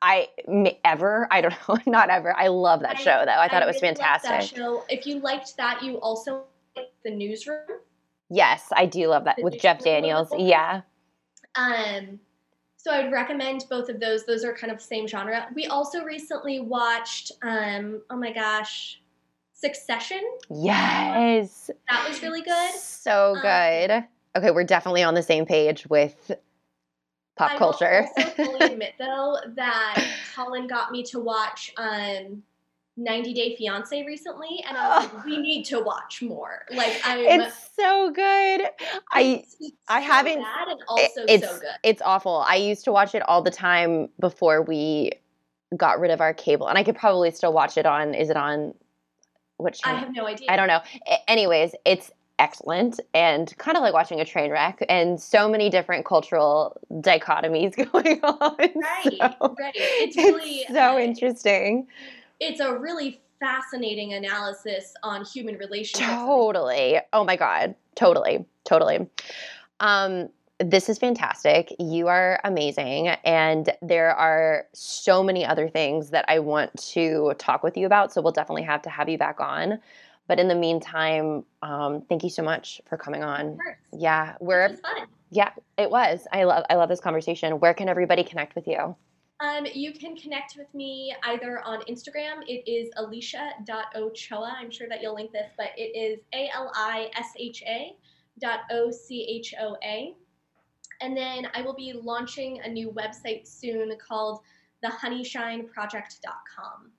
[0.00, 1.28] I I- ever.
[1.30, 2.34] I don't know, not ever.
[2.36, 3.32] I love that I- show though.
[3.32, 4.30] I thought it was really fantastic.
[4.30, 4.84] That show.
[4.88, 6.44] If you liked that, you also
[6.76, 7.66] liked The Newsroom.
[8.30, 10.48] Yes, I do love that Did with Jeff see it a little Daniels.
[10.50, 10.80] Yeah.
[11.54, 12.18] Um,
[12.78, 14.24] so I'd recommend both of those.
[14.24, 15.48] Those are kind of the same genre.
[15.54, 19.01] We also recently watched, um, oh my gosh,
[19.62, 20.20] Succession.
[20.50, 21.70] Yes.
[21.88, 22.70] That was really good.
[22.74, 24.04] So Um, good.
[24.36, 26.30] Okay, we're definitely on the same page with
[27.36, 28.06] pop I culture.
[28.16, 32.42] I also fully admit though that Colin got me to watch um,
[32.96, 36.64] 90 Day Fiance recently, and I was like, we need to watch more.
[36.74, 37.20] Like I'm.
[37.40, 38.62] it's so good.
[39.12, 39.44] I
[39.88, 41.68] I haven't- bad and also it's so good.
[41.84, 42.44] it's awful.
[42.48, 45.12] I used to watch it all the time before we
[45.76, 48.12] got rid of our cable, and I could probably still watch it on.
[48.14, 48.74] Is it on?
[49.56, 50.46] What I have no idea.
[50.50, 50.80] I don't know.
[51.28, 56.04] Anyways, it's excellent and kind of like watching a train wreck, and so many different
[56.04, 58.56] cultural dichotomies going on.
[58.58, 59.72] Right, so right.
[59.74, 61.86] It's really so uh, interesting.
[62.40, 66.08] it's a really fascinating analysis on human relationships.
[66.08, 66.98] Totally.
[67.12, 67.74] Oh my god.
[67.94, 68.44] Totally.
[68.64, 69.06] Totally.
[69.80, 70.28] Um
[70.64, 71.74] this is fantastic.
[71.78, 77.62] You are amazing and there are so many other things that I want to talk
[77.62, 79.78] with you about, so we'll definitely have to have you back on.
[80.28, 83.58] But in the meantime, um thank you so much for coming on.
[83.92, 85.06] Yeah, It where was fun.
[85.30, 86.26] yeah, it was.
[86.32, 87.58] I love I love this conversation.
[87.60, 88.96] Where can everybody connect with you?
[89.40, 92.42] Um, you can connect with me either on Instagram.
[92.46, 94.54] It is alisha.ochoa.
[94.56, 97.96] I'm sure that you'll link this, but it is A L I S H A
[98.40, 100.14] dot O C H O A.
[101.02, 104.40] And then I will be launching a new website soon called
[104.84, 106.90] thehoneyShineProject.com.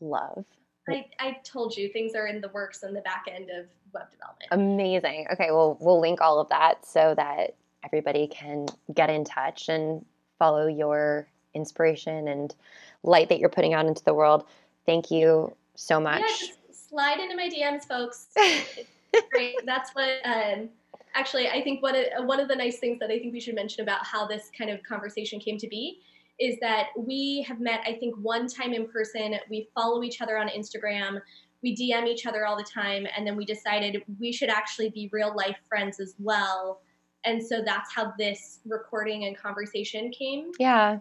[0.00, 0.44] Love.
[0.88, 4.10] I, I told you things are in the works on the back end of web
[4.10, 4.48] development.
[4.50, 5.26] Amazing.
[5.32, 10.04] Okay, well, we'll link all of that so that everybody can get in touch and
[10.38, 12.54] follow your inspiration and
[13.02, 14.44] light that you're putting out into the world.
[14.84, 16.20] Thank you so much.
[16.20, 18.26] Yeah, just slide into my DMs, folks.
[19.30, 19.54] Great.
[19.64, 20.10] That's what.
[20.24, 20.68] Um,
[21.14, 23.54] actually, I think one of one of the nice things that I think we should
[23.54, 26.00] mention about how this kind of conversation came to be
[26.40, 27.80] is that we have met.
[27.86, 29.36] I think one time in person.
[29.48, 31.20] We follow each other on Instagram.
[31.62, 35.08] We DM each other all the time, and then we decided we should actually be
[35.12, 36.80] real life friends as well.
[37.24, 40.50] And so that's how this recording and conversation came.
[40.58, 40.98] yeah.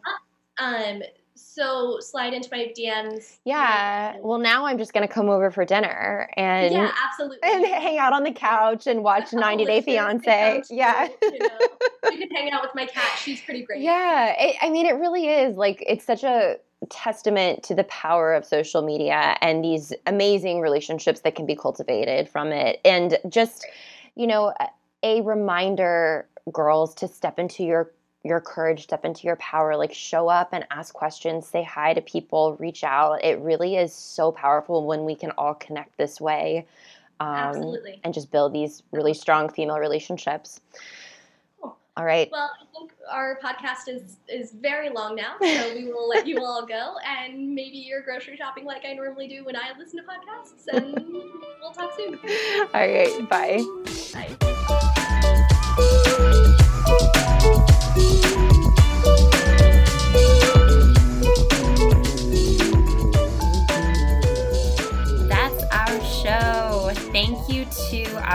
[0.60, 1.02] Um,
[1.35, 3.38] so slide into my DMs.
[3.45, 4.18] Yeah.
[4.19, 7.39] Well, now I'm just going to come over for dinner and yeah, absolutely.
[7.43, 10.64] and hang out on the couch and watch 90 Day Fiance.
[10.69, 11.07] Yeah.
[11.22, 11.60] you know.
[12.11, 13.19] you can hang out with my cat.
[13.19, 13.81] She's pretty great.
[13.81, 16.57] Yeah, it, I mean, it really is like it's such a
[16.89, 22.30] testament to the power of social media and these amazing relationships that can be cultivated
[22.30, 22.80] from it.
[22.84, 23.65] And just,
[24.15, 24.53] you know,
[25.01, 27.91] a reminder, girls, to step into your
[28.24, 32.02] your courage, step into your power, like show up and ask questions, say hi to
[32.02, 33.24] people, reach out.
[33.24, 36.66] It really is so powerful when we can all connect this way.
[37.20, 38.00] Um, Absolutely.
[38.04, 40.62] and just build these really strong female relationships.
[41.62, 41.78] Cool.
[41.95, 42.30] All right.
[42.32, 46.44] Well, I think our podcast is is very long now, so we will let you
[46.44, 50.06] all go, and maybe you're grocery shopping like I normally do when I listen to
[50.06, 50.95] podcasts, and
[51.62, 52.20] we'll talk soon.
[52.74, 53.30] All right.
[53.30, 53.64] Bye.
[54.14, 54.52] Bye.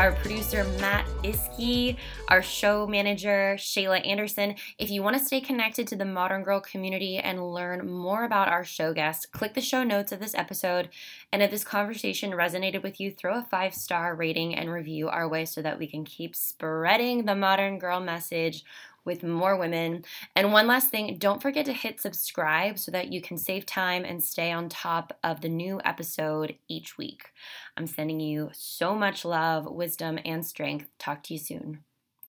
[0.08, 1.98] Our producer, Matt Iskey,
[2.28, 4.54] our show manager, Shayla Anderson.
[4.78, 8.48] If you want to stay connected to the Modern Girl community and learn more about
[8.48, 10.88] our show guests, click the show notes of this episode.
[11.30, 15.28] And if this conversation resonated with you, throw a five star rating and review our
[15.28, 18.64] way so that we can keep spreading the Modern Girl message
[19.08, 20.04] with more women.
[20.36, 24.04] And one last thing, don't forget to hit subscribe so that you can save time
[24.04, 27.32] and stay on top of the new episode each week.
[27.76, 30.88] I'm sending you so much love, wisdom, and strength.
[30.98, 31.87] Talk to you soon.